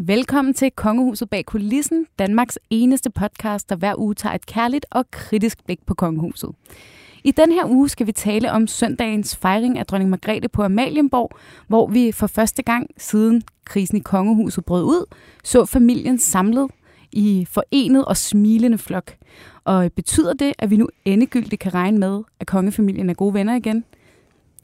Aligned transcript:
Velkommen 0.00 0.54
til 0.54 0.70
Kongehuset 0.70 1.30
bag 1.30 1.44
kulissen, 1.44 2.06
Danmarks 2.18 2.58
eneste 2.70 3.10
podcast, 3.10 3.68
der 3.68 3.76
hver 3.76 3.94
uge 3.98 4.14
tager 4.14 4.34
et 4.34 4.46
kærligt 4.46 4.86
og 4.90 5.10
kritisk 5.10 5.64
blik 5.64 5.86
på 5.86 5.94
kongehuset. 5.94 6.50
I 7.24 7.30
den 7.30 7.52
her 7.52 7.66
uge 7.66 7.88
skal 7.88 8.06
vi 8.06 8.12
tale 8.12 8.52
om 8.52 8.66
søndagens 8.66 9.36
fejring 9.36 9.78
af 9.78 9.86
dronning 9.86 10.10
Margrethe 10.10 10.48
på 10.48 10.62
Amalienborg, 10.62 11.30
hvor 11.66 11.86
vi 11.86 12.12
for 12.12 12.26
første 12.26 12.62
gang 12.62 12.90
siden 12.98 13.42
krisen 13.64 13.96
i 13.96 14.00
kongehuset 14.00 14.64
brød 14.64 14.84
ud, 14.84 15.14
så 15.44 15.64
familien 15.64 16.18
samlet 16.18 16.70
i 17.12 17.46
forenet 17.50 18.04
og 18.04 18.16
smilende 18.16 18.78
flok. 18.78 19.14
Og 19.64 19.92
betyder 19.92 20.32
det, 20.32 20.52
at 20.58 20.70
vi 20.70 20.76
nu 20.76 20.88
endegyldigt 21.04 21.60
kan 21.60 21.74
regne 21.74 21.98
med, 21.98 22.22
at 22.40 22.46
kongefamilien 22.46 23.10
er 23.10 23.14
gode 23.14 23.34
venner 23.34 23.56
igen? 23.56 23.84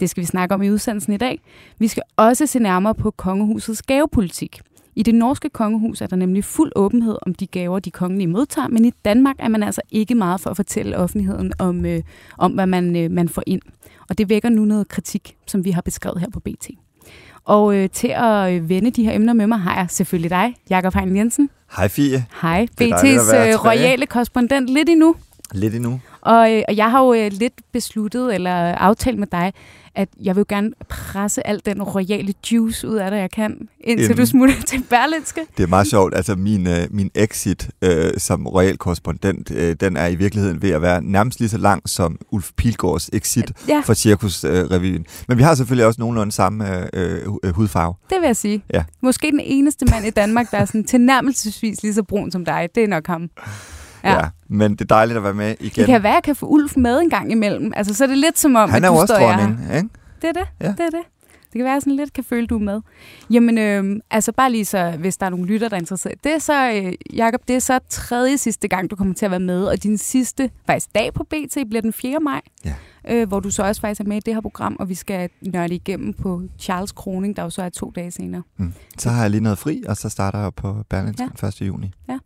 Det 0.01 0.11
skal 0.11 0.21
vi 0.21 0.27
snakke 0.27 0.55
om 0.55 0.63
i 0.63 0.71
udsendelsen 0.71 1.13
i 1.13 1.17
dag. 1.17 1.41
Vi 1.79 1.89
skal 1.89 2.03
også 2.17 2.47
se 2.47 2.59
nærmere 2.59 2.95
på 2.95 3.11
kongehusets 3.11 3.83
gavepolitik– 3.83 4.61
i 4.97 5.03
det 5.03 5.15
norske 5.15 5.49
kongehus 5.49 6.01
er 6.01 6.07
der 6.07 6.17
nemlig 6.17 6.45
fuld 6.45 6.73
åbenhed 6.77 7.17
om 7.23 7.35
de 7.35 7.47
gaver, 7.47 7.79
de 7.79 7.91
kongelige 7.91 8.27
modtager, 8.27 8.69
men 8.69 8.85
i 8.85 8.91
Danmark 9.05 9.37
er 9.39 9.49
man 9.49 9.63
altså 9.63 9.81
ikke 9.91 10.15
meget 10.15 10.41
for 10.41 10.51
at 10.51 10.57
fortælle 10.57 10.97
offentligheden 10.97 11.53
om, 11.59 11.87
øh, 11.87 12.03
om 12.39 12.53
hvad 12.53 12.67
man, 12.67 12.97
øh, 12.97 13.11
man 13.11 13.29
får 13.29 13.43
ind. 13.47 13.63
Og 14.09 14.19
det 14.19 14.29
vækker 14.29 14.49
nu 14.49 14.65
noget 14.65 14.89
kritik, 14.89 15.37
som 15.47 15.65
vi 15.65 15.71
har 15.71 15.83
beskrevet 15.83 16.21
her 16.21 16.31
på 16.31 16.41
BT. 16.41 16.71
Og 17.45 17.77
øh, 17.77 17.91
til 17.91 18.13
at 18.17 18.53
øh, 18.53 18.69
vende 18.69 18.91
de 18.91 19.05
her 19.05 19.13
emner 19.13 19.33
med 19.33 19.47
mig, 19.47 19.59
har 19.59 19.77
jeg 19.77 19.87
selvfølgelig 19.91 20.31
dig, 20.31 20.55
Jakob 20.71 20.95
Hein 20.95 21.17
Jensen. 21.17 21.51
Hej 21.77 21.89
Fie. 21.89 22.27
Hej, 22.43 22.67
BT's 22.81 23.37
øh, 23.37 23.65
royale 23.65 24.07
korrespondent 24.07 24.69
lidt 24.69 24.89
endnu. 24.89 25.17
Lidt 25.53 25.75
endnu. 25.75 26.01
Og, 26.25 26.53
øh, 26.53 26.63
og 26.69 26.77
jeg 26.77 26.91
har 26.91 27.05
jo 27.05 27.15
øh, 27.15 27.33
lidt 27.33 27.55
besluttet, 27.73 28.35
eller 28.35 28.51
aftalt 28.75 29.19
med 29.19 29.27
dig, 29.33 29.53
at 29.95 30.09
jeg 30.23 30.37
vil 30.37 30.45
gerne 30.49 30.71
presse 30.89 31.47
al 31.47 31.63
den 31.67 31.83
royale 31.83 32.35
juice 32.53 32.89
ud 32.89 32.95
af 32.95 33.11
dig, 33.11 33.19
jeg 33.19 33.31
kan, 33.31 33.69
indtil 33.81 34.05
Inden. 34.05 34.17
du 34.17 34.27
smutter 34.27 34.55
til 34.67 34.85
Berlinske. 34.91 35.41
Det 35.57 35.63
er 35.63 35.67
meget 35.67 35.87
sjovt. 35.87 36.15
Altså 36.15 36.35
min, 36.35 36.67
øh, 36.67 36.87
min 36.91 37.11
exit 37.15 37.71
øh, 37.83 38.13
som 38.19 38.47
royal 38.47 38.77
korrespondent, 38.77 39.51
øh, 39.51 39.77
den 39.81 39.97
er 39.97 40.07
i 40.07 40.15
virkeligheden 40.15 40.63
ved 40.63 40.71
at 40.71 40.83
være 40.83 41.03
nærmest 41.03 41.41
lige 41.41 41.49
så 41.49 41.59
lang 41.59 41.89
som 41.89 42.19
Ulf 42.31 42.51
Pilgaards 42.57 43.11
exit 43.13 43.53
ja. 43.69 43.83
for 43.85 43.95
Cirkusrevyen. 43.95 45.01
Øh, 45.01 45.25
Men 45.29 45.39
vi 45.39 45.43
har 45.43 45.55
selvfølgelig 45.55 45.87
også 45.87 46.01
nogenlunde 46.01 46.33
samme 46.33 46.89
øh, 46.97 47.33
øh, 47.45 47.55
hudfarve. 47.55 47.95
Det 48.11 48.21
vil 48.21 48.27
jeg 48.27 48.37
sige. 48.37 48.63
Ja. 48.75 48.85
Måske 49.03 49.31
den 49.31 49.41
eneste 49.41 49.87
mand 49.91 50.07
i 50.07 50.11
Danmark, 50.11 50.51
der 50.51 50.59
er 50.59 50.65
sådan 50.65 50.85
tilnærmelsesvis 50.85 51.83
lige 51.83 51.95
så 51.95 52.03
brun 52.03 52.31
som 52.31 52.45
dig. 52.45 52.69
Det 52.75 52.85
er 52.85 52.89
nok 52.89 53.07
ham. 53.07 53.31
Ja. 54.05 54.15
ja. 54.15 54.29
Men 54.49 54.73
det 54.73 54.81
er 54.81 54.85
dejligt 54.85 55.17
at 55.17 55.23
være 55.23 55.35
med 55.35 55.57
igen. 55.61 55.71
Det 55.75 55.87
kan 55.87 56.03
være, 56.03 56.13
at 56.13 56.15
jeg 56.15 56.23
kan 56.23 56.37
få 56.37 56.47
Ulf 56.47 56.77
med 56.77 57.01
en 57.01 57.11
gang 57.11 57.33
imellem. 57.33 57.73
Altså, 57.77 57.95
så 57.95 58.05
er 58.05 58.09
det 58.09 58.19
lidt 58.19 58.39
som 58.39 58.57
om, 58.57 58.71
Han 58.71 58.85
er 58.85 58.89
at 58.89 58.95
du 58.95 59.01
også 59.01 59.15
står 59.15 59.27
dronning, 59.27 59.61
ikke? 59.77 59.89
Det 60.23 60.29
er 60.29 60.33
det. 60.33 60.47
Ja. 60.61 60.69
Det 60.69 60.81
er 60.81 60.91
det. 60.91 61.03
Det 61.55 61.59
kan 61.59 61.65
være 61.65 61.81
sådan 61.81 61.97
lidt, 61.97 62.13
kan 62.13 62.25
føle, 62.25 62.47
du 62.47 62.55
er 62.55 62.63
med. 62.63 62.81
Jamen, 63.31 63.59
øh, 63.59 64.01
altså 64.11 64.33
bare 64.33 64.53
lige 64.53 64.65
så, 64.65 64.91
hvis 64.91 65.17
der 65.17 65.27
er 65.27 65.31
nogle 65.31 65.47
lytter, 65.47 65.69
der 65.69 65.77
er 65.77 65.81
interesseret. 65.81 66.25
Det 66.25 66.33
er 66.33 66.39
så, 66.39 66.71
øh, 66.73 66.93
Jacob, 67.17 67.41
det 67.49 67.57
er 67.57 67.61
så 67.61 67.79
tredje 67.89 68.39
sidste 68.39 68.69
gang, 68.69 68.91
du 68.91 68.97
kommer 68.97 69.15
til 69.15 69.25
at 69.25 69.31
være 69.31 69.41
med, 69.41 69.65
og 69.65 69.83
din 69.83 69.99
sidste, 69.99 70.51
faktisk 70.67 70.95
dag 70.95 71.15
på 71.15 71.25
BT, 71.25 71.59
bliver 71.69 71.83
den 71.83 71.93
4. 71.93 72.21
maj. 72.21 72.41
Ja. 72.65 72.75
Øh, 73.09 73.29
hvor 73.29 73.41
du 73.41 73.51
så 73.51 73.63
også 73.63 73.81
faktisk 73.81 74.01
er 74.01 74.05
med 74.05 74.17
i 74.17 74.21
det 74.21 74.35
her 74.35 74.41
program, 74.41 74.77
og 74.81 74.89
vi 74.89 74.95
skal 74.95 75.29
nørde 75.43 75.75
igennem 75.75 76.13
på 76.13 76.43
Charles 76.59 76.93
Kroning, 76.93 77.37
der 77.37 77.43
jo 77.43 77.51
så 77.51 77.63
er 77.63 77.69
to 77.69 77.93
dage 77.95 78.11
senere. 78.11 78.43
Mm. 78.57 78.73
Så 78.99 79.11
har 79.11 79.21
jeg 79.21 79.31
lige 79.31 79.43
noget 79.43 79.59
fri, 79.59 79.83
og 79.89 79.97
så 79.97 80.09
starter 80.09 80.39
jeg 80.39 80.55
på 80.55 80.77
Berlingske 80.91 81.29
ja. 81.43 81.47
1. 81.49 81.61
juni. 81.61 81.93
Ja. 82.09 82.19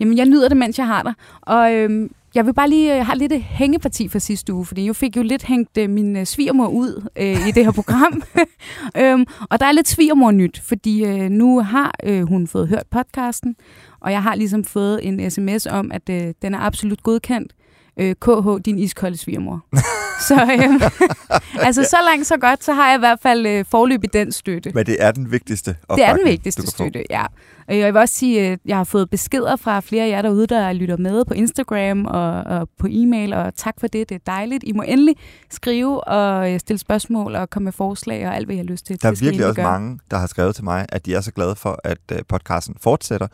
Jamen, 0.00 0.18
jeg 0.18 0.26
nyder 0.26 0.48
det, 0.48 0.56
mens 0.56 0.78
jeg 0.78 0.86
har 0.86 1.02
dig. 1.02 1.14
Og 1.42 1.72
øhm, 1.74 2.10
jeg 2.34 2.46
vil 2.46 2.54
bare 2.54 2.68
lige 2.68 2.98
øh, 2.98 3.06
have 3.06 3.18
lidt 3.18 3.32
et 3.32 3.42
hængeparti 3.42 4.08
for 4.08 4.18
sidste 4.18 4.52
uge, 4.52 4.66
fordi 4.66 4.86
jeg 4.86 4.96
fik 4.96 5.16
jo 5.16 5.22
lidt 5.22 5.42
hængt 5.44 5.78
øh, 5.78 5.90
min 5.90 6.16
øh, 6.16 6.24
svigermor 6.26 6.66
ud 6.66 7.08
øh, 7.16 7.48
i 7.48 7.50
det 7.50 7.64
her 7.64 7.72
program. 7.72 8.22
øhm, 9.00 9.26
og 9.50 9.60
der 9.60 9.66
er 9.66 9.72
lidt 9.72 9.88
svigermor 9.88 10.30
nyt, 10.30 10.60
fordi 10.60 11.04
øh, 11.04 11.30
nu 11.30 11.60
har 11.60 11.94
øh, 12.04 12.22
hun 12.28 12.46
fået 12.46 12.68
hørt 12.68 12.86
podcasten, 12.90 13.56
og 14.00 14.12
jeg 14.12 14.22
har 14.22 14.34
ligesom 14.34 14.64
fået 14.64 15.08
en 15.08 15.30
sms 15.30 15.66
om, 15.66 15.92
at 15.92 16.08
øh, 16.10 16.34
den 16.42 16.54
er 16.54 16.58
absolut 16.58 17.02
godkendt. 17.02 17.52
Øh, 18.00 18.14
KH, 18.14 18.64
din 18.64 18.78
iskolde 18.78 19.16
svigermor. 19.16 19.64
så 20.28 20.34
øh, 20.34 20.90
altså, 21.66 21.82
så 21.82 21.96
langt, 22.04 22.26
så 22.26 22.36
godt, 22.36 22.64
så 22.64 22.72
har 22.72 22.88
jeg 22.88 22.96
i 22.96 22.98
hvert 22.98 23.18
fald 23.22 23.46
øh, 23.46 23.64
forløb 23.70 24.04
i 24.04 24.06
den 24.06 24.32
støtte. 24.32 24.70
Men 24.74 24.86
det 24.86 24.96
er 25.00 25.12
den 25.12 25.30
vigtigste 25.32 25.76
Det 25.94 26.04
er 26.04 26.14
den 26.16 26.24
vigtigste 26.24 26.66
støtte, 26.66 27.04
ja. 27.10 27.26
Og 27.68 27.78
jeg 27.78 27.94
vil 27.94 28.00
også 28.00 28.14
sige, 28.14 28.40
at 28.40 28.58
jeg 28.64 28.76
har 28.76 28.84
fået 28.84 29.10
beskeder 29.10 29.56
fra 29.56 29.80
flere 29.80 30.04
af 30.04 30.08
jer 30.08 30.22
derude, 30.22 30.46
der 30.46 30.72
lytter 30.72 30.96
med 30.96 31.24
på 31.24 31.34
Instagram 31.34 32.06
og, 32.06 32.32
og 32.32 32.68
på 32.78 32.86
e-mail, 32.90 33.32
og 33.32 33.56
tak 33.56 33.74
for 33.80 33.86
det, 33.86 34.08
det 34.08 34.14
er 34.14 34.18
dejligt. 34.26 34.64
I 34.66 34.72
må 34.72 34.82
endelig 34.82 35.16
skrive 35.50 36.04
og 36.04 36.52
øh, 36.52 36.60
stille 36.60 36.78
spørgsmål 36.78 37.34
og 37.34 37.50
komme 37.50 37.64
med 37.64 37.72
forslag 37.72 38.28
og 38.28 38.36
alt, 38.36 38.46
hvad 38.46 38.54
I 38.54 38.58
har 38.58 38.64
lyst 38.64 38.86
til. 38.86 39.02
Der 39.02 39.08
er 39.08 39.16
virkelig 39.20 39.46
også 39.46 39.56
gør. 39.56 39.70
mange, 39.70 39.98
der 40.10 40.18
har 40.18 40.26
skrevet 40.26 40.54
til 40.54 40.64
mig, 40.64 40.86
at 40.88 41.06
de 41.06 41.14
er 41.14 41.20
så 41.20 41.32
glade 41.32 41.56
for, 41.56 41.80
at 41.84 41.98
øh, 42.12 42.18
podcasten 42.28 42.76
fortsætter, 42.80 43.26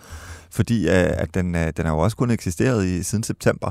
fordi 0.50 0.88
øh, 0.88 0.94
at 0.94 1.34
den, 1.34 1.54
den 1.54 1.84
har 1.84 1.92
jo 1.92 1.98
også 1.98 2.16
kun 2.16 2.30
eksisteret 2.30 2.86
i 2.86 3.02
siden 3.02 3.24
september, 3.24 3.70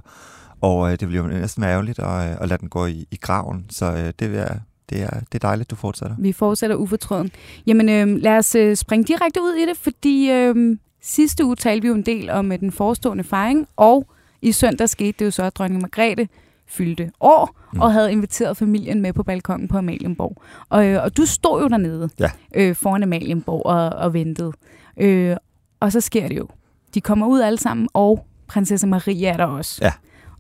og 0.62 1.00
det 1.00 1.08
bliver 1.08 1.24
jo 1.24 1.30
næsten 1.30 1.64
ærgerligt 1.64 2.00
at, 2.00 2.38
at 2.42 2.50
lade 2.50 2.62
den 2.62 2.70
gå 2.70 2.86
i, 2.86 3.08
i 3.12 3.16
graven, 3.22 3.66
så 3.70 4.12
det 4.20 4.32
vil 4.32 4.38
jeg 4.38 4.60
det 4.90 5.02
er, 5.02 5.10
det 5.10 5.36
er 5.36 5.48
dejligt, 5.48 5.72
du 5.72 5.76
fortsætter. 5.76 6.16
Vi 6.20 6.32
fortsætter 6.32 6.76
ufortrøden. 6.76 7.32
Jamen, 7.68 7.90
øh, 7.90 8.22
lad 8.22 8.38
os 8.38 8.56
øh, 8.56 8.76
springe 8.76 9.06
direkte 9.06 9.42
ud 9.42 9.54
i 9.54 9.66
det, 9.66 9.78
fordi 9.78 10.32
øh, 10.32 10.78
sidste 11.02 11.46
uge 11.46 11.56
talte 11.56 11.82
vi 11.82 11.88
jo 11.88 11.94
en 11.94 12.06
del 12.06 12.30
om 12.30 12.52
øh, 12.52 12.60
den 12.60 12.72
forestående 12.72 13.24
fejring, 13.24 13.68
og 13.76 14.08
i 14.42 14.52
søndag 14.52 14.90
skete 14.90 15.16
det 15.20 15.26
jo 15.26 15.32
så, 15.32 15.44
at 15.44 15.56
dronning 15.56 15.82
Margrethe 15.82 16.28
fyldte 16.68 17.12
år 17.20 17.56
mm. 17.74 17.80
og 17.80 17.94
havde 17.94 18.12
inviteret 18.12 18.58
familien 18.58 19.02
med 19.02 19.14
på 19.14 19.24
balkongen 19.24 19.68
på 19.68 19.78
Amalienborg. 19.78 20.42
Og, 20.70 20.88
øh, 20.88 21.04
og 21.04 21.18
du 21.18 21.26
stod 21.26 21.62
jo 21.62 21.68
dernede 21.68 22.10
ja. 22.20 22.32
øh, 22.56 22.76
foran 22.76 23.04
Amalienborg 23.04 23.66
og, 23.66 23.90
og 23.90 24.14
ventede. 24.14 24.52
Øh, 24.98 25.36
og 25.80 25.92
så 25.92 26.02
sker 26.02 26.28
det 26.28 26.38
jo. 26.38 26.48
De 26.94 27.02
kommer 27.02 27.28
ud 27.28 27.40
alle 27.40 27.60
sammen, 27.60 27.90
og 27.94 28.26
prinsesse 28.48 28.88
Maria 28.88 29.30
er 29.30 29.38
der 29.38 29.46
også. 29.46 29.80
Ja. 29.82 29.92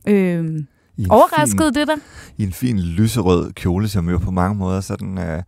Øh, 0.07 0.63
Overraskede 1.09 1.73
fin, 1.73 1.81
det 1.81 1.87
dig? 1.87 1.95
I 2.37 2.43
en 2.43 2.53
fin 2.53 2.79
lyserød 2.79 3.53
kjole, 3.53 3.87
som 3.87 4.09
jo 4.09 4.17
på 4.17 4.31
mange 4.31 4.55
måder 4.55 4.81
sådan... 4.81 5.17
Øh, 5.17 5.43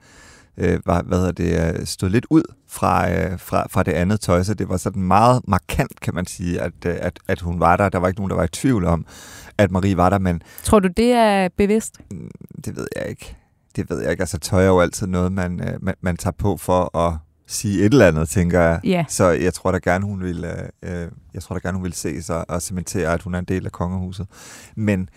øh, 0.57 0.79
var, 0.85 1.01
hvad 1.01 1.17
hedder 1.17 1.31
det, 1.31 1.79
øh, 1.79 1.85
stod 1.85 2.09
lidt 2.09 2.25
ud 2.29 2.44
fra, 2.67 3.12
øh, 3.12 3.39
fra, 3.39 3.67
fra 3.69 3.84
det 3.84 3.91
andet 3.91 4.19
tøj, 4.19 4.44
så 4.44 4.53
det 4.53 4.69
var 4.69 4.78
sådan 4.78 5.01
meget 5.01 5.41
markant, 5.47 6.00
kan 6.00 6.16
man 6.16 6.25
sige, 6.25 6.62
at, 6.62 6.73
øh, 6.85 6.95
at, 7.00 7.19
at 7.28 7.41
hun 7.41 7.59
var 7.59 7.78
der. 7.78 7.89
Der 7.89 8.00
var 8.00 8.07
ikke 8.07 8.19
nogen, 8.19 8.29
der 8.29 8.35
var 8.35 8.44
i 8.44 8.47
tvivl 8.47 8.85
om, 8.85 9.06
at 9.57 9.72
Marie 9.72 9.97
var 9.97 10.09
der, 10.09 10.19
men... 10.19 10.41
Tror 10.63 10.79
du, 10.79 10.89
det 10.97 11.12
er 11.12 11.50
bevidst? 11.57 12.01
Mm, 12.12 12.31
det 12.66 12.75
ved 12.75 12.88
jeg 12.95 13.09
ikke. 13.09 13.38
Det 13.75 13.89
ved 13.89 14.01
jeg 14.01 14.12
ikke. 14.12 14.22
Altså, 14.22 14.38
tøj 14.38 14.63
er 14.63 14.68
jo 14.68 14.79
altid 14.79 15.07
noget, 15.07 15.31
man, 15.31 15.59
øh, 15.68 15.73
man, 15.81 15.95
man 16.01 16.18
tager 16.18 16.33
på 16.38 16.57
for 16.57 16.97
at 16.97 17.13
sige 17.51 17.79
et 17.79 17.94
eller 17.94 18.07
andet, 18.07 18.29
tænker 18.29 18.62
jeg. 18.62 18.79
Yeah. 18.85 19.06
Så 19.07 19.29
jeg 19.29 19.53
tror 19.53 19.72
da 19.72 19.78
gerne, 19.84 20.06
hun 20.06 20.22
vil, 20.22 20.45
øh, 20.84 21.07
jeg 21.34 21.41
tror 21.41 21.56
da 21.56 21.67
gerne, 21.67 21.78
hun 21.78 21.84
vil 21.84 21.94
se 21.94 22.23
sig 22.23 22.50
og 22.50 22.62
cementere, 22.62 23.13
at 23.13 23.22
hun 23.22 23.35
er 23.35 23.39
en 23.39 23.45
del 23.45 23.66
af 23.66 23.72
kongehuset. 23.72 24.28
Men 24.75 25.09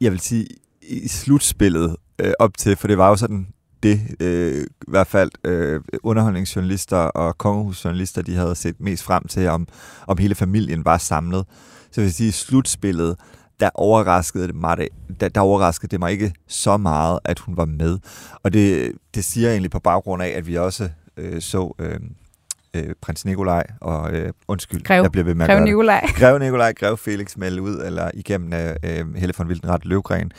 jeg 0.00 0.12
vil 0.12 0.20
sige, 0.20 0.46
i 0.82 1.08
slutspillet 1.08 1.96
øh, 2.18 2.32
op 2.38 2.56
til, 2.58 2.76
for 2.76 2.88
det 2.88 2.98
var 2.98 3.08
jo 3.08 3.16
sådan 3.16 3.46
det, 3.82 4.00
øh, 4.20 4.62
i 4.62 4.90
hvert 4.90 5.06
fald 5.06 5.30
øh, 5.44 5.80
underholdningsjournalister 6.02 6.96
og 6.96 7.38
kongehusjournalister, 7.38 8.22
de 8.22 8.34
havde 8.36 8.54
set 8.54 8.80
mest 8.80 9.02
frem 9.02 9.26
til, 9.28 9.48
om, 9.48 9.68
om 10.06 10.18
hele 10.18 10.34
familien 10.34 10.84
var 10.84 10.98
samlet. 10.98 11.44
Så 11.90 12.00
jeg 12.00 12.04
vil 12.04 12.14
sige, 12.14 12.28
i 12.28 12.32
slutspillet, 12.32 13.16
der 13.60 13.70
overraskede 13.74 14.46
det 14.46 14.54
mig, 14.54 14.88
der, 15.20 15.28
der 15.28 15.40
overraskede 15.40 15.90
det 15.90 16.00
mig 16.00 16.12
ikke 16.12 16.34
så 16.48 16.76
meget, 16.76 17.18
at 17.24 17.38
hun 17.38 17.56
var 17.56 17.64
med. 17.64 17.98
Og 18.42 18.52
det, 18.52 18.92
det 19.14 19.24
siger 19.24 19.46
jeg 19.46 19.54
egentlig 19.54 19.70
på 19.70 19.80
baggrund 19.80 20.22
af, 20.22 20.28
at 20.28 20.46
vi 20.46 20.58
også 20.58 20.88
øh, 21.16 21.40
så 21.40 21.74
øh, 21.78 22.00
øh, 22.74 22.94
prins 23.00 23.24
Nikolaj 23.24 23.66
og 23.80 24.12
øh, 24.12 24.32
undskyld, 24.48 24.82
Grev. 24.82 25.02
jeg 25.02 25.12
bliver 25.12 25.24
ved 25.24 25.34
med 25.34 25.48
at 25.48 25.50
Grev 25.50 25.64
Nikolaj. 25.64 26.06
Grev 26.20 26.38
Nikolaj, 26.38 26.72
Grev 26.72 26.96
Felix 26.96 27.36
melde 27.36 27.62
ud, 27.62 27.82
eller 27.84 28.10
igennem 28.14 28.52
øh, 28.52 28.76
øh 28.82 29.14
Helle 29.14 29.34
von 29.38 29.46
Wildenrat 29.46 29.84
Løvgren 29.84 30.32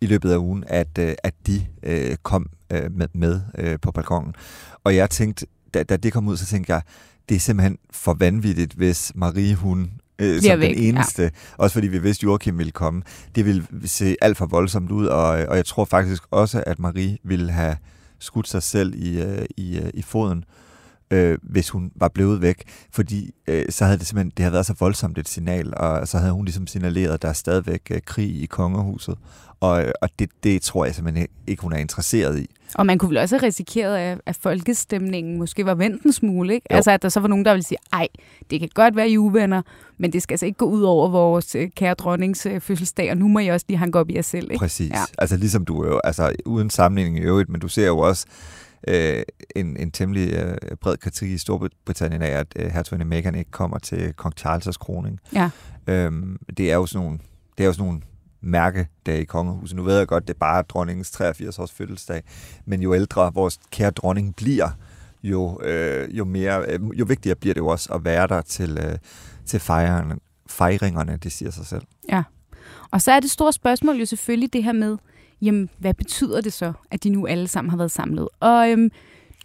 i 0.00 0.06
løbet 0.06 0.32
af 0.32 0.36
ugen, 0.36 0.64
at, 0.66 0.98
øh, 0.98 1.14
at 1.22 1.34
de 1.46 1.66
øh, 1.82 2.16
kom 2.22 2.50
øh, 2.72 2.92
med, 2.92 3.08
med 3.14 3.40
øh, 3.58 3.78
på 3.82 3.92
balkongen. 3.92 4.34
Og 4.84 4.96
jeg 4.96 5.10
tænkte, 5.10 5.46
da, 5.74 5.82
da 5.82 5.96
det 5.96 6.12
kom 6.12 6.28
ud, 6.28 6.36
så 6.36 6.46
tænkte 6.46 6.72
jeg, 6.72 6.82
det 7.28 7.34
er 7.34 7.40
simpelthen 7.40 7.78
for 7.90 8.14
vanvittigt, 8.14 8.72
hvis 8.72 9.12
Marie, 9.14 9.54
hun 9.54 9.90
øh, 10.18 10.42
som 10.42 10.60
væk, 10.60 10.76
den 10.76 10.84
eneste, 10.84 11.22
ja. 11.22 11.30
også 11.56 11.74
fordi 11.74 11.86
vi 11.88 11.98
vidste, 11.98 12.20
at 12.20 12.24
Joachim 12.24 12.58
ville 12.58 12.72
komme. 12.72 13.02
Det 13.34 13.44
ville 13.44 13.66
se 13.84 14.16
alt 14.20 14.36
for 14.36 14.46
voldsomt 14.46 14.90
ud, 14.90 15.06
og, 15.06 15.26
og 15.26 15.56
jeg 15.56 15.64
tror 15.64 15.84
faktisk 15.84 16.22
også, 16.30 16.62
at 16.66 16.78
Marie 16.78 17.18
ville 17.24 17.52
have 17.52 17.76
skudt 18.18 18.48
sig 18.48 18.62
selv 18.62 18.94
i, 18.94 19.22
øh, 19.22 19.46
i, 19.56 19.78
øh, 19.78 19.90
i 19.94 20.02
foden 20.02 20.44
øh, 21.10 21.38
hvis 21.42 21.70
hun 21.70 21.90
var 21.96 22.08
blevet 22.08 22.42
væk, 22.42 22.62
fordi 22.90 23.30
øh, 23.46 23.64
så 23.70 23.84
havde 23.84 23.98
det 23.98 24.06
simpelthen 24.06 24.32
det 24.36 24.42
havde 24.42 24.52
været 24.52 24.66
så 24.66 24.74
voldsomt 24.80 25.18
et 25.18 25.28
signal, 25.28 25.74
og 25.76 26.08
så 26.08 26.18
havde 26.18 26.32
hun 26.32 26.44
ligesom 26.44 26.66
signaleret, 26.66 27.14
at 27.14 27.22
der 27.22 27.28
er 27.28 27.32
stadigvæk 27.32 27.82
øh, 27.90 28.00
krig 28.06 28.42
i 28.42 28.46
kongehuset, 28.46 29.18
og, 29.60 29.84
øh, 29.84 29.92
og 30.02 30.08
det, 30.18 30.30
det 30.42 30.62
tror 30.62 30.84
jeg 30.84 30.94
simpelthen 30.94 31.28
ikke, 31.46 31.62
hun 31.62 31.72
er 31.72 31.76
interesseret 31.76 32.38
i. 32.38 32.46
Og 32.74 32.86
man 32.86 32.98
kunne 32.98 33.08
vel 33.08 33.18
også 33.18 33.36
have 33.38 33.46
risikeret, 33.46 34.20
at, 34.26 34.36
folkestemningen 34.36 35.38
måske 35.38 35.66
var 35.66 35.74
vendt 35.74 36.02
en 36.02 36.12
smule, 36.12 36.54
ikke? 36.54 36.72
Altså, 36.72 36.90
at 36.90 37.02
der 37.02 37.08
så 37.08 37.20
var 37.20 37.28
nogen, 37.28 37.44
der 37.44 37.52
ville 37.52 37.64
sige, 37.64 37.78
ej, 37.92 38.08
det 38.50 38.60
kan 38.60 38.68
godt 38.74 38.96
være, 38.96 39.10
I 39.10 39.18
uvenner, 39.18 39.62
men 39.98 40.12
det 40.12 40.22
skal 40.22 40.34
altså 40.34 40.46
ikke 40.46 40.58
gå 40.58 40.64
ud 40.64 40.82
over 40.82 41.08
vores 41.08 41.54
øh, 41.54 41.70
kære 41.76 41.94
dronnings 41.94 42.46
øh, 42.46 42.60
fødselsdag, 42.60 43.10
og 43.10 43.16
nu 43.16 43.28
må 43.28 43.38
I 43.38 43.48
også 43.48 43.66
lige 43.68 43.78
hanke 43.78 43.98
op 43.98 44.10
i 44.10 44.14
jer 44.14 44.22
selv, 44.22 44.44
ikke? 44.44 44.58
Præcis. 44.58 44.90
Ja. 44.90 45.04
Altså, 45.18 45.36
ligesom 45.36 45.64
du 45.64 45.84
jo, 45.86 46.00
altså, 46.04 46.32
uden 46.46 46.70
sammenligning 46.70 47.18
i 47.18 47.22
øvrigt, 47.22 47.48
men 47.48 47.60
du 47.60 47.68
ser 47.68 47.86
jo 47.86 47.98
også, 47.98 48.26
øh, 48.88 49.22
en, 49.56 49.76
en 49.76 49.90
temmelig 49.90 50.32
øh, 50.32 50.56
bred 50.80 50.96
kritik 50.96 51.30
i 51.30 51.38
Storbritannien 51.38 52.22
af, 52.22 52.30
at 52.30 52.46
øh, 52.56 52.70
hertuginde 52.70 53.04
Meghan 53.04 53.34
ikke 53.34 53.50
kommer 53.50 53.78
til 53.78 54.12
kong 54.16 54.34
Charles' 54.40 54.78
kroning. 54.78 55.20
Ja. 55.34 55.50
Øhm, 55.86 56.38
det 56.56 56.70
er 56.70 56.74
jo 56.74 56.86
sådan 56.86 57.04
nogle, 57.04 57.18
det 57.58 57.64
er 57.64 57.66
jo 57.66 57.72
sådan 57.72 57.86
nogle 57.86 58.00
mærkedage 58.40 59.22
i 59.22 59.24
kongehuset. 59.24 59.76
Nu 59.76 59.82
ved 59.82 59.98
jeg 59.98 60.06
godt, 60.06 60.28
det 60.28 60.34
er 60.34 60.38
bare 60.38 60.62
dronningens 60.62 61.10
83 61.10 61.58
års 61.58 61.72
fødselsdag, 61.72 62.22
men 62.66 62.82
jo 62.82 62.94
ældre 62.94 63.34
vores 63.34 63.58
kære 63.70 63.90
dronning 63.90 64.36
bliver, 64.36 64.68
jo, 65.22 65.60
øh, 65.62 66.18
jo, 66.18 66.24
mere, 66.24 66.64
øh, 66.68 66.80
jo 66.94 67.04
vigtigere 67.04 67.36
bliver 67.36 67.54
det 67.54 67.60
jo 67.60 67.66
også 67.66 67.92
at 67.92 68.04
være 68.04 68.26
der 68.26 68.40
til, 68.40 68.78
øh, 68.78 68.98
til 69.46 69.60
fejringerne, 69.60 70.16
fejringerne, 70.46 71.18
det 71.22 71.32
siger 71.32 71.50
sig 71.50 71.66
selv. 71.66 71.82
Ja, 72.08 72.22
og 72.90 73.02
så 73.02 73.12
er 73.12 73.20
det 73.20 73.30
store 73.30 73.52
spørgsmål 73.52 73.96
jo 73.96 74.06
selvfølgelig 74.06 74.52
det 74.52 74.64
her 74.64 74.72
med, 74.72 74.96
jamen, 75.42 75.68
hvad 75.78 75.94
betyder 75.94 76.40
det 76.40 76.52
så, 76.52 76.72
at 76.90 77.04
de 77.04 77.10
nu 77.10 77.26
alle 77.26 77.48
sammen 77.48 77.70
har 77.70 77.76
været 77.76 77.90
samlet? 77.90 78.28
Og 78.40 78.70
øhm, 78.70 78.90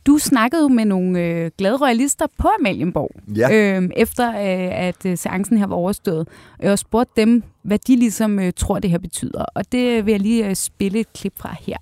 du 0.05 0.17
snakkede 0.17 0.69
med 0.69 0.85
nogle 0.85 1.19
øh, 1.19 1.51
glade 1.57 1.77
royalister 1.77 2.25
på 2.37 2.47
Amalienborg, 2.59 3.11
ja. 3.37 3.53
øhm, 3.53 3.91
efter 3.95 4.29
øh, 4.29 4.87
at 4.87 5.05
øh, 5.05 5.17
seancen 5.17 5.57
her 5.57 5.67
var 5.67 5.75
overstået, 5.75 6.27
og 6.63 6.79
spurgte 6.79 7.21
dem, 7.21 7.43
hvad 7.63 7.79
de 7.87 7.95
ligesom 7.95 8.39
øh, 8.39 8.53
tror, 8.55 8.79
det 8.79 8.89
her 8.89 8.97
betyder. 8.97 9.45
Og 9.55 9.71
det 9.71 10.05
vil 10.05 10.11
jeg 10.11 10.19
lige 10.19 10.47
øh, 10.47 10.55
spille 10.55 10.99
et 10.99 11.13
klip 11.13 11.33
fra 11.37 11.55
her. 11.61 11.77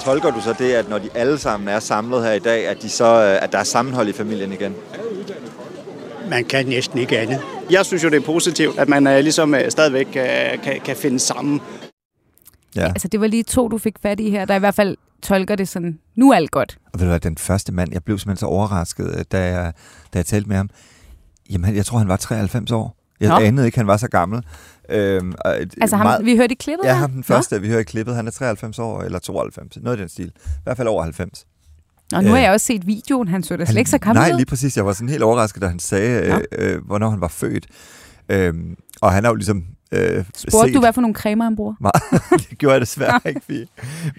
Tolker 0.00 0.30
du 0.30 0.40
så 0.40 0.54
det, 0.58 0.72
at 0.72 0.88
når 0.88 0.98
de 0.98 1.08
alle 1.14 1.38
sammen 1.38 1.68
er 1.68 1.80
samlet 1.80 2.24
her 2.24 2.32
i 2.32 2.38
dag, 2.38 2.66
at, 2.66 2.82
de 2.82 2.88
så, 2.88 3.04
øh, 3.04 3.44
at 3.44 3.52
der 3.52 3.58
er 3.58 3.64
sammenhold 3.64 4.08
i 4.08 4.12
familien 4.12 4.52
igen? 4.52 4.74
Man 6.30 6.44
kan 6.44 6.66
næsten 6.66 6.98
ikke 6.98 7.18
andet. 7.18 7.40
Jeg 7.70 7.86
synes 7.86 8.04
jo, 8.04 8.08
det 8.08 8.16
er 8.16 8.26
positivt, 8.26 8.78
at 8.78 8.88
man 8.88 9.06
uh, 9.06 9.12
ligesom 9.12 9.52
uh, 9.52 9.58
stadigvæk 9.68 10.06
uh, 10.06 10.62
kan, 10.62 10.80
kan 10.84 10.96
finde 10.96 11.18
sammen 11.18 11.60
Ja. 12.78 12.86
Altså, 12.88 13.08
det 13.08 13.20
var 13.20 13.26
lige 13.26 13.42
to, 13.42 13.68
du 13.68 13.78
fik 13.78 13.94
fat 14.02 14.20
i 14.20 14.30
her, 14.30 14.44
der 14.44 14.54
i 14.54 14.58
hvert 14.58 14.74
fald 14.74 14.96
tolker 15.22 15.56
det 15.56 15.68
sådan, 15.68 15.98
nu 16.16 16.30
er 16.30 16.36
alt 16.36 16.50
godt. 16.50 16.78
Og 16.92 17.00
ved 17.00 17.06
du 17.06 17.10
hvad, 17.10 17.20
den 17.20 17.38
første 17.38 17.72
mand, 17.72 17.92
jeg 17.92 18.04
blev 18.04 18.18
simpelthen 18.18 18.40
så 18.40 18.46
overrasket, 18.46 19.14
øh, 19.18 19.24
da 19.32 19.44
jeg, 19.44 19.72
da 20.14 20.18
jeg 20.18 20.26
talte 20.26 20.48
med 20.48 20.56
ham. 20.56 20.70
Jamen, 21.50 21.76
jeg 21.76 21.86
tror, 21.86 21.98
han 21.98 22.08
var 22.08 22.16
93 22.16 22.70
år. 22.72 22.96
Jeg 23.20 23.28
Nå. 23.28 23.36
anede 23.36 23.66
ikke, 23.66 23.78
han 23.78 23.86
var 23.86 23.96
så 23.96 24.08
gammel. 24.08 24.42
Øhm, 24.90 25.34
altså 25.44 25.96
ham, 25.96 26.06
meget, 26.06 26.24
vi 26.24 26.36
hørte 26.36 26.52
i 26.52 26.56
klippet 26.60 26.84
Ja, 26.84 26.94
ham 26.94 27.10
den 27.10 27.24
første, 27.24 27.54
Nå. 27.56 27.60
vi 27.62 27.68
hørte 27.68 27.80
i 27.80 27.84
klippet. 27.84 28.14
Han 28.14 28.26
er 28.26 28.30
93 28.30 28.78
år, 28.78 29.02
eller 29.02 29.18
92, 29.18 29.76
noget 29.82 29.96
i 29.96 30.00
den 30.00 30.08
stil. 30.08 30.26
I 30.26 30.50
hvert 30.64 30.76
fald 30.76 30.88
over 30.88 31.02
90. 31.02 31.46
Og 32.14 32.24
nu 32.24 32.30
har 32.30 32.38
jeg 32.38 32.52
også 32.52 32.66
set 32.66 32.86
videoen, 32.86 33.28
han 33.28 33.42
så 33.42 33.56
da 33.56 33.64
slet 33.64 33.78
ikke 33.78 33.90
så 33.90 33.98
gammel 33.98 34.20
Nej, 34.22 34.32
lige 34.32 34.46
præcis. 34.46 34.76
Jeg 34.76 34.86
var 34.86 34.92
sådan 34.92 35.08
helt 35.08 35.22
overrasket, 35.22 35.62
da 35.62 35.66
han 35.68 35.78
sagde, 35.78 36.26
øh, 36.26 36.40
øh, 36.58 36.84
hvornår 36.86 37.10
han 37.10 37.20
var 37.20 37.28
født. 37.28 37.66
Øhm, 38.28 38.76
og 39.00 39.12
han 39.12 39.24
er 39.24 39.28
jo 39.28 39.34
ligesom 39.34 39.64
Øh, 39.92 40.24
Spurgte 40.34 40.68
set... 40.68 40.74
du, 40.74 40.80
hvad 40.80 40.92
for 40.92 41.00
nogle 41.00 41.14
cremer 41.14 41.44
han 41.44 41.56
bruger? 41.56 41.74
det 42.50 42.58
gjorde 42.58 42.72
jeg 42.72 42.80
desværre 42.80 43.20
ikke, 43.26 43.40
fint. 43.46 43.70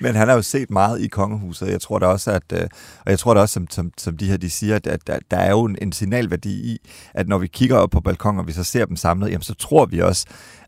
Men 0.02 0.16
han 0.16 0.28
har 0.28 0.36
jo 0.36 0.42
set 0.42 0.70
meget 0.70 1.02
i 1.02 1.08
kongehuset, 1.08 1.68
jeg 1.68 1.82
tror 1.82 2.00
da 2.00 2.06
også, 2.06 2.32
at, 2.32 2.44
øh, 2.54 2.68
og 3.06 3.12
jeg 3.12 3.20
tror 3.20 3.34
da 3.34 3.40
også, 3.40 3.54
som, 3.54 3.68
som, 3.70 3.92
som 3.98 4.18
de 4.18 4.26
her 4.26 4.38
de 4.38 4.50
siger, 4.50 4.76
at, 4.76 4.88
at 4.88 5.08
der, 5.08 5.20
der 5.32 5.38
er 5.38 5.52
jo 5.52 5.66
en, 5.66 5.78
en 5.82 5.92
signalværdi 5.92 6.74
i, 6.74 6.78
at 7.14 7.28
når 7.28 7.38
vi 7.38 7.48
kigger 7.48 7.78
op 7.78 7.90
på 7.90 8.02
balkonen, 8.02 8.40
og 8.40 8.48
vi 8.48 8.52
så 8.52 8.64
ser 8.64 8.86
dem 8.86 8.96
samlet, 8.96 9.30
jamen 9.30 9.42
så 9.42 9.54
tror 9.54 9.86
vi 9.86 10.00
også, 10.00 10.26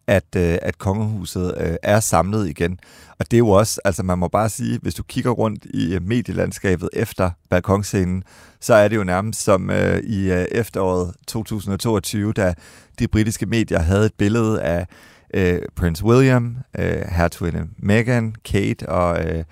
at, 0.07 0.35
øh, 0.35 0.57
at 0.61 0.77
kongehuset 0.77 1.53
øh, 1.57 1.75
er 1.83 1.99
samlet 1.99 2.49
igen. 2.49 2.79
Og 3.19 3.31
det 3.31 3.37
er 3.37 3.39
jo 3.39 3.49
også, 3.49 3.81
altså 3.85 4.03
man 4.03 4.17
må 4.17 4.27
bare 4.27 4.49
sige, 4.49 4.79
hvis 4.81 4.93
du 4.93 5.03
kigger 5.03 5.31
rundt 5.31 5.65
i 5.65 5.95
øh, 5.95 6.01
medielandskabet 6.01 6.89
efter 6.93 7.31
balkonscenen, 7.49 8.23
så 8.59 8.73
er 8.73 8.87
det 8.87 8.95
jo 8.95 9.03
nærmest 9.03 9.43
som 9.43 9.69
øh, 9.69 9.99
i 9.99 10.31
øh, 10.31 10.45
efteråret 10.51 11.15
2022, 11.27 12.33
da 12.33 12.53
de 12.99 13.07
britiske 13.07 13.45
medier 13.45 13.79
havde 13.79 14.05
et 14.05 14.13
billede 14.17 14.61
af 14.61 14.87
øh, 15.33 15.61
Prince 15.75 16.05
William, 16.05 16.57
øh, 16.79 17.01
hertuginde 17.09 17.67
Meghan, 17.77 18.35
Kate 18.45 18.89
og, 18.89 19.25
øh, 19.25 19.43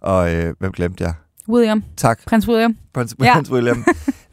og 0.00 0.34
øh, 0.34 0.54
hvem 0.58 0.72
glemte 0.72 1.04
jeg? 1.04 1.14
William. 1.48 1.84
Tak. 1.96 2.20
Prins 2.26 2.48
William. 2.48 2.76
Prins, 2.94 3.14
ja. 3.22 3.34
Prins 3.34 3.50
William. 3.50 3.84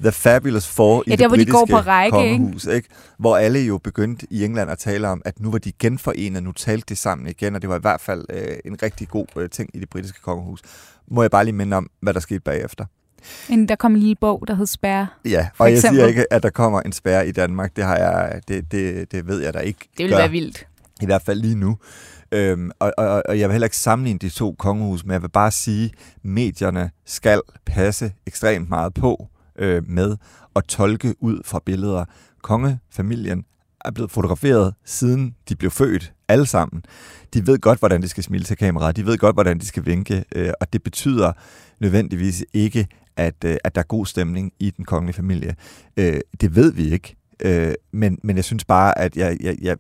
The 0.02 0.12
Fabulous 0.12 0.68
Four 0.68 1.04
ja, 1.08 1.14
i 1.14 1.16
der, 1.16 1.24
det 1.24 1.30
britiske 1.30 1.52
de 1.52 1.58
går 1.58 1.66
på 1.66 1.78
række, 1.78 2.12
kongehus, 2.12 2.66
ikke? 2.66 2.76
ikke? 2.76 2.90
Hvor 3.20 3.38
alle 3.38 3.60
jo 3.60 3.78
begyndte 3.78 4.28
i 4.30 4.46
England 4.46 4.72
at 4.72 4.78
tale 4.78 5.08
om, 5.08 5.22
at 5.26 5.40
nu 5.40 5.52
var 5.52 5.58
de 5.58 5.72
genforenet, 5.80 6.44
nu 6.44 6.52
talte 6.52 6.86
de 6.90 6.96
sammen 6.96 7.28
igen, 7.28 7.56
og 7.56 7.62
det 7.62 7.70
var 7.70 7.76
i 7.76 7.82
hvert 7.82 8.02
fald 8.02 8.26
øh, 8.30 8.58
en 8.66 8.78
rigtig 8.84 9.08
god 9.08 9.26
øh, 9.38 9.50
ting 9.50 9.70
i 9.74 9.80
det 9.80 9.90
britiske 9.90 10.22
kongehus. 10.22 10.60
Må 11.08 11.22
jeg 11.22 11.32
bare 11.32 11.46
lige 11.46 11.56
minde 11.56 11.78
om, 11.78 11.90
hvad 12.02 12.14
der 12.14 12.20
skete 12.20 12.40
bagefter. 12.40 12.86
Inden 13.50 13.68
der 13.70 13.76
kom 13.76 13.92
en 13.94 14.00
lille 14.00 14.16
bog, 14.16 14.44
der 14.48 14.56
hed 14.56 14.66
Spærre. 14.66 15.08
Ja, 15.26 15.48
og 15.58 15.72
jeg 15.72 15.82
siger 15.82 16.06
ikke, 16.08 16.34
at 16.34 16.44
der 16.44 16.50
kommer 16.50 16.82
en 16.82 16.92
spærre 16.92 17.28
i 17.28 17.32
Danmark. 17.32 17.76
Det, 17.76 17.84
har 17.84 17.98
jeg, 17.98 18.42
det, 18.48 18.72
det, 18.72 19.12
det 19.12 19.28
ved 19.28 19.42
jeg 19.44 19.54
da 19.54 19.60
ikke 19.60 19.80
Det 19.98 20.04
vil 20.04 20.10
gør. 20.10 20.18
være 20.18 20.32
vildt. 20.32 20.68
I 21.02 21.06
hvert 21.06 21.22
fald 21.22 21.42
lige 21.42 21.56
nu. 21.56 21.78
Øhm, 22.36 22.72
og, 22.80 22.94
og, 22.98 23.24
og 23.30 23.40
jeg 23.40 23.50
vil 23.50 23.54
heller 23.54 23.66
ikke 23.66 23.78
sammenligne 23.78 24.20
de 24.20 24.30
to 24.30 24.56
kongehus, 24.60 25.06
men 25.06 25.14
jeg 25.14 25.22
vil 25.22 25.30
bare 25.30 25.52
sige, 25.52 25.92
medierne 26.24 26.92
skal 27.06 27.42
passe 27.66 28.14
ekstremt 28.28 28.70
meget 28.70 28.94
på 28.94 29.28
øh, 29.60 29.90
med 29.90 30.18
at 30.56 30.64
tolke 30.64 31.16
ud 31.20 31.42
fra 31.46 31.62
billeder. 31.66 32.06
Kongefamilien 32.42 33.46
er 33.86 33.92
blevet 33.92 34.12
fotograferet 34.12 34.74
siden 34.86 35.36
de 35.50 35.56
blev 35.56 35.72
født, 35.72 36.14
alle 36.28 36.46
sammen. 36.46 36.84
De 37.34 37.48
ved 37.48 37.60
godt, 37.60 37.80
hvordan 37.80 38.02
de 38.02 38.08
skal 38.08 38.24
smile 38.24 38.44
til 38.44 38.58
kameraet, 38.58 38.96
de 38.96 39.06
ved 39.06 39.18
godt, 39.18 39.36
hvordan 39.36 39.60
de 39.60 39.66
skal 39.66 39.86
vinke, 39.86 40.24
øh, 40.36 40.52
og 40.62 40.74
det 40.74 40.84
betyder 40.84 41.32
nødvendigvis 41.80 42.46
ikke, 42.54 42.88
at, 43.18 43.36
øh, 43.46 43.58
at 43.64 43.76
der 43.76 43.82
er 43.82 43.86
god 43.86 44.06
stemning 44.06 44.54
i 44.60 44.70
den 44.70 44.86
kongelige 44.86 45.16
familie. 45.16 45.56
Øh, 45.98 46.20
det 46.42 46.56
ved 46.56 46.72
vi 46.72 46.94
ikke, 46.94 47.16
øh, 47.40 47.74
men, 47.92 48.20
men 48.24 48.36
jeg 48.36 48.46
synes 48.46 48.66
bare, 48.66 48.98
at 48.98 49.18
jeg, 49.18 49.38
jeg, 49.42 49.56
jeg, 49.62 49.78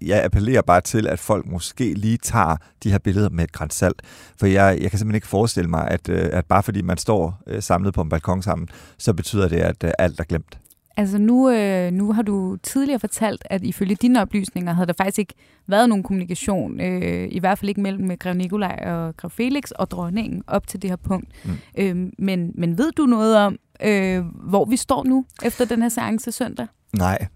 jeg 0.00 0.24
appellerer 0.24 0.62
bare 0.62 0.80
til, 0.80 1.06
at 1.06 1.18
folk 1.18 1.46
måske 1.46 1.94
lige 1.94 2.16
tager 2.16 2.56
de 2.82 2.90
her 2.90 2.98
billeder 2.98 3.30
med 3.30 3.44
et 3.44 3.52
græns 3.52 3.74
salt. 3.74 4.02
For 4.38 4.46
jeg, 4.46 4.78
jeg 4.80 4.90
kan 4.90 4.98
simpelthen 4.98 5.14
ikke 5.14 5.26
forestille 5.26 5.70
mig, 5.70 5.88
at, 5.88 6.08
øh, 6.08 6.28
at 6.32 6.46
bare 6.46 6.62
fordi 6.62 6.82
man 6.82 6.98
står 6.98 7.42
øh, 7.46 7.62
samlet 7.62 7.94
på 7.94 8.00
en 8.00 8.08
balkon 8.08 8.42
sammen, 8.42 8.68
så 8.98 9.12
betyder 9.12 9.48
det, 9.48 9.56
at 9.56 9.84
øh, 9.84 9.90
alt 9.98 10.20
er 10.20 10.24
glemt. 10.24 10.58
Altså 10.98 11.18
nu, 11.18 11.50
øh, 11.50 11.92
nu 11.92 12.12
har 12.12 12.22
du 12.22 12.56
tidligere 12.62 13.00
fortalt, 13.00 13.42
at 13.50 13.62
ifølge 13.62 13.94
dine 13.94 14.22
oplysninger 14.22 14.72
havde 14.72 14.86
der 14.86 14.92
faktisk 14.92 15.18
ikke 15.18 15.34
været 15.66 15.88
nogen 15.88 16.02
kommunikation, 16.02 16.80
øh, 16.80 17.28
i 17.30 17.38
hvert 17.38 17.58
fald 17.58 17.68
ikke 17.68 17.80
mellem 17.80 18.18
Grev 18.18 18.34
Nikolaj 18.34 18.82
og 18.86 19.16
Grev 19.16 19.30
Felix 19.30 19.70
og 19.70 19.90
dronningen 19.90 20.42
op 20.46 20.66
til 20.66 20.82
det 20.82 20.90
her 20.90 20.96
punkt. 20.96 21.28
Mm. 21.44 21.50
Øh, 21.78 21.96
men, 22.18 22.52
men 22.54 22.78
ved 22.78 22.92
du 22.92 23.06
noget 23.06 23.36
om, 23.36 23.58
øh, 23.82 24.24
hvor 24.34 24.64
vi 24.64 24.76
står 24.76 25.04
nu 25.04 25.24
efter 25.42 25.64
den 25.64 25.82
her 25.82 25.88
seance 25.88 26.32
søndag? 26.32 26.66
Nej, 26.92 27.26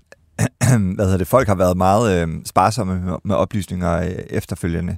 hvad 0.94 1.04
hedder 1.04 1.18
det, 1.18 1.26
folk 1.26 1.48
har 1.48 1.54
været 1.54 1.76
meget 1.76 2.28
øh, 2.28 2.28
sparsomme 2.44 3.00
med, 3.00 3.16
med 3.24 3.36
oplysninger 3.36 3.96
øh, 3.96 4.08
efterfølgende. 4.10 4.96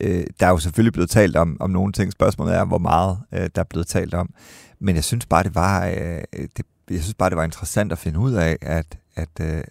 Øh, 0.00 0.24
der 0.40 0.46
er 0.46 0.50
jo 0.50 0.58
selvfølgelig 0.58 0.92
blevet 0.92 1.10
talt 1.10 1.36
om, 1.36 1.56
om 1.60 1.70
nogle 1.70 1.92
ting. 1.92 2.12
Spørgsmålet 2.12 2.54
er, 2.54 2.64
hvor 2.64 2.78
meget 2.78 3.18
øh, 3.32 3.50
der 3.54 3.60
er 3.60 3.66
blevet 3.70 3.86
talt 3.86 4.14
om. 4.14 4.34
Men 4.80 4.94
jeg 4.94 5.04
synes 5.04 5.26
bare, 5.26 5.42
det 5.42 5.54
var, 5.54 5.86
øh, 5.86 6.22
det, 6.56 6.66
jeg 6.90 7.02
synes 7.02 7.14
bare, 7.14 7.30
det 7.30 7.36
var 7.36 7.44
interessant 7.44 7.92
at 7.92 7.98
finde 7.98 8.18
ud 8.18 8.32
af, 8.32 8.56
at, 8.62 8.98
at, 9.16 9.40
øh, 9.40 9.64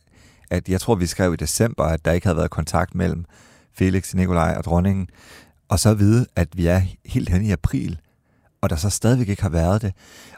at 0.50 0.70
jeg 0.70 0.82
tror, 0.82 0.96
vi 0.96 1.06
skrev 1.06 1.34
i 1.34 1.36
december, 1.36 1.84
at 1.84 2.06
der 2.06 2.12
ikke 2.12 2.28
havde 2.28 2.38
været 2.38 2.52
kontakt 2.52 2.96
mellem 2.96 3.26
Felix, 3.74 4.14
Nikolaj 4.14 4.56
og 4.58 4.64
dronningen. 4.64 5.08
Og 5.70 5.80
så 5.80 5.90
at 5.90 6.00
vide, 6.00 6.26
at 6.36 6.48
vi 6.58 6.68
er 6.68 6.82
helt 7.06 7.30
hen 7.30 7.42
i 7.42 7.52
april, 7.52 8.00
og 8.62 8.70
der 8.70 8.76
så 8.76 8.90
stadigvæk 8.90 9.30
ikke 9.30 9.42
har 9.42 9.50
været 9.50 9.82
det, 9.82 9.94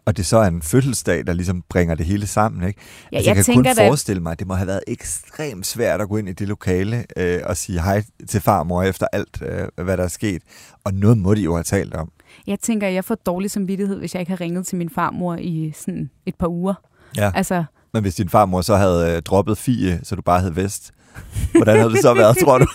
og 0.05 0.17
det 0.17 0.25
så 0.25 0.37
er 0.37 0.47
en 0.47 0.61
fødselsdag, 0.61 1.27
der 1.27 1.33
ligesom 1.33 1.63
bringer 1.69 1.95
det 1.95 2.05
hele 2.05 2.27
sammen. 2.27 2.67
Ikke? 2.67 2.79
Ja, 3.11 3.17
altså, 3.17 3.29
jeg, 3.29 3.37
jeg 3.37 3.45
kan 3.45 3.55
kun 3.55 3.75
forestille 3.75 4.21
mig, 4.21 4.31
at 4.31 4.39
det 4.39 4.47
må 4.47 4.53
have 4.53 4.67
været 4.67 4.81
ekstremt 4.87 5.67
svært 5.67 6.01
at 6.01 6.09
gå 6.09 6.17
ind 6.17 6.29
i 6.29 6.33
det 6.33 6.47
lokale 6.47 7.05
øh, 7.17 7.41
og 7.45 7.57
sige 7.57 7.81
hej 7.81 8.03
til 8.27 8.41
farmor 8.41 8.83
efter 8.83 9.07
alt, 9.13 9.41
øh, 9.41 9.85
hvad 9.85 9.97
der 9.97 10.03
er 10.03 10.07
sket. 10.07 10.41
Og 10.83 10.93
noget 10.93 11.17
må 11.17 11.33
de 11.33 11.41
jo 11.41 11.53
have 11.55 11.63
talt 11.63 11.93
om. 11.93 12.11
Jeg 12.47 12.59
tænker, 12.59 12.87
at 12.87 12.93
jeg 12.93 13.05
får 13.05 13.15
dårlig 13.15 13.51
samvittighed, 13.51 13.99
hvis 13.99 14.13
jeg 14.13 14.19
ikke 14.19 14.31
har 14.31 14.41
ringet 14.41 14.67
til 14.67 14.77
min 14.77 14.89
farmor 14.89 15.35
i 15.35 15.73
sådan 15.75 16.09
et 16.25 16.35
par 16.35 16.47
uger. 16.47 16.73
Ja. 17.17 17.31
Altså, 17.35 17.63
Men 17.93 18.01
hvis 18.01 18.15
din 18.15 18.29
farmor 18.29 18.61
så 18.61 18.75
havde 18.75 19.15
øh, 19.15 19.21
droppet 19.21 19.57
Fie, 19.57 19.99
så 20.03 20.15
du 20.15 20.21
bare 20.21 20.39
havde 20.39 20.55
Vest, 20.55 20.91
hvordan 21.55 21.77
havde 21.77 21.91
det 21.91 22.01
så 22.01 22.13
været, 22.13 22.37
tror 22.43 22.57
du? 22.57 22.67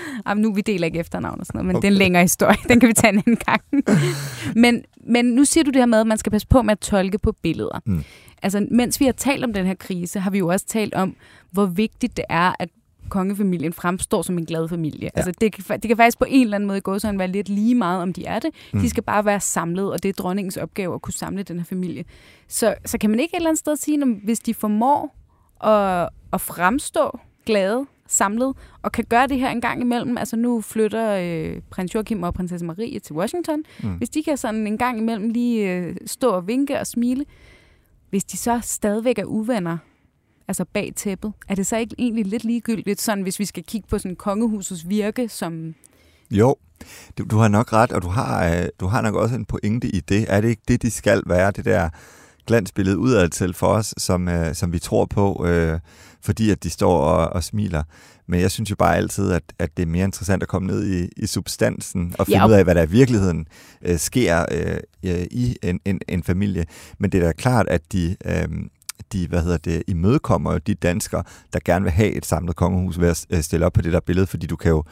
Jamen, 0.26 0.42
nu 0.42 0.54
vi 0.54 0.60
deler 0.60 0.86
ikke 0.86 0.98
efternavn 0.98 1.40
og 1.40 1.46
sådan 1.46 1.58
noget, 1.58 1.66
men 1.66 1.76
okay. 1.76 1.82
det 1.82 1.88
er 1.88 1.92
en 1.92 1.98
længere 1.98 2.22
historie. 2.22 2.56
Den 2.68 2.80
kan 2.80 2.88
vi 2.88 2.92
tage 2.92 3.12
en 3.12 3.22
anden 3.26 3.36
gang. 3.36 3.62
men, 4.64 4.84
men 5.06 5.24
nu 5.24 5.44
siger 5.44 5.64
du 5.64 5.70
det 5.70 5.80
her 5.80 5.86
med, 5.86 6.00
at 6.00 6.06
man 6.06 6.18
skal 6.18 6.32
passe 6.32 6.48
på 6.48 6.62
med 6.62 6.72
at 6.72 6.80
tolke 6.80 7.18
på 7.18 7.32
billeder. 7.32 7.80
Mm. 7.86 8.04
Altså, 8.42 8.66
mens 8.70 9.00
vi 9.00 9.04
har 9.04 9.12
talt 9.12 9.44
om 9.44 9.52
den 9.52 9.66
her 9.66 9.74
krise, 9.74 10.20
har 10.20 10.30
vi 10.30 10.38
jo 10.38 10.48
også 10.48 10.66
talt 10.66 10.94
om, 10.94 11.16
hvor 11.50 11.66
vigtigt 11.66 12.16
det 12.16 12.24
er, 12.28 12.52
at 12.58 12.68
kongefamilien 13.08 13.72
fremstår 13.72 14.22
som 14.22 14.38
en 14.38 14.46
glad 14.46 14.68
familie. 14.68 15.10
Ja. 15.14 15.20
Altså 15.20 15.32
det 15.40 15.52
kan, 15.52 15.64
det 15.80 15.88
kan 15.88 15.96
faktisk 15.96 16.18
på 16.18 16.24
en 16.28 16.42
eller 16.42 16.54
anden 16.54 16.66
måde 16.66 16.80
gå 16.80 16.98
sådan 16.98 17.18
være 17.18 17.28
lidt 17.28 17.48
lige 17.48 17.74
meget, 17.74 18.02
om 18.02 18.12
de 18.12 18.24
er 18.24 18.38
det. 18.38 18.50
Mm. 18.72 18.80
De 18.80 18.90
skal 18.90 19.02
bare 19.02 19.24
være 19.24 19.40
samlet, 19.40 19.92
og 19.92 20.02
det 20.02 20.08
er 20.08 20.12
dronningens 20.12 20.56
opgave 20.56 20.94
at 20.94 21.02
kunne 21.02 21.14
samle 21.14 21.42
den 21.42 21.58
her 21.58 21.64
familie. 21.64 22.04
Så, 22.48 22.74
så 22.84 22.98
kan 22.98 23.10
man 23.10 23.20
ikke 23.20 23.34
et 23.34 23.36
eller 23.36 23.50
andet 23.50 23.58
sted 23.58 23.76
sige, 23.76 24.02
at 24.02 24.08
hvis 24.24 24.40
de 24.40 24.54
formår 24.54 25.16
at, 25.64 26.08
at 26.32 26.40
fremstå 26.40 27.18
glade, 27.46 27.86
samlet, 28.12 28.56
og 28.82 28.92
kan 28.92 29.04
gøre 29.04 29.26
det 29.26 29.38
her 29.38 29.50
en 29.50 29.60
gang 29.60 29.80
imellem. 29.80 30.18
Altså 30.18 30.36
nu 30.36 30.60
flytter 30.60 31.16
øh, 31.20 31.60
prins 31.70 31.94
Joachim 31.94 32.22
og 32.22 32.34
prinsesse 32.34 32.66
Marie 32.66 32.98
til 32.98 33.14
Washington. 33.14 33.62
Mm. 33.82 33.90
Hvis 33.90 34.08
de 34.08 34.22
kan 34.22 34.36
sådan 34.36 34.66
en 34.66 34.78
gang 34.78 34.98
imellem 34.98 35.28
lige 35.28 35.70
øh, 35.70 35.96
stå 36.06 36.30
og 36.30 36.46
vinke 36.46 36.80
og 36.80 36.86
smile, 36.86 37.24
hvis 38.10 38.24
de 38.24 38.36
så 38.36 38.60
stadigvæk 38.62 39.18
er 39.18 39.24
uvenner, 39.24 39.78
altså 40.48 40.64
bag 40.64 40.92
tæppet, 40.96 41.32
er 41.48 41.54
det 41.54 41.66
så 41.66 41.76
ikke 41.76 41.94
egentlig 41.98 42.26
lidt 42.26 42.44
ligegyldigt, 42.44 43.00
sådan 43.00 43.22
hvis 43.22 43.38
vi 43.38 43.44
skal 43.44 43.64
kigge 43.64 43.88
på 43.88 43.98
sådan 43.98 44.16
kongehusets 44.16 44.88
virke 44.88 45.28
som... 45.28 45.74
Jo, 46.30 46.56
du, 47.18 47.24
du 47.30 47.36
har 47.36 47.48
nok 47.48 47.72
ret, 47.72 47.92
og 47.92 48.02
du 48.02 48.08
har, 48.08 48.46
øh, 48.46 48.68
du 48.80 48.86
har 48.86 49.02
nok 49.02 49.14
også 49.14 49.34
en 49.34 49.44
pointe 49.44 49.88
i 49.88 50.00
det. 50.00 50.26
Er 50.28 50.40
det 50.40 50.48
ikke 50.48 50.62
det, 50.68 50.82
de 50.82 50.90
skal 50.90 51.22
være, 51.26 51.50
det 51.50 51.64
der 51.64 51.88
glansbillede 52.46 52.98
udad 52.98 53.28
til 53.28 53.54
for 53.54 53.66
os, 53.66 53.94
som, 53.98 54.28
øh, 54.28 54.54
som 54.54 54.72
vi 54.72 54.78
tror 54.78 55.04
på, 55.04 55.46
øh, 55.46 55.80
fordi 56.24 56.50
at 56.50 56.62
de 56.62 56.70
står 56.70 56.98
og, 56.98 57.28
og 57.28 57.44
smiler. 57.44 57.82
Men 58.28 58.40
jeg 58.40 58.50
synes 58.50 58.70
jo 58.70 58.76
bare 58.76 58.96
altid, 58.96 59.32
at, 59.32 59.42
at 59.58 59.76
det 59.76 59.82
er 59.82 59.86
mere 59.86 60.04
interessant 60.04 60.42
at 60.42 60.48
komme 60.48 60.66
ned 60.68 60.86
i, 60.86 61.08
i 61.16 61.26
substansen 61.26 62.14
og 62.18 62.26
finde 62.26 62.40
ja, 62.40 62.48
ud 62.48 62.52
af, 62.52 62.64
hvad 62.64 62.74
der 62.74 62.82
i 62.82 62.88
virkeligheden 62.88 63.46
øh, 63.82 63.98
sker 63.98 64.44
øh, 64.50 65.26
i 65.30 65.56
en, 65.62 65.80
en, 65.84 66.00
en 66.08 66.22
familie. 66.22 66.64
Men 66.98 67.12
det 67.12 67.22
er 67.22 67.26
da 67.26 67.32
klart, 67.32 67.68
at 67.68 67.92
de... 67.92 68.16
Øh, 68.24 68.48
de, 69.12 69.26
hvad 69.28 69.42
hedder 69.42 69.58
det, 69.58 69.82
imødekommer 69.86 70.58
de 70.58 70.74
danskere, 70.74 71.22
der 71.52 71.58
gerne 71.64 71.82
vil 71.82 71.92
have 71.92 72.10
et 72.10 72.26
samlet 72.26 72.56
kongehus 72.56 73.00
ved 73.00 73.08
at 73.08 73.26
øh, 73.30 73.42
stille 73.42 73.66
op 73.66 73.72
på 73.72 73.82
det 73.82 73.92
der 73.92 74.00
billede, 74.00 74.26
fordi 74.26 74.46
du 74.46 74.56
kan 74.56 74.70
jo 74.70 74.84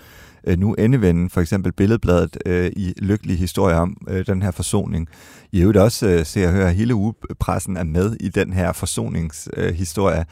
øh, 0.45 0.59
nu 0.59 0.75
endevende 0.75 1.31
for 1.31 1.41
eksempel 1.41 1.73
billedbladet 1.73 2.39
øh, 2.47 2.73
i 2.77 2.95
lykkelige 2.97 3.37
historier 3.37 3.77
om 3.77 3.97
øh, 4.09 4.27
den 4.27 4.43
her 4.43 4.51
forsoning. 4.51 5.09
I 5.53 5.61
øvrigt 5.61 5.79
også 5.79 6.09
øh, 6.09 6.27
ser 6.27 6.47
og 6.47 6.53
hører, 6.53 6.69
at 6.69 6.75
hele 6.75 6.95
ugepressen 6.95 7.77
er 7.77 7.85
med 7.85 8.17
i 8.21 8.29
den 8.29 8.53
her 8.53 8.73
forsoningshistorie. 8.73 10.25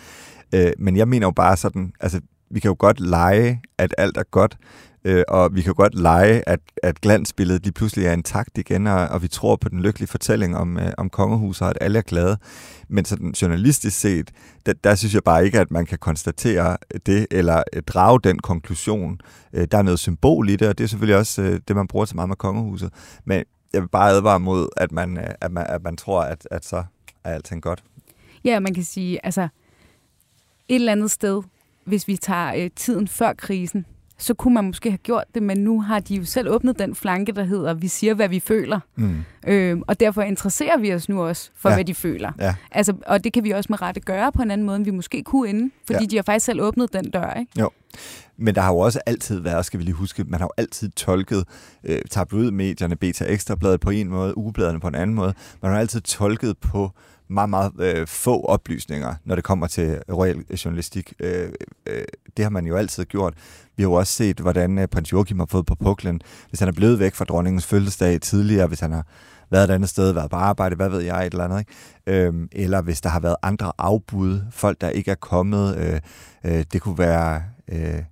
Øh, 0.54 0.66
øh, 0.66 0.72
men 0.78 0.96
jeg 0.96 1.08
mener 1.08 1.26
jo 1.26 1.30
bare 1.30 1.56
sådan, 1.56 1.92
altså 2.00 2.20
vi 2.50 2.60
kan 2.60 2.68
jo 2.68 2.76
godt 2.78 3.00
lege, 3.00 3.62
at 3.78 3.94
alt 3.98 4.16
er 4.16 4.22
godt, 4.30 4.56
øh, 5.04 5.24
og 5.28 5.54
vi 5.54 5.62
kan 5.62 5.74
godt 5.74 5.94
lege, 5.94 6.48
at, 6.48 6.60
at 6.82 7.00
glansbilledet 7.00 7.62
lige 7.62 7.72
pludselig 7.72 8.06
er 8.06 8.12
intakt 8.12 8.58
igen, 8.58 8.86
og, 8.86 9.08
og 9.08 9.22
vi 9.22 9.28
tror 9.28 9.56
på 9.56 9.68
den 9.68 9.80
lykkelige 9.80 10.08
fortælling 10.08 10.56
om, 10.56 10.78
øh, 10.78 10.92
om 10.98 11.10
kongehuset, 11.10 11.62
og 11.62 11.70
at 11.70 11.78
alle 11.80 11.98
er 11.98 12.02
glade. 12.02 12.38
Men 12.88 13.04
sådan 13.04 13.30
journalistisk 13.42 14.00
set, 14.00 14.30
der, 14.66 14.72
der 14.72 14.94
synes 14.94 15.14
jeg 15.14 15.24
bare 15.24 15.44
ikke, 15.44 15.60
at 15.60 15.70
man 15.70 15.86
kan 15.86 15.98
konstatere 15.98 16.76
det, 17.06 17.26
eller 17.30 17.62
øh, 17.72 17.82
drage 17.82 18.20
den 18.24 18.38
konklusion. 18.38 19.20
Øh, 19.52 19.68
der 19.70 19.78
er 19.78 19.82
noget 19.82 19.98
symbol 19.98 20.48
i 20.48 20.56
det, 20.56 20.68
og 20.68 20.78
det 20.78 20.84
er 20.84 20.88
selvfølgelig 20.88 21.16
også 21.16 21.42
øh, 21.42 21.60
det, 21.68 21.76
man 21.76 21.88
bruger 21.88 22.04
så 22.04 22.14
meget 22.14 22.28
med 22.28 22.36
kongehuset. 22.36 22.92
Men 23.24 23.44
jeg 23.72 23.82
vil 23.82 23.88
bare 23.88 24.10
advare 24.10 24.40
mod, 24.40 24.68
at 24.76 24.92
man, 24.92 25.18
øh, 25.18 25.30
at 25.40 25.52
man, 25.52 25.66
at 25.68 25.82
man 25.82 25.96
tror, 25.96 26.22
at, 26.22 26.48
at 26.50 26.64
så 26.64 26.84
er 27.24 27.34
alting 27.34 27.62
godt. 27.62 27.84
Ja, 28.44 28.60
man 28.60 28.74
kan 28.74 28.84
sige, 28.84 29.26
altså 29.26 29.48
et 30.68 30.74
eller 30.74 30.92
andet 30.92 31.10
sted, 31.10 31.42
hvis 31.84 32.08
vi 32.08 32.16
tager 32.16 32.54
øh, 32.54 32.70
tiden 32.76 33.08
før 33.08 33.32
krisen, 33.32 33.86
så 34.18 34.34
kunne 34.34 34.54
man 34.54 34.64
måske 34.64 34.90
have 34.90 34.98
gjort 34.98 35.24
det, 35.34 35.42
men 35.42 35.58
nu 35.58 35.80
har 35.80 36.00
de 36.00 36.14
jo 36.14 36.24
selv 36.24 36.48
åbnet 36.50 36.78
den 36.78 36.94
flanke, 36.94 37.32
der 37.32 37.44
hedder, 37.44 37.74
vi 37.74 37.88
siger, 37.88 38.14
hvad 38.14 38.28
vi 38.28 38.40
føler. 38.40 38.80
Mm. 38.96 39.16
Øhm, 39.46 39.82
og 39.86 40.00
derfor 40.00 40.22
interesserer 40.22 40.78
vi 40.78 40.94
os 40.94 41.08
nu 41.08 41.22
også 41.22 41.50
for, 41.56 41.68
ja. 41.68 41.74
hvad 41.74 41.84
de 41.84 41.94
føler. 41.94 42.32
Ja. 42.38 42.54
Altså, 42.70 42.94
og 43.06 43.24
det 43.24 43.32
kan 43.32 43.44
vi 43.44 43.50
også 43.50 43.66
med 43.70 43.82
rette 43.82 44.00
gøre 44.00 44.32
på 44.32 44.42
en 44.42 44.50
anden 44.50 44.66
måde, 44.66 44.76
end 44.76 44.84
vi 44.84 44.90
måske 44.90 45.22
kunne 45.22 45.48
inden, 45.48 45.72
fordi 45.86 46.02
ja. 46.02 46.06
de 46.06 46.16
har 46.16 46.22
faktisk 46.22 46.46
selv 46.46 46.60
åbnet 46.60 46.92
den 46.92 47.10
dør. 47.10 47.34
Ikke? 47.34 47.52
Jo. 47.60 47.70
Men 48.36 48.54
der 48.54 48.60
har 48.60 48.72
jo 48.72 48.78
også 48.78 49.00
altid 49.06 49.40
været, 49.40 49.66
skal 49.66 49.78
vi 49.78 49.84
lige 49.84 49.94
huske, 49.94 50.24
man 50.24 50.40
har 50.40 50.46
jo 50.46 50.50
altid 50.56 50.90
tolket 50.90 51.44
øh, 51.84 52.02
tabloidmedierne, 52.10 52.96
Beta 52.96 53.24
Ekstrabladet 53.24 53.80
på 53.80 53.90
en 53.90 54.08
måde, 54.08 54.38
ugebladene 54.38 54.80
på 54.80 54.88
en 54.88 54.94
anden 54.94 55.16
måde. 55.16 55.34
Man 55.62 55.72
har 55.72 55.78
altid 55.78 56.00
tolket 56.00 56.58
på 56.58 56.90
meget, 57.30 57.50
meget 57.50 57.72
øh, 57.78 58.06
få 58.06 58.44
oplysninger, 58.44 59.14
når 59.24 59.34
det 59.34 59.44
kommer 59.44 59.66
til 59.66 59.98
royal 60.12 60.44
øh, 60.50 60.56
journalistik. 60.56 61.12
Øh, 61.20 61.48
øh, 61.86 62.04
det 62.36 62.44
har 62.44 62.50
man 62.50 62.66
jo 62.66 62.76
altid 62.76 63.04
gjort. 63.04 63.34
Vi 63.76 63.82
har 63.82 63.88
jo 63.90 63.92
også 63.92 64.12
set, 64.12 64.40
hvordan 64.40 64.78
øh, 64.78 64.88
prins 64.88 65.12
Joachim 65.12 65.38
har 65.38 65.46
fået 65.46 65.66
på 65.66 65.74
puklen, 65.74 66.20
hvis 66.48 66.60
han 66.60 66.68
er 66.68 66.72
blevet 66.72 66.98
væk 66.98 67.14
fra 67.14 67.24
dronningens 67.24 67.66
fødselsdag 67.66 68.20
tidligere, 68.20 68.66
hvis 68.66 68.80
han 68.80 68.92
har 68.92 69.06
været 69.50 69.70
et 69.70 69.74
andet 69.74 69.88
sted, 69.88 70.12
været 70.12 70.30
på 70.30 70.36
arbejde, 70.36 70.76
hvad 70.76 70.88
ved 70.88 71.00
jeg, 71.00 71.26
et 71.26 71.32
eller 71.32 71.44
andet. 71.44 71.58
Ikke? 71.58 72.26
Øhm, 72.26 72.48
eller 72.52 72.82
hvis 72.82 73.00
der 73.00 73.08
har 73.08 73.20
været 73.20 73.36
andre 73.42 73.72
afbud, 73.78 74.40
folk, 74.50 74.80
der 74.80 74.88
ikke 74.88 75.10
er 75.10 75.14
kommet. 75.14 75.76
Øh, 75.76 76.00
øh, 76.44 76.64
det 76.72 76.82
kunne 76.82 76.98
være... 76.98 77.42
Øh, 77.68 78.02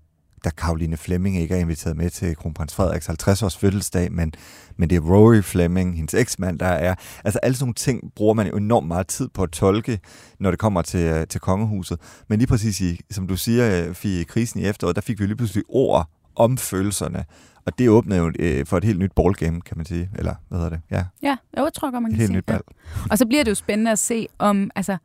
da 0.45 0.51
Karoline 0.51 0.97
Fleming 0.97 1.37
ikke 1.37 1.55
er 1.55 1.59
inviteret 1.59 1.97
med 1.97 2.11
til 2.11 2.37
kronprins 2.37 2.75
Frederiks 2.75 3.09
50-års 3.09 3.57
fødselsdag, 3.57 4.13
men, 4.13 4.33
men 4.77 4.91
det 4.91 4.97
er 4.97 5.01
Rory 5.01 5.43
Fleming, 5.43 5.97
hendes 5.97 6.15
eksmand, 6.15 6.59
der 6.59 6.67
er. 6.67 6.95
Altså 7.25 7.39
alle 7.43 7.57
sådan 7.57 7.65
nogle 7.65 7.75
ting 7.75 8.13
bruger 8.15 8.35
man 8.35 8.47
jo 8.47 8.57
enormt 8.57 8.87
meget 8.87 9.07
tid 9.07 9.29
på 9.29 9.43
at 9.43 9.51
tolke, 9.51 10.01
når 10.39 10.51
det 10.51 10.59
kommer 10.59 10.83
til, 10.83 11.01
øh, 11.01 11.27
til 11.27 11.41
kongehuset. 11.41 12.01
Men 12.29 12.39
lige 12.39 12.49
præcis, 12.49 12.81
i, 12.81 13.01
som 13.11 13.27
du 13.27 13.37
siger, 13.37 13.93
Fie, 13.93 14.21
i 14.21 14.25
krisen 14.25 14.61
i 14.61 14.67
efteråret, 14.67 14.97
der 14.97 15.03
fik 15.03 15.21
vi 15.21 15.27
lige 15.27 15.37
pludselig 15.37 15.65
ord 15.69 16.11
om 16.37 16.59
følelserne. 16.59 17.25
Og 17.67 17.79
det 17.79 17.89
åbnede 17.89 18.21
jo 18.21 18.33
øh, 18.39 18.67
for 18.67 18.77
et 18.77 18.85
helt 18.85 18.99
nyt 18.99 19.13
ballgame, 19.13 19.61
kan 19.61 19.77
man 19.77 19.87
sige. 19.87 20.11
Eller 20.19 20.35
hvad 20.49 20.59
hedder 20.59 20.71
det? 20.71 20.81
Ja, 20.91 21.05
ja 21.23 21.37
jeg 21.57 21.71
tror 21.75 21.91
godt, 21.91 22.03
man 22.03 22.11
kan 22.11 22.15
et 22.15 22.19
helt 22.19 22.29
sige. 22.29 22.37
nyt 22.37 22.45
ball. 22.45 22.63
Ja. 22.97 23.01
Og 23.11 23.19
så 23.19 23.27
bliver 23.27 23.45
det 23.45 23.51
jo 23.51 23.55
spændende 23.55 23.91
at 23.91 23.99
se 23.99 24.27
om, 24.39 24.71
altså, 24.75 24.97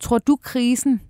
tror 0.00 0.18
du 0.18 0.36
krisen 0.42 1.00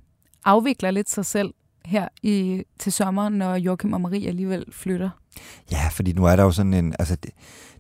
afvikler 0.45 0.91
lidt 0.91 1.11
sig 1.11 1.27
selv 1.27 1.55
her 1.85 2.09
i, 2.23 2.63
til 2.79 2.93
sommer, 2.93 3.29
når 3.29 3.55
Joachim 3.55 3.93
og 3.93 4.01
Marie 4.01 4.29
alligevel 4.29 4.65
flytter? 4.73 5.11
Ja, 5.73 5.89
fordi 5.93 6.13
nu 6.13 6.25
er 6.25 6.37
der 6.37 6.43
jo 6.43 6.51
sådan 6.51 6.75
en... 6.75 6.95
Altså 6.99 7.17
det, 7.17 7.31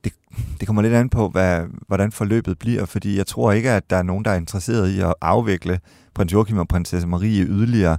det, 0.05 0.13
det 0.61 0.67
kommer 0.67 0.83
lidt 0.83 0.95
an 0.95 1.09
på, 1.09 1.29
hvad, 1.29 1.65
hvordan 1.87 2.13
forløbet 2.13 2.59
bliver, 2.59 2.85
fordi 2.85 3.17
jeg 3.17 3.27
tror 3.27 3.53
ikke, 3.53 3.71
at 3.71 3.91
der 3.91 3.97
er 3.97 4.03
nogen, 4.03 4.25
der 4.25 4.31
er 4.31 4.37
interesseret 4.37 4.91
i 4.91 5.01
at 5.01 5.15
afvikle 5.21 5.81
prins 6.15 6.33
Joachim 6.33 6.59
og 6.59 6.69
prinsesse 6.69 7.09
Marie 7.09 7.45
yderligere 7.45 7.99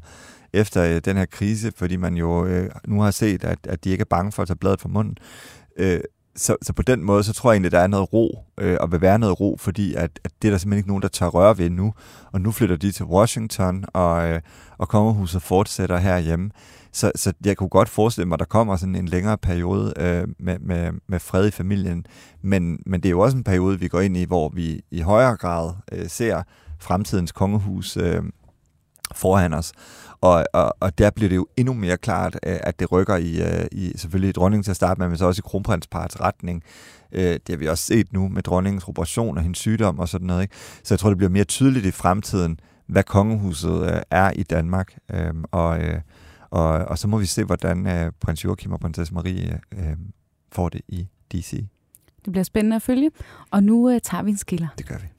efter 0.54 0.84
øh, 0.96 1.02
den 1.06 1.18
her 1.18 1.26
krise, 1.26 1.72
fordi 1.76 1.96
man 1.96 2.16
jo 2.16 2.46
øh, 2.46 2.70
nu 2.88 3.02
har 3.02 3.12
set, 3.12 3.44
at, 3.44 3.60
at 3.64 3.84
de 3.84 3.90
ikke 3.90 4.02
er 4.02 4.06
bange 4.10 4.32
for 4.32 4.42
at 4.42 4.48
tage 4.48 4.58
bladet 4.58 4.82
fra 4.82 4.90
munden. 4.90 5.18
Øh, 5.78 6.00
så, 6.36 6.56
så 6.62 6.74
på 6.74 6.82
den 6.82 7.04
måde, 7.04 7.24
så 7.24 7.34
tror 7.34 7.52
jeg 7.52 7.56
egentlig, 7.56 7.68
at 7.68 7.72
der 7.72 7.80
er 7.80 7.88
noget 7.88 8.14
ro, 8.14 8.46
øh, 8.60 8.78
og 8.80 8.92
vil 8.92 9.02
være 9.02 9.20
noget 9.20 9.40
ro, 9.40 9.58
fordi 9.60 9.94
at, 9.94 10.20
at 10.24 10.32
det 10.42 10.48
er 10.48 10.52
der 10.52 10.58
simpelthen 10.58 10.78
ikke 10.78 10.90
nogen, 10.90 11.02
der 11.02 11.08
tør 11.08 11.28
røre 11.28 11.58
ved 11.58 11.70
nu. 11.70 11.94
Og 12.32 12.42
nu 12.42 12.52
flytter 12.52 12.76
de 12.76 12.92
til 12.92 13.06
Washington, 13.06 13.86
og, 13.94 14.30
øh, 14.30 14.42
og 14.78 14.90
kongehuset 14.90 15.42
fortsætter 15.42 15.98
herhjemme. 15.98 16.52
Så, 16.92 17.12
så 17.16 17.34
jeg 17.46 17.58
kunne 17.58 17.70
godt 17.70 17.90
forestille 17.90 18.28
mig, 18.28 18.36
at 18.36 18.40
der 18.40 18.46
kommer 18.46 18.76
sådan 18.76 18.96
en 18.96 19.08
længere 19.08 19.38
periode 19.38 19.94
øh, 19.98 20.28
med, 20.40 20.60
med, 20.60 20.92
med 21.08 21.20
fred 21.20 21.48
i 21.48 21.52
familien. 21.52 22.06
Men, 22.42 22.80
men 22.86 23.04
det 23.04 23.10
er 23.10 23.12
jo 23.12 23.20
også 23.20 23.38
en 23.38 23.44
periode, 23.44 23.80
vi 23.80 23.88
går 23.88 24.00
ind 24.02 24.18
i, 24.18 24.26
hvor 24.26 24.50
vi 24.50 24.82
i 24.92 25.02
højere 25.02 25.38
grad 25.38 25.74
øh, 25.92 26.10
ser 26.10 26.44
fremtidens 26.80 27.32
kongehus 27.32 27.98
øh, 27.98 28.24
foran 29.16 29.54
os. 29.54 29.72
Og, 30.24 30.46
og, 30.54 30.76
og 30.80 30.98
der 30.98 31.10
bliver 31.10 31.30
det 31.30 31.36
jo 31.36 31.48
endnu 31.58 31.74
mere 31.74 31.98
klart, 31.98 32.36
øh, 32.36 32.60
at 32.64 32.80
det 32.80 32.92
rykker 32.92 33.16
i, 33.16 33.42
øh, 33.42 33.66
i 33.72 33.92
selvfølgelig 33.96 34.36
dronningen 34.36 34.64
til 34.64 34.72
at 34.72 34.76
starte 34.76 35.02
med, 35.02 35.08
men 35.08 35.18
så 35.18 35.26
også 35.26 35.40
i 35.40 35.48
kronprinsparets 35.50 36.22
retning. 36.22 36.64
Øh, 37.12 37.24
det 37.24 37.50
har 37.50 37.58
vi 37.58 37.68
også 37.68 37.84
set 37.84 38.14
nu 38.14 38.28
med 38.28 38.44
dronningens 38.44 38.88
operation 38.88 39.38
og 39.38 39.44
hendes 39.44 39.60
sygdom 39.60 40.00
og 40.00 40.10
sådan 40.10 40.28
noget. 40.28 40.42
Ikke? 40.42 40.56
Så 40.84 40.94
jeg 40.94 41.00
tror, 41.00 41.10
det 41.10 41.18
bliver 41.18 41.30
mere 41.30 41.44
tydeligt 41.44 41.86
i 41.86 41.92
fremtiden, 41.92 42.60
hvad 42.88 43.04
kongehuset 43.04 44.04
er 44.12 44.32
i 44.36 44.44
Danmark. 44.44 44.98
Øhm, 45.12 45.44
og, 45.52 45.80
og, 46.50 46.70
og 46.70 46.98
så 46.98 47.08
må 47.08 47.18
vi 47.18 47.26
se, 47.26 47.44
hvordan 47.44 48.12
prins 48.22 48.46
Joachim 48.46 48.72
og 48.72 48.80
prinsesse 48.80 49.14
Marie 49.14 49.60
får 50.52 50.70
det 50.70 50.82
i 50.88 51.08
DC. 51.32 51.66
Det 52.26 52.32
bliver 52.32 52.44
spændende 52.44 52.76
at 52.76 52.82
følge. 52.82 53.12
Og 53.52 53.64
nu 53.64 54.00
tager 54.04 54.24
vi 54.24 54.32
en 54.32 54.38
skiller. 54.38 54.68
Det 54.78 54.88
gør 54.88 54.98
vi. 54.98 55.13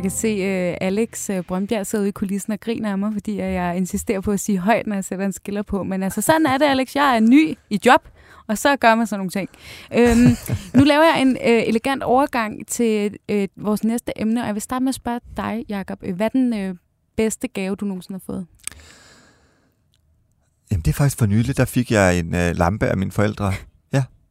Jeg 0.00 0.04
kan 0.04 0.10
se 0.10 0.70
uh, 0.70 0.76
Alex 0.80 1.30
uh, 1.30 1.40
Brøndbjerg 1.40 1.86
sidde 1.86 2.02
ude 2.02 2.08
i 2.08 2.12
kulissen 2.12 2.52
og 2.52 2.60
griner 2.60 2.90
af 2.90 2.98
mig, 2.98 3.12
fordi 3.12 3.38
jeg 3.38 3.76
insisterer 3.76 4.20
på 4.20 4.30
at 4.30 4.40
sige 4.40 4.58
højt, 4.58 4.86
når 4.86 4.94
jeg 4.94 5.04
sætter 5.04 5.26
en 5.26 5.32
skiller 5.32 5.62
på. 5.62 5.82
Men 5.82 6.02
altså, 6.02 6.20
sådan 6.20 6.46
er 6.46 6.58
det, 6.58 6.66
Alex. 6.66 6.96
Jeg 6.96 7.16
er 7.16 7.20
ny 7.20 7.54
i 7.70 7.80
job, 7.86 8.08
og 8.46 8.58
så 8.58 8.76
gør 8.76 8.94
man 8.94 9.06
sådan 9.06 9.18
nogle 9.18 9.30
ting. 9.30 9.48
Øhm, 9.94 10.36
nu 10.78 10.84
laver 10.84 11.04
jeg 11.04 11.22
en 11.22 11.30
øh, 11.30 11.62
elegant 11.66 12.02
overgang 12.02 12.66
til 12.66 13.16
øh, 13.28 13.48
vores 13.56 13.84
næste 13.84 14.12
emne, 14.16 14.40
og 14.40 14.46
jeg 14.46 14.54
vil 14.54 14.62
starte 14.62 14.84
med 14.84 14.88
at 14.88 14.94
spørge 14.94 15.20
dig, 15.36 15.64
Jacob. 15.68 15.98
Øh, 16.02 16.16
hvad 16.16 16.26
er 16.26 16.30
den 16.30 16.54
øh, 16.54 16.74
bedste 17.16 17.48
gave, 17.48 17.76
du 17.76 17.84
nogensinde 17.84 18.20
har 18.26 18.32
fået? 18.32 18.46
Jamen, 20.70 20.82
det 20.82 20.90
er 20.90 20.94
faktisk 20.94 21.18
for 21.18 21.26
nylig, 21.26 21.56
der 21.56 21.64
fik 21.64 21.90
jeg 21.90 22.18
en 22.18 22.34
øh, 22.34 22.56
lampe 22.56 22.86
af 22.86 22.96
mine 22.96 23.12
forældre. 23.12 23.52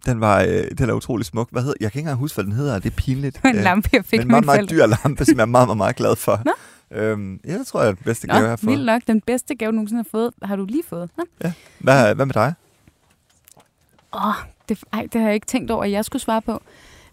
Den 0.05 0.21
var, 0.21 0.41
øh, 0.41 0.63
den 0.77 0.89
er 0.89 0.93
utrolig 0.93 1.25
smuk. 1.25 1.51
Hvad 1.51 1.61
hedder, 1.61 1.75
jeg 1.79 1.91
kan 1.91 1.99
ikke 1.99 2.07
engang 2.07 2.19
huske, 2.19 2.35
hvad 2.35 2.45
den 2.45 2.53
hedder. 2.53 2.79
Det 2.79 2.91
er 2.91 2.95
pinligt. 2.95 3.41
en 3.45 3.55
lampe, 3.55 3.89
jeg 3.93 4.05
fik 4.05 4.19
Men 4.19 4.27
en 4.27 4.31
meget, 4.31 4.45
meget 4.45 4.69
dyr 4.69 4.85
lampe, 4.85 5.25
som 5.25 5.35
jeg 5.35 5.41
er 5.41 5.45
meget, 5.45 5.67
meget, 5.67 5.77
meget 5.77 5.95
glad 5.95 6.15
for. 6.15 6.41
Nå? 6.45 6.51
Øhm, 6.91 7.39
ja, 7.47 7.57
det 7.57 7.67
tror 7.67 7.81
jeg 7.81 7.89
er 7.89 7.93
den 7.93 8.03
bedste 8.03 8.27
Nå, 8.27 8.33
gave, 8.33 8.43
jeg 8.43 8.51
har 8.51 8.55
fået. 8.57 8.85
nok. 8.85 9.01
Den 9.07 9.21
bedste 9.21 9.55
gave, 9.55 9.71
du 9.71 9.75
nogensinde 9.75 9.99
har 9.99 10.09
fået, 10.11 10.33
har 10.43 10.55
du 10.55 10.65
lige 10.65 10.83
fået. 10.89 11.09
Nå? 11.17 11.23
Ja. 11.43 11.51
Hvad, 11.79 12.15
hvad 12.15 12.25
med 12.25 12.33
dig? 12.33 12.53
Åh, 14.13 14.27
oh, 14.27 14.33
det, 14.69 14.79
ej, 14.93 15.07
det 15.13 15.21
har 15.21 15.27
jeg 15.27 15.35
ikke 15.35 15.47
tænkt 15.47 15.71
over, 15.71 15.83
at 15.83 15.91
jeg 15.91 16.05
skulle 16.05 16.21
svare 16.21 16.41
på. 16.41 16.51
Nu 16.51 16.59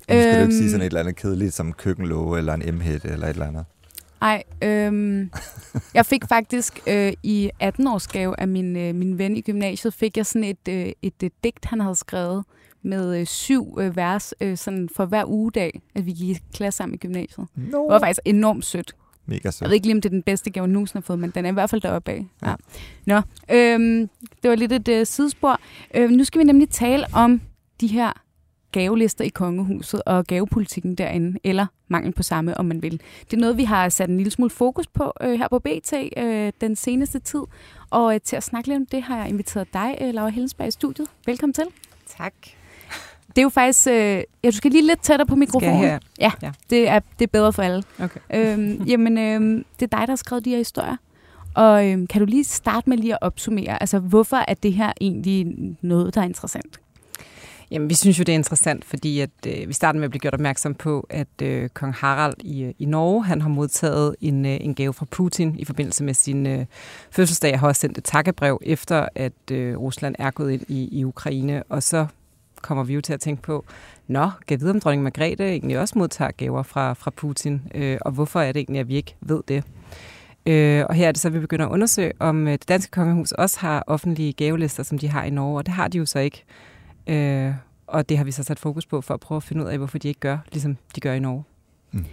skal 0.08 0.26
øhm, 0.26 0.36
du 0.36 0.42
ikke 0.42 0.56
sige 0.56 0.70
sådan 0.70 0.80
et 0.80 0.86
eller 0.86 1.00
andet 1.00 1.16
kedeligt 1.16 1.54
som 1.54 1.72
køkkenlåge 1.72 2.38
eller 2.38 2.54
en 2.54 2.78
m 2.78 2.80
eller 3.04 3.26
et 3.26 3.30
eller 3.30 3.46
andet. 3.46 3.64
Nej, 4.20 4.42
øhm, 4.62 5.30
jeg 5.94 6.06
fik 6.06 6.24
faktisk 6.28 6.80
øh, 6.86 7.12
i 7.22 7.50
18-årsgave 7.62 8.34
af 8.38 8.48
min, 8.48 8.76
øh, 8.76 8.94
min 8.94 9.18
ven 9.18 9.36
i 9.36 9.40
gymnasiet, 9.40 9.94
fik 9.94 10.16
jeg 10.16 10.26
sådan 10.26 10.44
et, 10.44 10.68
øh, 10.68 10.92
et, 11.02 11.14
et 11.22 11.32
digt, 11.44 11.64
han 11.64 11.80
havde 11.80 11.96
skrevet 11.96 12.44
med 12.82 13.20
øh, 13.20 13.26
syv 13.26 13.78
øh, 13.80 13.96
vers 13.96 14.34
øh, 14.40 14.56
sådan 14.56 14.88
for 14.96 15.04
hver 15.04 15.24
ugedag, 15.24 15.80
at 15.94 16.06
vi 16.06 16.12
gik 16.12 16.36
i 16.36 16.40
klasse 16.54 16.76
sammen 16.76 16.94
i 16.94 16.98
gymnasiet. 16.98 17.46
No. 17.56 17.82
Det 17.82 17.92
var 17.92 17.98
faktisk 17.98 18.20
enormt 18.24 18.64
sødt. 18.64 18.94
Mega 19.26 19.50
sødt. 19.50 19.60
Jeg 19.60 19.68
ved 19.68 19.74
ikke 19.74 19.86
lige, 19.86 19.94
om 19.94 20.00
det 20.00 20.08
er 20.08 20.14
den 20.14 20.22
bedste 20.22 20.50
gave, 20.50 20.68
nogen 20.68 20.88
har 20.92 21.00
fået, 21.00 21.18
men 21.18 21.30
den 21.30 21.44
er 21.46 21.50
i 21.50 21.52
hvert 21.52 21.70
fald 21.70 21.80
deroppe 21.80 22.10
af. 22.10 22.26
Ja. 22.42 22.48
Ja. 22.50 22.54
Nå, 23.06 23.16
øhm, 23.54 24.08
det 24.42 24.50
var 24.50 24.54
lidt 24.54 24.72
et 24.72 24.88
øh, 24.88 25.06
sidespor. 25.06 25.60
Øh, 25.94 26.10
nu 26.10 26.24
skal 26.24 26.38
vi 26.38 26.44
nemlig 26.44 26.68
tale 26.68 27.06
om 27.12 27.40
de 27.80 27.86
her 27.86 28.12
gavelister 28.72 29.24
i 29.24 29.28
kongehuset 29.28 30.02
og 30.06 30.26
gavepolitikken 30.26 30.94
derinde, 30.94 31.38
eller 31.44 31.66
mangel 31.88 32.12
på 32.12 32.22
samme, 32.22 32.58
om 32.58 32.64
man 32.64 32.82
vil. 32.82 33.00
Det 33.30 33.36
er 33.36 33.40
noget, 33.40 33.56
vi 33.56 33.64
har 33.64 33.88
sat 33.88 34.08
en 34.08 34.16
lille 34.16 34.30
smule 34.30 34.50
fokus 34.50 34.86
på 34.86 35.12
øh, 35.20 35.32
her 35.32 35.48
på 35.48 35.58
BT 35.58 35.92
øh, 36.16 36.52
den 36.60 36.76
seneste 36.76 37.18
tid. 37.18 37.42
Og 37.90 38.14
øh, 38.14 38.20
til 38.20 38.36
at 38.36 38.42
snakke 38.42 38.68
lidt 38.68 38.76
om 38.76 38.86
det, 38.86 39.02
har 39.02 39.18
jeg 39.18 39.28
inviteret 39.28 39.68
dig, 39.72 39.98
øh, 40.00 40.14
Laura 40.14 40.28
Hellensberg, 40.28 40.68
i 40.68 40.70
studiet. 40.70 41.08
Velkommen 41.26 41.54
til. 41.54 41.64
Tak. 42.18 42.34
Det 43.36 43.42
er 43.42 43.44
jo 43.44 43.48
faktisk... 43.48 43.86
Øh, 43.86 44.22
ja, 44.44 44.50
du 44.50 44.56
skal 44.56 44.70
lige 44.70 44.86
lidt 44.86 45.02
tættere 45.02 45.26
på 45.26 45.36
mikrofonen. 45.36 45.78
Skal 45.78 45.88
jeg 45.88 46.00
ja, 46.20 46.32
ja, 46.42 46.52
det 46.70 46.88
er, 46.88 46.98
det 47.18 47.24
er 47.24 47.30
bedre 47.32 47.52
for 47.52 47.62
alle. 47.62 47.82
Okay. 47.98 48.20
Øhm, 48.34 48.82
jamen, 48.82 49.18
øh, 49.18 49.64
det 49.80 49.92
er 49.92 49.98
dig, 49.98 50.06
der 50.06 50.10
har 50.10 50.16
skrevet 50.16 50.44
de 50.44 50.50
her 50.50 50.56
historier. 50.56 50.96
Og 51.54 51.88
øh, 51.88 52.08
kan 52.10 52.20
du 52.20 52.24
lige 52.24 52.44
starte 52.44 52.90
med 52.90 52.98
lige 52.98 53.12
at 53.12 53.18
opsummere, 53.20 53.82
altså 53.82 53.98
hvorfor 53.98 54.36
er 54.36 54.54
det 54.54 54.72
her 54.72 54.92
egentlig 55.00 55.46
noget, 55.82 56.14
der 56.14 56.20
er 56.20 56.24
interessant? 56.24 56.80
Jamen, 57.70 57.88
vi 57.88 57.94
synes 57.94 58.18
jo, 58.18 58.24
det 58.24 58.32
er 58.32 58.36
interessant, 58.36 58.84
fordi 58.84 59.20
at, 59.20 59.30
øh, 59.46 59.68
vi 59.68 59.72
starter 59.72 59.98
med 59.98 60.04
at 60.04 60.10
blive 60.10 60.20
gjort 60.20 60.34
opmærksom 60.34 60.74
på, 60.74 61.06
at 61.10 61.42
øh, 61.42 61.68
kong 61.68 61.94
Harald 61.94 62.34
i, 62.40 62.62
øh, 62.62 62.74
i 62.78 62.84
Norge, 62.84 63.24
han 63.24 63.42
har 63.42 63.48
modtaget 63.48 64.16
en, 64.20 64.46
øh, 64.46 64.56
en 64.60 64.74
gave 64.74 64.92
fra 64.92 65.06
Putin 65.10 65.54
i 65.58 65.64
forbindelse 65.64 66.04
med 66.04 66.14
sin 66.14 66.46
øh, 66.46 66.66
fødselsdag. 67.10 67.50
Jeg 67.50 67.60
har 67.60 67.68
også 67.68 67.80
sendt 67.80 67.98
et 67.98 68.04
takkebrev 68.04 68.60
efter, 68.64 69.08
at 69.14 69.50
øh, 69.52 69.76
Rusland 69.76 70.14
er 70.18 70.30
gået 70.30 70.52
ind 70.52 70.62
i, 70.68 70.88
i 70.98 71.04
Ukraine, 71.04 71.62
og 71.62 71.82
så 71.82 72.06
kommer 72.66 72.84
vi 72.84 72.94
jo 72.94 73.00
til 73.00 73.12
at 73.12 73.20
tænke 73.20 73.42
på, 73.42 73.64
nå, 74.08 74.30
kan 74.48 74.60
vide, 74.60 74.70
om 74.70 74.80
dronning 74.80 75.02
Margrethe 75.02 75.48
egentlig 75.48 75.78
også 75.78 75.98
modtager 75.98 76.30
gaver 76.30 76.62
fra, 76.62 76.92
fra 76.92 77.10
Putin, 77.10 77.62
øh, 77.74 77.98
og 78.00 78.12
hvorfor 78.12 78.40
er 78.40 78.52
det 78.52 78.60
egentlig, 78.60 78.80
at 78.80 78.88
vi 78.88 78.94
ikke 78.96 79.16
ved 79.20 79.42
det? 79.48 79.64
Øh, 80.46 80.84
og 80.88 80.94
her 80.94 81.08
er 81.08 81.12
det 81.12 81.20
så, 81.20 81.28
at 81.28 81.34
vi 81.34 81.40
begynder 81.40 81.66
at 81.66 81.70
undersøge, 81.70 82.12
om 82.18 82.46
øh, 82.48 82.52
det 82.52 82.68
danske 82.68 82.90
kongehus 82.90 83.32
også 83.32 83.60
har 83.60 83.84
offentlige 83.86 84.32
gavelister, 84.32 84.82
som 84.82 84.98
de 84.98 85.08
har 85.08 85.24
i 85.24 85.30
Norge, 85.30 85.58
og 85.58 85.66
det 85.66 85.74
har 85.74 85.88
de 85.88 85.98
jo 85.98 86.06
så 86.06 86.18
ikke. 86.18 86.44
Øh, 87.06 87.52
og 87.86 88.08
det 88.08 88.18
har 88.18 88.24
vi 88.24 88.30
så 88.30 88.42
sat 88.42 88.58
fokus 88.58 88.86
på 88.86 89.00
for 89.00 89.14
at 89.14 89.20
prøve 89.20 89.36
at 89.36 89.42
finde 89.42 89.64
ud 89.64 89.68
af, 89.68 89.78
hvorfor 89.78 89.98
de 89.98 90.08
ikke 90.08 90.20
gør, 90.20 90.38
ligesom 90.52 90.76
de 90.94 91.00
gør 91.00 91.12
i 91.12 91.18
Norge. 91.18 91.44
Mm. 91.92 92.04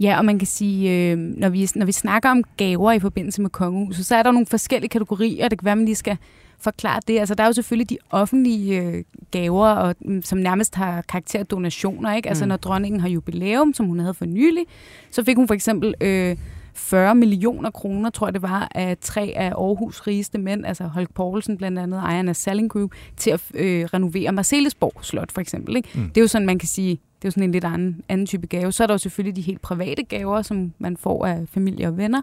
Ja, 0.00 0.18
og 0.18 0.24
man 0.24 0.38
kan 0.38 0.46
sige, 0.46 1.10
øh, 1.12 1.18
når, 1.18 1.48
vi, 1.48 1.68
når 1.74 1.86
vi 1.86 1.92
snakker 1.92 2.30
om 2.30 2.44
gaver 2.56 2.92
i 2.92 2.98
forbindelse 2.98 3.42
med 3.42 3.50
kongehuset, 3.50 4.06
så 4.06 4.16
er 4.16 4.22
der 4.22 4.30
nogle 4.30 4.46
forskellige 4.46 4.88
kategorier. 4.88 5.48
Det 5.48 5.58
kan 5.58 5.64
være, 5.64 5.72
at 5.72 5.78
man 5.78 5.84
lige 5.84 5.96
skal 5.96 6.16
forklare 6.60 7.00
det. 7.08 7.18
Altså, 7.18 7.34
der 7.34 7.42
er 7.42 7.46
jo 7.46 7.52
selvfølgelig 7.52 7.90
de 7.90 7.98
offentlige 8.10 8.82
øh, 8.82 9.04
gaver, 9.30 9.68
og, 9.68 9.94
mm, 10.00 10.22
som 10.22 10.38
nærmest 10.38 10.74
har 10.74 11.02
karakter 11.02 11.42
donationer. 11.42 12.14
Ikke? 12.14 12.28
Altså, 12.28 12.44
mm. 12.44 12.48
når 12.48 12.56
dronningen 12.56 13.00
har 13.00 13.08
jubilæum, 13.08 13.74
som 13.74 13.86
hun 13.86 14.00
havde 14.00 14.14
for 14.14 14.24
nylig, 14.24 14.64
så 15.10 15.24
fik 15.24 15.36
hun 15.36 15.46
for 15.46 15.54
eksempel... 15.54 15.94
Øh, 16.00 16.36
40 16.74 17.14
millioner 17.14 17.70
kroner, 17.70 18.10
tror 18.10 18.26
jeg 18.26 18.34
det 18.34 18.42
var, 18.42 18.68
af 18.74 18.96
tre 19.00 19.32
af 19.36 19.46
Aarhus 19.46 20.00
rigeste 20.00 20.38
mænd, 20.38 20.66
altså 20.66 20.84
Holk 20.84 21.14
Poulsen 21.14 21.56
blandt 21.56 21.78
andet, 21.78 21.98
ejeren 21.98 22.28
af 22.28 22.36
Selling 22.36 22.70
Group, 22.70 22.90
til 23.16 23.30
at 23.30 23.42
øh, 23.54 23.84
renovere 23.84 24.32
Marcellesborg 24.32 25.04
Slot 25.04 25.32
for 25.32 25.40
eksempel. 25.40 25.76
Ikke? 25.76 25.88
Mm. 25.94 26.08
Det 26.08 26.16
er 26.16 26.20
jo 26.20 26.28
sådan, 26.28 26.46
man 26.46 26.58
kan 26.58 26.68
sige, 26.68 26.90
det 26.90 27.24
er 27.24 27.28
jo 27.28 27.30
sådan 27.30 27.42
en 27.42 27.52
lidt 27.52 27.64
anden, 27.64 28.02
anden 28.08 28.26
type 28.26 28.46
gave. 28.46 28.72
Så 28.72 28.82
er 28.82 28.86
der 28.86 28.94
jo 28.94 28.98
selvfølgelig 28.98 29.36
de 29.36 29.42
helt 29.42 29.62
private 29.62 30.02
gaver, 30.02 30.42
som 30.42 30.72
man 30.78 30.96
får 30.96 31.26
af 31.26 31.44
familie 31.52 31.86
og 31.88 31.96
venner. 31.96 32.22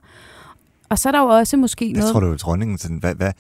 Og 0.90 1.00
så 1.00 1.10
er 1.10 1.12
der 1.12 1.20
jo 1.20 1.28
også 1.28 1.58
måske 1.58 1.86
jeg 1.86 1.94
noget... 1.94 2.06
Jeg 2.06 2.12
tror, 2.12 2.20
det 2.20 2.34
er 2.34 2.38
dronningen. 2.38 2.78
Sådan, 2.78 2.98
hvad, 2.98 3.16
hvad, 3.16 3.32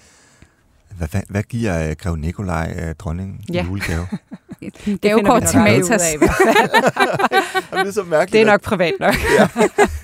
hvad, 0.97 1.07
hvad, 1.07 1.21
hvad 1.29 1.43
giver 1.43 1.89
uh, 1.89 1.95
Grev 1.95 2.15
Nikolaj 2.15 2.73
uh, 2.77 2.91
dronningen 2.99 3.39
ja. 3.53 3.63
i 3.63 3.65
julegave? 3.65 4.07
Et 4.61 5.01
gavekort 5.01 5.43
til 5.43 5.59
Matas. 5.59 6.01
Det, 7.71 7.87
er 7.87 7.91
så 7.91 8.03
mærkeligt, 8.03 8.33
det 8.33 8.41
er 8.41 8.45
nok 8.45 8.61
privat 8.61 8.93
nok. 8.99 9.15
ja, 9.39 9.47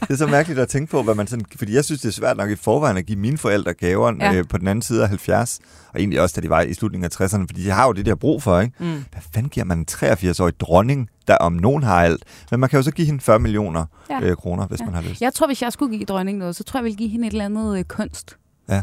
det 0.02 0.10
er 0.10 0.16
så 0.16 0.28
mærkeligt 0.28 0.60
at 0.60 0.68
tænke 0.68 0.92
på, 0.92 1.04
hvad 1.04 1.16
man 1.16 1.28
sådan, 1.28 1.46
fordi 1.56 1.76
jeg 1.76 1.86
synes, 1.86 2.02
det 2.02 2.08
er 2.08 2.14
svært 2.14 2.38
nok 2.38 2.50
i 2.50 2.56
forvejen 2.56 2.98
at 2.98 3.06
give 3.06 3.20
mine 3.20 3.38
forældre 3.38 3.74
gaver 3.74 4.14
ja. 4.20 4.34
øh, 4.34 4.48
på 4.50 4.58
den 4.58 4.68
anden 4.68 4.82
side 4.82 5.04
af 5.04 5.10
70, 5.10 5.60
og 5.94 6.00
egentlig 6.00 6.22
også, 6.22 6.34
da 6.36 6.42
de 6.42 6.50
var 6.50 6.62
i 6.62 6.74
slutningen 6.74 7.12
af 7.12 7.22
60'erne, 7.22 7.42
fordi 7.42 7.64
de 7.64 7.70
har 7.70 7.86
jo 7.86 7.92
det 7.92 8.06
der 8.06 8.16
brug 8.16 8.44
for, 8.44 8.60
ikke? 8.60 8.74
Mm. 8.80 9.06
Hvad 9.12 9.22
fanden 9.34 9.50
giver 9.50 9.66
man 9.66 9.78
en 9.78 9.86
83-årig 9.92 10.60
dronning, 10.60 11.10
der 11.28 11.38
om 11.38 11.54
nogen 11.54 11.84
har 11.84 12.04
alt? 12.04 12.24
Men 12.52 12.60
man 12.60 12.70
kan 12.70 12.78
jo 12.78 12.84
så 12.84 12.92
give 12.92 13.06
hende 13.06 13.22
40 13.22 13.40
millioner 13.40 13.86
ja. 14.10 14.20
øh, 14.22 14.36
kroner, 14.36 14.68
hvis 14.68 14.80
ja. 14.80 14.86
man 14.86 14.94
har 14.94 15.02
lyst. 15.02 15.22
Jeg 15.22 15.34
tror, 15.34 15.48
hvis 15.48 15.62
jeg 15.62 15.74
skulle 15.74 15.98
give 15.98 16.06
dronningen 16.06 16.40
noget, 16.40 16.56
så 16.56 16.64
tror 16.64 16.78
jeg, 16.78 16.82
jeg 16.82 16.86
ville 16.86 16.98
give 16.98 17.10
hende 17.10 17.28
et 17.28 17.32
eller 17.32 17.46
andet 17.46 17.78
øh, 17.78 17.84
kunst. 17.84 18.38
Ja. 18.70 18.82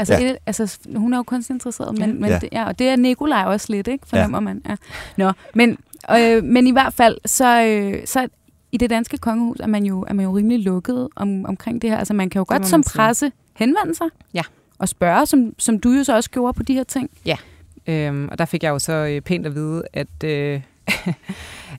Altså, 0.00 0.14
ja. 0.14 0.30
et, 0.30 0.36
altså, 0.46 0.78
hun 0.96 1.12
er 1.12 1.16
jo 1.16 1.22
kunstinteresseret, 1.22 1.98
men, 1.98 2.20
men 2.20 2.30
ja. 2.30 2.38
Det, 2.38 2.48
ja, 2.52 2.64
og 2.64 2.78
det 2.78 2.88
er 2.88 2.96
Nikolaj 2.96 3.44
også 3.44 3.66
lidt, 3.70 3.88
ikke? 3.88 4.06
Fornemmer 4.06 4.38
ja. 4.38 4.40
man. 4.40 4.62
Ja. 4.68 4.76
Nå, 5.16 5.32
men, 5.54 5.78
øh, 6.18 6.44
men 6.44 6.66
i 6.66 6.72
hvert 6.72 6.92
fald, 6.92 7.18
så, 7.26 7.64
øh, 7.64 8.06
så 8.06 8.28
i 8.72 8.76
det 8.76 8.90
danske 8.90 9.18
kongehus 9.18 9.60
er 9.60 9.66
man 9.66 9.84
jo, 9.84 10.04
er 10.08 10.14
man 10.14 10.24
jo 10.24 10.36
rimelig 10.36 10.58
lukket 10.58 11.08
om, 11.16 11.44
omkring 11.44 11.82
det 11.82 11.90
her. 11.90 11.96
Altså, 11.96 12.14
man 12.14 12.30
kan 12.30 12.38
jo 12.38 12.44
godt 12.48 12.66
som 12.66 12.82
presse 12.82 13.32
henvende 13.56 13.94
sig 13.94 14.06
ja. 14.34 14.42
og 14.78 14.88
spørge, 14.88 15.26
som, 15.26 15.54
som 15.58 15.78
du 15.78 15.90
jo 15.92 16.04
så 16.04 16.16
også 16.16 16.30
gjorde 16.30 16.52
på 16.52 16.62
de 16.62 16.74
her 16.74 16.84
ting. 16.84 17.10
Ja, 17.26 17.36
øhm, 17.86 18.28
og 18.28 18.38
der 18.38 18.44
fik 18.44 18.62
jeg 18.62 18.70
jo 18.70 18.78
så 18.78 18.92
øh, 18.92 19.20
pænt 19.20 19.46
at 19.46 19.54
vide, 19.54 19.82
at... 19.92 20.24
Øh, 20.24 20.60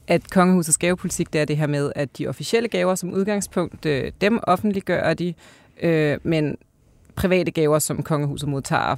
at 0.07 0.29
kongehusets 0.29 0.77
gavepolitik, 0.77 1.34
det 1.34 1.41
er 1.41 1.45
det 1.45 1.57
her 1.57 1.67
med, 1.67 1.91
at 1.95 2.17
de 2.17 2.27
officielle 2.27 2.69
gaver 2.69 2.95
som 2.95 3.13
udgangspunkt, 3.13 3.86
øh, 3.86 4.12
dem 4.21 4.39
offentliggør 4.43 5.13
de, 5.13 5.34
øh, 5.81 6.17
men 6.23 6.57
private 7.15 7.52
gaver, 7.52 7.80
som 7.80 8.04
kongehuset 8.04 8.50
modtager, 8.50 8.95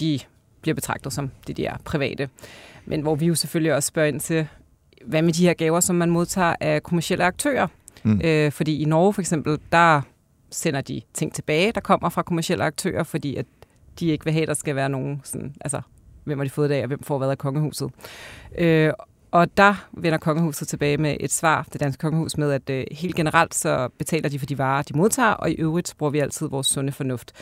de 0.00 0.18
bliver 0.60 0.74
betragtet 0.74 1.12
som 1.12 1.30
det, 1.46 1.56
de 1.56 1.66
er 1.66 1.76
private. 1.84 2.28
Men 2.84 3.00
hvor 3.00 3.14
vi 3.14 3.26
jo 3.26 3.34
selvfølgelig 3.34 3.74
også 3.74 3.86
spørger 3.86 4.08
ind 4.08 4.20
til, 4.20 4.46
hvad 5.04 5.22
med 5.22 5.32
de 5.32 5.46
her 5.46 5.54
gaver, 5.54 5.80
som 5.80 5.96
man 5.96 6.10
modtager 6.10 6.54
af 6.60 6.82
kommersielle 6.82 7.24
aktører? 7.24 7.66
Mm. 8.02 8.20
Øh, 8.24 8.52
fordi 8.52 8.82
i 8.82 8.84
Norge 8.84 9.12
for 9.12 9.20
eksempel, 9.20 9.58
der 9.72 10.00
sender 10.50 10.80
de 10.80 11.00
ting 11.14 11.34
tilbage, 11.34 11.72
der 11.72 11.80
kommer 11.80 12.08
fra 12.08 12.22
kommersielle 12.22 12.64
aktører, 12.64 13.02
fordi 13.02 13.36
at 13.36 13.46
de 14.00 14.06
ikke 14.06 14.24
vil 14.24 14.32
have, 14.32 14.42
at 14.42 14.48
der 14.48 14.54
skal 14.54 14.76
være 14.76 14.88
nogen 14.88 15.20
sådan, 15.24 15.54
altså, 15.60 15.80
hvem 16.24 16.38
har 16.38 16.44
de 16.44 16.50
fået 16.50 16.70
det 16.70 16.76
af, 16.76 16.80
og 16.80 16.86
hvem 16.86 17.02
får 17.02 17.18
hvad 17.18 17.30
af 17.30 17.38
kongehuset. 17.38 17.90
Øh, 18.58 18.92
og 19.30 19.56
der 19.56 19.74
vender 19.92 20.18
kongehuset 20.18 20.68
tilbage 20.68 20.96
med 20.96 21.16
et 21.20 21.32
svar, 21.32 21.66
det 21.72 21.80
danske 21.80 22.00
kongehus, 22.00 22.36
med 22.36 22.52
at 22.52 22.70
øh, 22.70 22.84
helt 22.92 23.14
generelt 23.16 23.54
så 23.54 23.88
betaler 23.98 24.28
de 24.28 24.38
for 24.38 24.46
de 24.46 24.58
varer, 24.58 24.82
de 24.82 24.96
modtager, 24.96 25.30
og 25.30 25.50
i 25.50 25.54
øvrigt 25.54 25.94
bruger 25.98 26.10
vi 26.10 26.18
altid 26.18 26.48
vores 26.48 26.66
sunde 26.66 26.92
fornuft. 26.92 27.32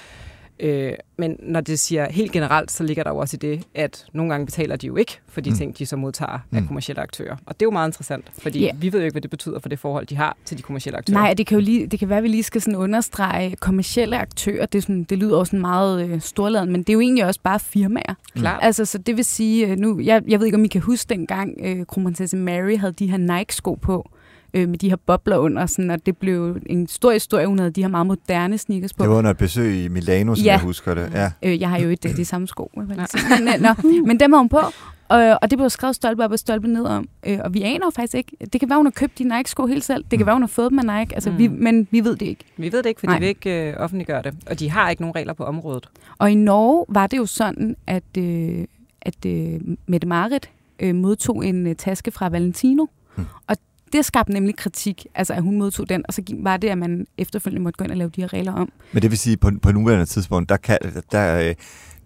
Øh, 0.61 0.92
men 1.16 1.37
når 1.42 1.61
det 1.61 1.81
siger 1.81 2.11
helt 2.11 2.33
generelt, 2.33 2.71
så 2.71 2.85
ligger 2.85 3.03
der 3.03 3.11
jo 3.11 3.16
også 3.16 3.37
i 3.37 3.38
det, 3.38 3.62
at 3.75 4.07
nogle 4.12 4.31
gange 4.31 4.47
betaler 4.47 4.77
de 4.77 4.87
jo 4.87 4.97
ikke 4.97 5.21
for 5.27 5.40
de 5.40 5.51
mm. 5.51 5.57
ting, 5.57 5.79
de 5.79 5.87
så 5.87 5.97
modtager 5.97 6.38
mm. 6.51 6.59
af 6.59 6.66
kommersielle 6.66 7.03
aktører. 7.03 7.37
Og 7.47 7.55
det 7.55 7.62
er 7.62 7.66
jo 7.66 7.71
meget 7.71 7.88
interessant, 7.88 8.25
fordi 8.38 8.64
yeah. 8.64 8.83
vi 8.83 8.92
ved 8.92 9.01
jo 9.01 9.05
ikke, 9.05 9.14
hvad 9.14 9.23
det 9.23 9.31
betyder 9.31 9.59
for 9.59 9.68
det 9.68 9.79
forhold, 9.79 10.07
de 10.07 10.16
har 10.16 10.37
til 10.44 10.59
de 10.59 10.62
kommersielle 10.62 10.99
aktører. 10.99 11.18
Nej, 11.18 11.35
det 11.35 11.47
kan 11.47 11.59
jo 11.59 11.64
lige, 11.64 11.87
det 11.87 11.99
kan 11.99 12.09
være, 12.09 12.18
at 12.18 12.23
vi 12.23 12.29
lige 12.29 12.42
skal 12.42 12.61
sådan 12.61 12.77
understrege 12.77 13.57
kommersielle 13.57 14.18
aktører. 14.18 14.66
Det, 14.66 14.79
er 14.79 14.83
sådan, 14.83 15.05
det 15.05 15.18
lyder 15.18 15.37
også 15.37 15.51
sådan 15.51 15.61
meget 15.61 16.09
øh, 16.09 16.21
storladen, 16.21 16.73
men 16.73 16.83
det 16.83 16.88
er 16.88 16.94
jo 16.94 17.01
egentlig 17.01 17.25
også 17.25 17.40
bare 17.42 17.61
firmaer. 17.61 18.14
Klar. 18.35 18.59
Altså, 18.59 18.85
så 18.85 18.99
det 18.99 19.16
vil 19.16 19.25
sige, 19.25 19.66
øh, 19.66 19.77
nu, 19.77 20.01
jeg, 20.01 20.23
jeg 20.29 20.38
ved 20.38 20.47
ikke, 20.47 20.57
om 20.57 20.64
I 20.64 20.68
kan 20.68 20.81
huske 20.81 21.09
dengang, 21.09 21.55
øh, 21.64 21.87
kronprinsesse 21.87 22.37
Mary 22.37 22.77
havde 22.77 22.92
de 22.92 23.07
her 23.07 23.16
Nike-sko 23.16 23.75
på 23.75 24.11
øh, 24.54 24.68
med 24.68 24.78
de 24.78 24.88
her 24.88 24.96
bobler 24.96 25.37
under, 25.37 25.66
sådan, 25.66 25.90
og 25.90 26.06
det 26.06 26.16
blev 26.16 26.56
en 26.66 26.88
stor 26.88 27.12
historie, 27.12 27.46
hun 27.46 27.58
havde 27.58 27.70
de 27.70 27.80
her 27.80 27.88
meget 27.88 28.06
moderne 28.06 28.58
sneakers 28.58 28.94
på. 28.94 29.02
Det 29.02 29.11
var 29.11 29.16
under 29.16 29.30
et 29.30 29.37
besøg 29.37 29.84
i 29.84 29.88
Milano, 29.88 30.34
som 30.34 30.44
ja. 30.44 30.52
jeg 30.52 30.61
husker 30.61 30.94
det. 30.94 31.11
Ja. 31.14 31.30
Øh, 31.42 31.61
jeg 31.61 31.70
har 31.70 31.78
jo 31.78 31.88
ikke 31.88 32.12
de 32.16 32.24
samme 32.24 32.48
sko, 32.48 32.70
men, 32.76 32.90
øh, 32.90 33.61
nå, 33.61 33.68
men 34.06 34.20
dem 34.20 34.32
havde 34.32 34.40
hun 34.40 34.48
på, 34.48 34.61
og, 35.08 35.38
og 35.42 35.50
det 35.50 35.58
blev 35.58 35.70
skrevet 35.70 35.96
stolpe 35.96 36.24
op 36.24 36.32
og 36.32 36.38
stolpe 36.38 36.68
ned 36.68 36.84
om. 36.84 37.08
Øh, 37.26 37.38
og 37.44 37.54
vi 37.54 37.62
aner 37.62 37.87
jo 37.87 37.90
faktisk 37.90 38.14
ikke. 38.14 38.37
Det 38.52 38.61
kan 38.61 38.68
være, 38.68 38.78
hun 38.78 38.87
har 38.87 38.90
købt 38.90 39.18
de 39.18 39.24
Nike-sko 39.24 39.66
helt 39.66 39.84
selv. 39.84 40.02
Det 40.02 40.11
kan 40.11 40.20
mm. 40.20 40.26
være, 40.26 40.34
hun 40.34 40.42
har 40.42 40.46
fået 40.46 40.70
dem 40.70 40.78
af 40.78 40.98
Nike. 40.98 41.14
Altså, 41.14 41.30
mm. 41.30 41.38
vi, 41.38 41.48
men 41.48 41.88
vi 41.90 42.04
ved 42.04 42.16
det 42.16 42.26
ikke. 42.26 42.44
Vi 42.56 42.72
ved 42.72 42.82
det 42.82 42.88
ikke, 42.88 43.00
fordi 43.00 43.12
Nej. 43.12 43.20
vi 43.20 43.26
ikke 43.26 43.68
øh, 43.68 43.74
offentliggør 43.76 44.22
det. 44.22 44.34
Og 44.50 44.58
de 44.58 44.70
har 44.70 44.90
ikke 44.90 45.02
nogen 45.02 45.14
regler 45.16 45.32
på 45.32 45.44
området. 45.44 45.88
Og 46.18 46.30
i 46.30 46.34
Norge 46.34 46.84
var 46.88 47.06
det 47.06 47.16
jo 47.16 47.26
sådan, 47.26 47.76
at, 47.87 48.16
øh, 48.18 48.64
at 49.02 49.26
øh, 49.26 49.61
Mette 49.87 50.08
Marit 50.08 50.50
øh, 50.78 50.94
modtog 50.94 51.46
en 51.46 51.66
øh, 51.66 51.74
taske 51.74 52.11
fra 52.11 52.28
Valentino. 52.28 52.87
Mm. 53.16 53.24
Og 53.46 53.56
det 53.92 54.05
skabte 54.05 54.33
nemlig 54.33 54.57
kritik, 54.57 55.07
altså 55.14 55.33
at 55.35 55.42
hun 55.42 55.59
modtog 55.59 55.88
den, 55.88 56.05
og 56.09 56.14
så 56.14 56.22
var 56.42 56.57
det, 56.57 56.68
at 56.68 56.79
man 56.79 57.07
efterfølgende 57.18 57.62
måtte 57.62 57.77
gå 57.77 57.85
ind 57.85 57.90
og 57.90 57.96
lave 57.96 58.11
de 58.16 58.20
her 58.20 58.33
regler 58.33 58.53
om. 58.53 58.72
Men 58.92 59.03
det 59.03 59.11
vil 59.11 59.18
sige, 59.18 59.33
at 59.33 59.40
på, 59.40 59.51
på 59.62 59.72
nuværende 59.72 60.07
tidspunkt, 60.07 60.48
der 60.48 60.57
kan, 60.57 60.79
der, 61.12 61.55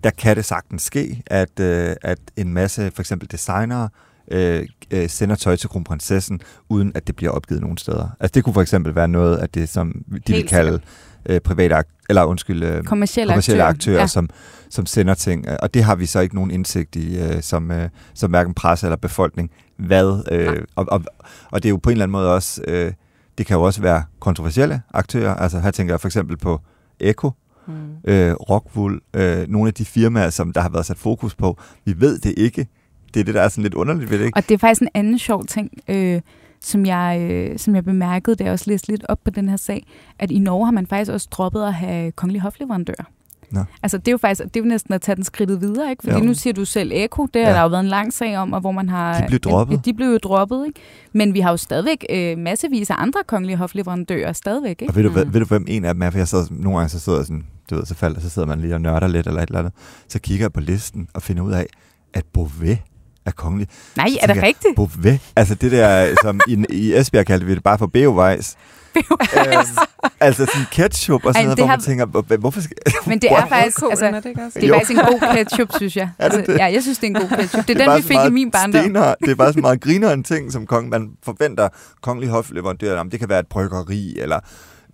der 0.05 0.11
kan 0.11 0.37
det 0.37 0.45
sagtens 0.45 0.83
ske, 0.83 1.23
at, 1.27 1.61
øh, 1.61 1.97
at 2.03 2.19
en 2.37 2.53
masse 2.53 2.91
for 2.95 3.03
eksempel 3.03 3.31
designere 3.33 3.89
øh, 4.31 4.67
øh, 4.91 5.09
sender 5.09 5.37
tøj 5.37 5.57
til 5.57 5.69
kronprinsessen, 5.69 6.41
uden 6.69 6.93
at 6.95 7.07
det 7.07 7.17
bliver 7.17 7.33
opgivet 7.33 7.63
nogen 7.63 7.79
steder. 7.79 8.09
Altså 8.21 8.33
det 8.35 8.45
kunne 8.45 8.55
for 8.55 8.63
eksempel 8.63 8.95
være 8.95 9.09
noget 9.09 9.37
af 9.37 9.49
det, 9.49 9.69
som 9.69 9.93
de 9.93 10.21
Helt 10.27 10.29
vil 10.29 10.49
kalde 10.49 10.81
øh, 11.27 11.41
private, 11.41 11.89
eller 12.09 12.25
undskyld, 12.25 12.63
øh, 12.63 12.85
kommersielle, 12.85 13.31
kommersielle 13.31 13.63
aktører, 13.63 13.75
aktører 13.75 14.01
ja. 14.01 14.07
som, 14.07 14.29
som 14.71 14.87
sender 14.87 15.15
ting. 15.15 15.49
Og 15.49 15.75
det 15.75 15.85
har 15.85 15.97
vi 15.97 16.07
så 16.07 16.21
ikke 16.21 16.35
nogen 16.35 16.51
indsigt 16.51 16.97
i, 16.97 17.19
øh, 17.19 17.43
som, 17.43 17.71
øh, 17.71 17.89
som 18.15 18.31
hverken 18.31 18.55
presse 18.55 18.87
eller 18.87 18.97
befolkning. 18.97 19.51
Hvad. 19.87 20.23
Øh, 20.33 20.65
og, 20.77 20.87
og, 20.89 21.05
og 21.51 21.63
det 21.63 21.69
er 21.69 21.71
jo 21.71 21.77
på 21.77 21.91
en 21.91 21.93
eller 21.93 22.05
anden 22.05 22.13
måde 22.13 22.35
også, 22.35 22.63
øh, 22.69 22.93
det 23.39 23.47
kan 23.47 23.57
jo 23.57 23.63
også 23.63 23.83
være 23.83 24.03
kontroversielle 24.21 24.83
aktører. 24.95 25.35
Altså 25.35 25.61
her 25.61 25.71
tænker 25.71 25.95
jeg 25.95 26.01
for 26.01 26.09
eksempel 26.09 26.37
på 26.37 26.61
Eko, 27.01 27.31
mm. 27.67 27.75
øh, 28.05 28.33
Rockwool, 28.33 29.01
øh, 29.15 29.49
nogle 29.49 29.69
af 29.69 29.75
de 29.75 29.85
firmaer, 29.85 30.31
som 30.31 30.53
der 30.53 30.61
har 30.61 30.69
været 30.69 30.87
sat 30.87 30.99
fokus 30.99 31.35
på. 31.35 31.59
Vi 31.85 32.01
ved 32.01 32.19
det 32.19 32.35
ikke. 32.37 32.67
Det 33.15 33.21
er 33.21 33.25
det, 33.25 33.35
der 33.35 33.43
er 33.43 33.49
sådan 33.49 33.63
lidt 33.63 33.75
underligt 33.75 34.11
ved 34.11 34.19
det, 34.19 34.25
ikke? 34.25 34.37
Og 34.37 34.49
det 34.49 34.55
er 34.55 34.59
faktisk 34.59 34.83
en 34.83 34.89
anden 34.95 35.19
sjov 35.19 35.47
ting, 35.47 35.71
øh, 35.89 36.21
som, 36.61 36.87
jeg, 36.87 37.29
øh, 37.31 37.59
som 37.59 37.75
jeg 37.75 37.85
bemærkede, 37.85 38.37
da 38.37 38.45
jeg 38.45 38.53
også 38.53 38.71
læste 38.71 38.89
lidt 38.89 39.05
op 39.09 39.19
på 39.25 39.31
den 39.31 39.49
her 39.49 39.57
sag, 39.57 39.87
at 40.19 40.31
i 40.31 40.39
Norge 40.39 40.67
har 40.67 40.73
man 40.73 40.87
faktisk 40.87 41.13
også 41.13 41.29
droppet 41.31 41.63
at 41.63 41.75
have 41.75 42.13
kongelig 42.13 42.41
hofleverandør. 42.41 43.11
Nå. 43.53 43.65
Altså, 43.83 43.99
det 43.99 44.09
er 44.09 44.13
jo 44.13 44.19
faktisk 44.19 44.45
det 44.45 44.57
er 44.57 44.65
jo 44.65 44.69
næsten 44.69 44.95
at 44.95 45.03
tage 45.03 45.17
den 45.17 45.25
skridtet 45.25 45.61
videre, 45.61 45.91
ikke? 45.91 46.03
Fordi 46.03 46.19
jo. 46.19 46.25
nu 46.25 46.35
siger 46.35 46.53
du 46.53 46.65
selv 46.65 46.93
Eko, 46.95 47.27
det 47.27 47.41
ja. 47.41 47.47
har 47.47 47.53
der 47.53 47.63
jo 47.63 47.69
været 47.69 47.81
en 47.81 47.89
lang 47.89 48.13
sag 48.13 48.39
om, 48.39 48.53
og 48.53 48.61
hvor 48.61 48.73
man 48.73 48.89
har... 48.89 49.21
De 49.21 49.27
blev 49.29 49.41
droppet. 49.41 49.75
Ja, 49.75 49.81
de 49.85 49.95
blev 49.95 50.09
jo 50.09 50.19
droppet, 50.19 50.67
ikke? 50.67 50.81
Men 51.13 51.35
vi 51.35 51.41
har 51.41 51.51
jo 51.51 51.57
stadigvæk 51.57 52.07
øh, 52.11 52.39
massevis 52.39 52.91
af 52.91 52.95
andre 52.99 53.21
kongelige 53.27 53.57
hofleverandører 53.57 54.33
stadigvæk, 54.33 54.83
ikke? 54.83 54.91
Og 54.91 54.97
ved 54.97 55.03
du, 55.03 55.11
mm. 55.11 55.35
ved 55.35 55.41
du 55.41 55.47
hvem 55.47 55.65
en 55.69 55.85
af 55.85 55.95
dem 55.95 56.03
er? 56.03 56.11
For 56.11 56.19
jeg 56.19 56.29
sidder, 56.29 56.45
nogle 56.51 56.79
gange 56.79 56.89
så 56.89 57.01
sidder 57.01 57.23
sådan, 57.23 57.45
du 57.71 57.75
ved, 57.75 57.87
så 57.87 57.95
falder, 57.95 58.21
så 58.21 58.31
sidder 58.31 58.49
man 58.49 58.61
lige 58.61 58.75
og 58.75 58.81
nørder 58.81 59.09
lidt 59.09 59.27
eller 59.27 59.43
et 59.43 59.47
eller 59.47 59.59
andet. 59.59 59.73
Så 60.09 60.19
kigger 60.19 60.45
jeg 60.45 60.53
på 60.53 60.61
listen 60.61 61.09
og 61.15 61.23
finder 61.23 61.43
ud 61.43 61.53
af, 61.53 61.67
at 62.15 62.25
Beauvais 62.35 62.79
er 63.27 63.31
kongelig. 63.31 63.69
Nej, 63.97 64.09
er 64.21 64.27
det 64.27 64.43
rigtigt? 64.43 64.77
Beauvais. 64.77 65.21
Altså 65.37 65.55
det 65.55 65.73
der, 65.73 66.15
som 66.23 66.41
i, 66.49 66.65
i 66.71 66.95
Esbjerg 66.95 67.27
kaldte 67.27 67.47
vi 67.47 67.55
det 67.55 67.63
bare 67.63 67.79
for 67.79 67.87
Beovejs 67.87 68.57
øhm, 68.97 69.77
altså 70.21 70.47
sådan 70.47 70.67
ketchup 70.73 71.25
og 71.25 71.35
sådan 71.35 71.37
Ej, 71.37 71.43
noget, 71.45 71.59
hvor 71.59 71.67
har... 71.67 71.77
man 71.77 71.85
tænker, 71.85 72.37
hvorfor 72.37 72.61
skal... 72.61 72.77
Men 73.07 73.19
det 73.19 73.33
er 73.33 73.47
faktisk, 73.47 73.83
altså, 73.91 74.07
det, 74.07 74.25
det 74.55 74.71
er 74.71 74.75
faktisk 74.75 74.99
en 74.99 75.07
god 75.07 75.35
ketchup, 75.35 75.69
synes 75.77 75.97
jeg. 75.97 76.11
Altså, 76.19 76.41
det? 76.41 76.59
Ja, 76.59 76.65
jeg 76.65 76.83
synes, 76.83 76.99
det 76.99 77.05
er 77.05 77.09
en 77.09 77.29
god 77.29 77.29
ketchup. 77.29 77.69
Det 77.69 77.75
er, 77.75 77.79
det 77.79 77.89
er 77.89 77.95
den, 77.95 78.03
vi 78.03 78.09
fik 78.09 78.19
i 78.29 78.31
min 78.31 78.51
barndom. 78.51 78.83
Stener, 78.83 79.15
det 79.21 79.31
er 79.31 79.35
bare 79.35 79.53
så 79.53 79.61
meget 79.61 80.13
en 80.13 80.25
ting, 80.25 80.53
som 80.53 80.67
kong, 80.67 80.89
man 80.89 81.11
forventer 81.23 81.69
kongelig 82.03 82.31
hofleverandør. 82.31 83.03
Det 83.03 83.21
kan 83.21 83.29
være 83.29 83.41
et 83.41 83.47
bryggeri, 83.47 84.19
eller 84.19 84.41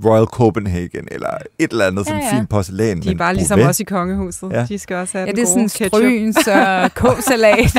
Royal 0.05 0.27
Copenhagen, 0.27 1.09
eller 1.11 1.31
et 1.59 1.71
eller 1.71 1.87
andet 1.87 2.07
ja, 2.07 2.15
ja. 2.15 2.21
sådan 2.21 2.39
fint 2.39 2.49
porcelæn. 2.49 3.03
De 3.03 3.11
er 3.11 3.17
bare 3.17 3.35
ligesom 3.35 3.61
også 3.61 3.83
i 3.83 3.85
kongehuset. 3.85 4.51
Ja. 4.53 4.67
De 4.69 4.79
skal 4.79 4.97
også 4.97 5.19
have 5.19 5.27
ja, 5.27 5.33
det 5.33 5.43
er 5.43 5.47
sådan 5.47 5.69
stryns 5.69 6.47
og 6.47 6.95
kåsalat. 6.95 7.73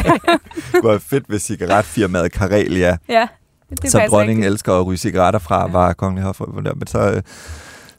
det 0.72 0.84
var 0.84 0.98
fedt, 0.98 1.24
hvis 1.28 1.42
cigaretfirmaet 1.42 2.32
Karelia 2.32 2.98
ja 3.10 3.28
det 3.70 3.92
som 3.92 4.02
dronningen 4.10 4.44
rigtigt. 4.44 4.54
elsker 4.54 4.74
at 4.74 4.86
ryge 4.86 4.98
cigaretter 4.98 5.40
fra, 5.40 5.66
ja. 5.66 5.72
var 5.72 5.94
kongelig 5.94 6.24
hofreporter. 6.24 6.74
Men 6.76 6.88
så, 6.88 7.12
øh, 7.12 7.22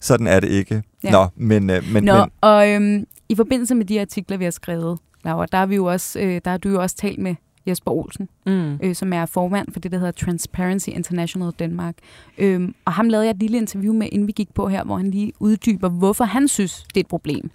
sådan 0.00 0.26
er 0.26 0.40
det 0.40 0.48
ikke. 0.48 0.82
Ja. 1.04 1.10
Nå, 1.10 1.26
men... 1.36 1.70
Øh, 1.70 1.92
men, 1.92 2.04
Nå, 2.04 2.14
men 2.14 2.30
og 2.40 2.68
øhm, 2.70 3.06
i 3.28 3.34
forbindelse 3.34 3.74
med 3.74 3.84
de 3.84 4.00
artikler, 4.00 4.36
vi 4.36 4.44
har 4.44 4.50
skrevet, 4.50 4.98
Laura, 5.24 5.46
der, 5.46 5.58
har 5.58 5.66
vi 5.66 5.74
jo 5.74 5.84
også, 5.84 6.20
øh, 6.20 6.40
der 6.44 6.50
har 6.50 6.58
du 6.58 6.68
jo 6.68 6.82
også 6.82 6.96
talt 6.96 7.18
med 7.18 7.34
Jesper 7.66 7.90
Olsen, 7.90 8.28
mm. 8.46 8.78
øh, 8.82 8.94
som 8.94 9.12
er 9.12 9.26
formand 9.26 9.72
for 9.72 9.80
det, 9.80 9.92
der 9.92 9.98
hedder 9.98 10.12
Transparency 10.12 10.88
International 10.88 11.50
Danmark. 11.58 11.94
Øhm, 12.38 12.74
og 12.84 12.92
ham 12.92 13.08
lavede 13.08 13.26
jeg 13.26 13.30
et 13.30 13.40
lille 13.40 13.58
interview 13.58 13.94
med, 13.94 14.08
inden 14.12 14.26
vi 14.26 14.32
gik 14.32 14.54
på 14.54 14.68
her, 14.68 14.84
hvor 14.84 14.96
han 14.96 15.10
lige 15.10 15.32
uddyber, 15.38 15.88
hvorfor 15.88 16.24
han 16.24 16.48
synes, 16.48 16.84
det 16.94 16.96
er 16.96 17.00
et 17.00 17.06
problem, 17.06 17.50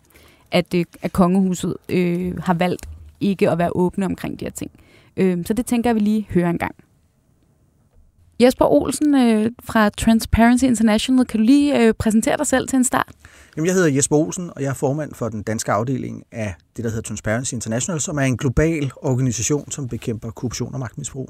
at, 0.52 0.74
øh, 0.74 0.86
at 1.02 1.14
kongehuset 1.14 1.76
øh, 1.90 2.38
har 2.38 2.54
valgt 2.54 2.90
ikke 3.20 3.50
at 3.50 3.58
være 3.58 3.70
åbne 3.76 4.06
omkring 4.06 4.40
de 4.40 4.46
her 4.46 4.52
ting. 4.52 4.72
Øh, 5.18 5.46
så 5.46 5.54
det 5.54 5.66
tænker 5.66 5.90
jeg, 5.90 5.96
vi 5.96 6.00
lige 6.00 6.28
hører 6.30 6.50
en 6.50 6.58
gang. 6.58 6.76
Jesper 8.40 8.66
Olsen 8.66 9.16
øh, 9.16 9.52
fra 9.64 9.90
Transparency 9.90 10.64
International, 10.64 11.26
kan 11.26 11.40
du 11.40 11.46
lige 11.46 11.82
øh, 11.82 11.94
præsentere 11.94 12.38
dig 12.38 12.48
selv 12.48 12.68
til 12.68 12.78
en 12.78 12.84
start? 12.84 13.12
Jamen, 13.56 13.66
jeg 13.66 13.74
hedder 13.74 13.90
Jesper 13.90 14.16
Olsen, 14.16 14.50
og 14.56 14.62
jeg 14.62 14.70
er 14.70 14.74
formand 14.74 15.14
for 15.14 15.30
den 15.30 15.44
danske 15.44 15.72
afdeling 15.72 16.24
af 16.32 16.56
det, 16.76 16.84
der 16.84 16.90
hedder 16.90 17.04
Transparency 17.04 17.54
International, 17.54 18.02
som 18.02 18.18
er 18.18 18.22
en 18.22 18.38
global 18.38 18.92
organisation, 18.96 19.72
som 19.72 19.88
bekæmper 19.88 20.32
korruption 20.32 20.74
og 20.74 20.80
magtmisbrug. 20.80 21.30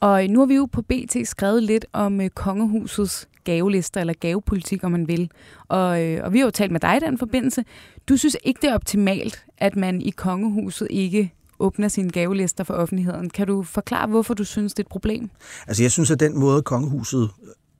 Og 0.00 0.26
nu 0.26 0.38
har 0.38 0.46
vi 0.46 0.54
jo 0.54 0.66
på 0.72 0.82
BT 0.82 1.16
skrevet 1.24 1.62
lidt 1.62 1.86
om 1.92 2.20
øh, 2.20 2.30
kongehusets 2.30 3.28
gavelister, 3.44 4.00
eller 4.00 4.14
gavepolitik, 4.14 4.84
om 4.84 4.92
man 4.92 5.08
vil. 5.08 5.30
Og, 5.68 6.02
øh, 6.04 6.24
og 6.24 6.32
vi 6.32 6.38
har 6.38 6.44
jo 6.44 6.50
talt 6.50 6.72
med 6.72 6.80
dig 6.80 6.96
i 6.96 7.00
den 7.00 7.18
forbindelse. 7.18 7.64
Du 8.08 8.16
synes 8.16 8.36
ikke, 8.44 8.58
det 8.62 8.70
er 8.70 8.74
optimalt, 8.74 9.44
at 9.58 9.76
man 9.76 10.02
i 10.02 10.10
kongehuset 10.10 10.88
ikke 10.90 11.32
åbner 11.62 11.88
sine 11.88 12.10
gavelister 12.10 12.64
for 12.64 12.74
offentligheden. 12.74 13.30
Kan 13.30 13.46
du 13.46 13.62
forklare, 13.62 14.06
hvorfor 14.06 14.34
du 14.34 14.44
synes, 14.44 14.74
det 14.74 14.78
er 14.78 14.84
et 14.84 14.90
problem? 14.90 15.30
Altså, 15.66 15.82
jeg 15.82 15.90
synes, 15.90 16.10
at 16.10 16.20
den 16.20 16.38
måde, 16.38 16.62
kongehuset 16.62 17.30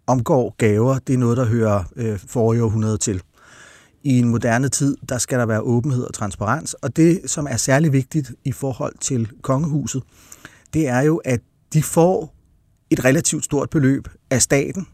omgår 0.06 0.54
gaver, 0.58 0.98
det 0.98 1.14
er 1.14 1.18
noget, 1.18 1.36
der 1.36 1.44
hører 1.44 1.84
øh, 1.96 2.18
forrige 2.28 2.64
århundrede 2.64 2.98
til. 2.98 3.22
I 4.02 4.18
en 4.18 4.28
moderne 4.28 4.68
tid, 4.68 4.96
der 5.08 5.18
skal 5.18 5.38
der 5.38 5.46
være 5.46 5.60
åbenhed 5.60 6.04
og 6.04 6.14
transparens, 6.14 6.74
og 6.74 6.96
det, 6.96 7.20
som 7.26 7.46
er 7.50 7.56
særlig 7.56 7.92
vigtigt 7.92 8.32
i 8.44 8.52
forhold 8.52 8.94
til 9.00 9.28
kongehuset, 9.42 10.02
det 10.74 10.88
er 10.88 11.00
jo, 11.00 11.16
at 11.16 11.40
de 11.72 11.82
får 11.82 12.34
et 12.90 13.04
relativt 13.04 13.44
stort 13.44 13.70
beløb 13.70 14.08
af 14.30 14.42
staten 14.42 14.86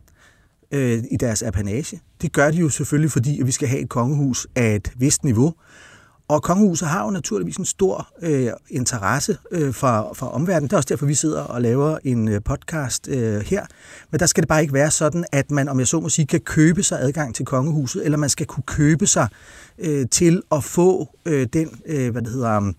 øh, 0.73 1.03
i 1.11 1.17
deres 1.17 1.43
apanage. 1.43 2.01
Det 2.23 2.33
gør 2.33 2.51
de 2.51 2.57
jo 2.57 2.69
selvfølgelig, 2.69 3.11
fordi 3.11 3.41
at 3.41 3.47
vi 3.47 3.53
skal 3.53 3.69
have 3.69 3.83
et 3.83 3.89
kongehus 3.89 4.47
af 4.55 4.75
et 4.75 4.93
vist 4.97 5.25
niveau, 5.25 5.55
og 6.29 6.43
kongehuset 6.43 6.89
har 6.89 7.05
jo 7.05 7.11
naturligvis 7.11 7.57
en 7.57 7.65
stor 7.65 8.09
øh, 8.23 8.51
interesse 8.71 9.37
øh, 9.51 9.75
for, 9.75 10.13
for 10.15 10.27
omverdenen. 10.27 10.69
Det 10.69 10.73
er 10.73 10.77
også 10.77 10.89
derfor, 10.89 11.07
vi 11.07 11.15
sidder 11.15 11.43
og 11.43 11.63
laver 11.63 11.99
en 12.05 12.29
øh, 12.29 12.41
podcast 12.45 13.09
øh, 13.09 13.41
her. 13.41 13.67
Men 14.11 14.21
der 14.21 14.27
skal 14.27 14.43
det 14.43 14.49
bare 14.49 14.63
ikke 14.63 14.75
være 14.75 14.91
sådan, 14.91 15.25
at 15.33 15.51
man, 15.51 15.69
om 15.69 15.79
jeg 15.79 15.87
så 15.87 16.01
må 16.01 16.09
sige, 16.09 16.27
kan 16.27 16.41
købe 16.41 16.83
sig 16.83 17.01
adgang 17.01 17.35
til 17.35 17.45
kongehuset, 17.45 18.05
eller 18.05 18.19
man 18.19 18.29
skal 18.29 18.47
kunne 18.47 18.65
købe 18.67 19.07
sig 19.07 19.29
øh, 19.79 20.07
til 20.11 20.43
at 20.53 20.65
få 20.65 21.09
øh, 21.27 21.47
den, 21.53 21.81
øh, 21.87 22.11
hvad 22.13 22.23
det 22.23 22.33
hedder, 22.33 22.57
um, 22.57 22.75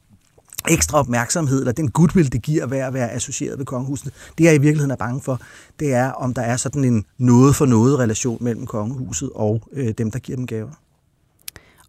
ekstra 0.70 1.00
opmærksomhed, 1.00 1.60
eller 1.60 1.72
den 1.72 1.92
goodwill, 1.92 2.32
det 2.32 2.42
giver 2.42 2.68
ved 2.68 2.78
at 2.78 2.94
være 2.94 3.12
associeret 3.12 3.58
med 3.58 3.66
kongehuset. 3.66 4.14
Det 4.38 4.44
jeg 4.44 4.56
i 4.56 4.58
virkeligheden 4.58 4.92
er 4.92 4.96
bange 4.96 5.22
for, 5.22 5.42
det 5.80 5.94
er, 5.94 6.12
om 6.12 6.34
der 6.34 6.42
er 6.42 6.58
sådan 6.58 6.84
en 6.84 7.06
noget 7.18 7.56
for 7.56 7.66
noget 7.66 8.00
relation 8.00 8.44
mellem 8.44 8.66
kongehuset 8.66 9.30
og 9.36 9.62
øh, 9.74 9.94
dem, 9.98 10.12
der 10.12 10.20
giver 10.20 10.36
dem 10.36 10.48
gaver. 10.48 10.72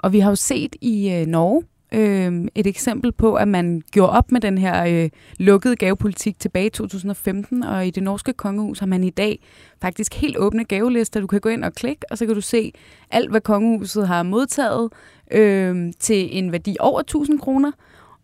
Og 0.03 0.13
vi 0.13 0.21
har 0.21 0.31
jo 0.31 0.37
set 0.37 0.77
i 0.81 1.13
øh, 1.13 1.27
Norge 1.27 1.63
øh, 1.93 2.49
et 2.55 2.67
eksempel 2.67 3.13
på, 3.13 3.35
at 3.35 3.49
man 3.49 3.83
gjorde 3.93 4.13
op 4.13 4.33
med 4.33 4.41
den 4.41 4.59
her 4.59 4.85
øh, 4.85 5.11
lukkede 5.39 5.77
gavepolitik 5.77 6.39
tilbage 6.39 6.67
i 6.67 6.71
2015, 6.71 7.63
og 7.63 7.87
i 7.87 7.91
det 7.91 8.03
norske 8.03 8.33
kongehus 8.33 8.79
har 8.79 8.87
man 8.87 9.05
i 9.05 9.11
dag 9.11 9.43
faktisk 9.83 10.15
helt 10.15 10.37
åbne 10.37 10.65
gavelister. 10.65 11.21
Du 11.21 11.27
kan 11.27 11.41
gå 11.41 11.49
ind 11.49 11.65
og 11.65 11.73
klikke, 11.73 12.05
og 12.11 12.19
så 12.19 12.27
kan 12.27 12.35
du 12.35 12.41
se 12.41 12.73
alt, 13.11 13.31
hvad 13.31 13.41
kongehuset 13.41 14.09
har 14.09 14.23
modtaget 14.23 14.93
øh, 15.31 15.93
til 16.01 16.39
en 16.39 16.53
værdi 16.53 16.77
over 16.81 17.01
1000 17.01 17.39
kroner. 17.41 17.73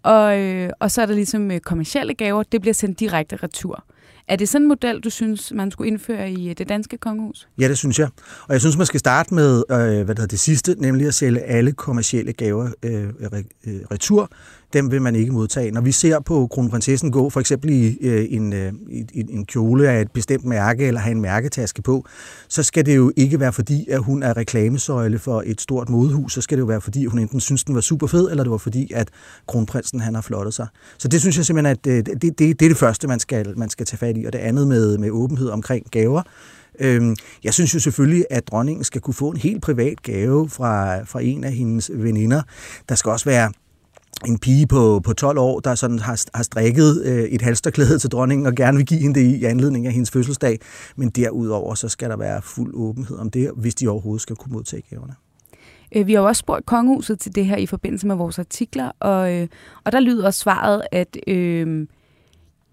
Og, 0.03 0.41
øh, 0.41 0.71
og 0.81 0.91
så 0.91 1.03
er 1.03 1.07
der 1.07 1.15
ligesom 1.15 1.51
øh, 1.51 1.61
kommersielle 1.61 2.15
gaver, 2.15 2.43
det 2.43 2.61
bliver 2.61 2.75
sendt 2.75 3.01
direkte 3.01 3.37
retur. 3.37 3.85
Er 4.29 4.37
det 4.37 4.49
sådan 4.49 4.63
en 4.63 4.69
model, 4.69 5.01
du 5.01 5.11
synes, 5.11 5.53
man 5.55 5.71
skulle 5.71 5.89
indføre 5.89 6.31
i 6.31 6.51
øh, 6.51 6.55
det 6.59 6.69
danske 6.69 6.97
kongehus? 6.99 7.49
Ja, 7.61 7.69
det 7.69 7.79
synes 7.79 7.99
jeg. 7.99 8.09
Og 8.49 8.53
jeg 8.53 8.61
synes, 8.61 8.77
man 8.77 8.87
skal 8.87 9.01
starte 9.01 9.35
med 9.35 9.63
øh, 9.71 9.77
hvad 9.77 9.95
det, 9.97 10.09
hedder, 10.09 10.27
det 10.27 10.41
sidste, 10.41 10.75
nemlig 10.79 11.07
at 11.07 11.15
sælge 11.15 11.41
alle 11.41 11.73
kommercielle 11.73 12.33
gaver 12.33 12.71
øh, 12.83 13.03
øh, 13.03 13.45
øh 13.67 13.81
retur 13.91 14.31
dem 14.73 14.91
vil 14.91 15.03
man 15.03 15.17
ikke 15.17 15.33
modtage. 15.33 15.71
Når 15.71 15.81
vi 15.81 15.93
ser 15.93 16.21
på 16.21 16.47
kronprinsessen 16.47 17.11
gå 17.11 17.31
for 17.31 17.41
eksempel 17.41 17.71
i 17.71 17.99
øh, 18.01 18.27
en, 18.31 18.53
øh, 18.53 18.73
i, 18.91 19.25
en 19.31 19.47
kjole 19.47 19.89
af 19.89 20.01
et 20.01 20.11
bestemt 20.11 20.45
mærke 20.45 20.87
eller 20.87 21.01
have 21.01 21.11
en 21.11 21.21
mærketaske 21.21 21.83
på, 21.83 22.07
så 22.49 22.63
skal 22.63 22.87
det 22.87 22.97
jo 22.97 23.13
ikke 23.17 23.41
være 23.41 23.53
fordi, 23.53 23.87
at 23.91 24.01
hun 24.01 24.23
er 24.23 24.37
reklamesøjle 24.37 25.19
for 25.19 25.43
et 25.47 25.61
stort 25.61 25.89
modehus. 25.89 26.33
Så 26.33 26.41
skal 26.41 26.59
det 26.59 26.61
jo 26.61 26.67
være 26.67 26.81
fordi, 26.81 27.07
hun 27.07 27.19
enten 27.19 27.41
synes, 27.41 27.65
den 27.65 27.75
var 27.75 27.81
super 27.81 28.07
fed, 28.07 28.31
eller 28.31 28.45
det 28.45 28.51
var 28.51 28.59
fordi, 28.59 28.93
at 28.95 29.09
kronprinsen 29.49 30.01
han 30.01 30.15
har 30.15 30.23
flottet 30.23 30.55
sig. 30.55 30.67
Så 30.99 31.09
det 31.09 31.21
synes 31.21 31.37
jeg 31.37 31.47
simpelthen, 31.47 31.77
at 31.77 31.85
det, 31.85 32.07
det, 32.07 32.23
det, 32.23 32.61
det 32.61 32.63
er 32.63 32.71
det 32.71 32.77
første, 32.77 33.09
man 33.09 33.21
skal, 33.21 33.59
man 33.59 33.71
skal 33.71 33.87
tage 33.87 33.96
fat 33.97 34.17
i. 34.19 34.25
Og 34.25 34.33
det 34.33 34.39
andet 34.39 34.69
med, 34.69 34.99
med 34.99 35.11
åbenhed 35.11 35.49
omkring 35.49 35.91
gaver, 35.91 36.23
Øhm, 36.81 37.17
jeg 37.45 37.55
synes 37.55 37.75
jo 37.75 37.81
selvfølgelig, 37.81 38.25
at 38.31 38.49
dronningen 38.49 38.85
skal 38.85 39.01
kunne 39.01 39.15
få 39.15 39.31
en 39.31 39.37
helt 39.37 39.63
privat 39.63 40.03
gave 40.03 40.49
fra, 40.49 41.03
fra 41.03 41.21
en 41.23 41.45
af 41.45 41.53
hendes 41.53 41.91
veninder. 41.95 42.43
Der 42.89 42.95
skal 42.95 43.11
også 43.11 43.25
være 43.25 43.53
en 44.27 44.39
pige 44.39 44.67
på, 44.67 45.01
på 45.05 45.13
12 45.13 45.39
år, 45.39 45.61
der 45.61 45.75
sådan 45.75 45.99
har, 45.99 46.25
har 46.35 46.43
strikket 46.43 47.03
øh, 47.05 47.25
et 47.25 47.43
halsterklæde 47.43 47.99
til 47.99 48.11
dronningen 48.11 48.47
og 48.47 48.55
gerne 48.55 48.77
vil 48.77 48.87
give 48.87 49.01
hende 49.01 49.21
det 49.21 49.27
i, 49.27 49.45
anledning 49.45 49.87
af 49.87 49.93
hendes 49.93 50.11
fødselsdag. 50.11 50.59
Men 50.97 51.11
derudover 51.11 51.75
så 51.75 51.89
skal 51.89 52.11
der 52.11 52.17
være 52.17 52.43
fuld 52.43 52.75
åbenhed 52.75 53.19
om 53.19 53.31
det, 53.31 53.51
hvis 53.57 53.75
de 53.75 53.89
overhovedet 53.89 54.23
skal 54.23 54.37
kunne 54.37 54.53
modtage 54.53 54.83
gaverne. 54.91 55.15
Øh, 55.93 56.07
vi 56.07 56.13
har 56.13 56.21
jo 56.21 56.27
også 56.27 56.41
spurgt 56.41 56.67
kongehuset 56.67 57.21
til 57.21 57.35
det 57.35 57.47
her 57.47 57.57
i 57.57 57.67
forbindelse 57.67 58.07
med 58.07 58.17
vores 58.17 58.39
artikler, 58.39 58.91
og, 59.01 59.35
øh, 59.35 59.49
og 59.85 59.93
der 59.93 60.01
lyder 60.01 60.31
svaret, 60.31 60.83
at 60.93 61.17
øh, 61.27 61.87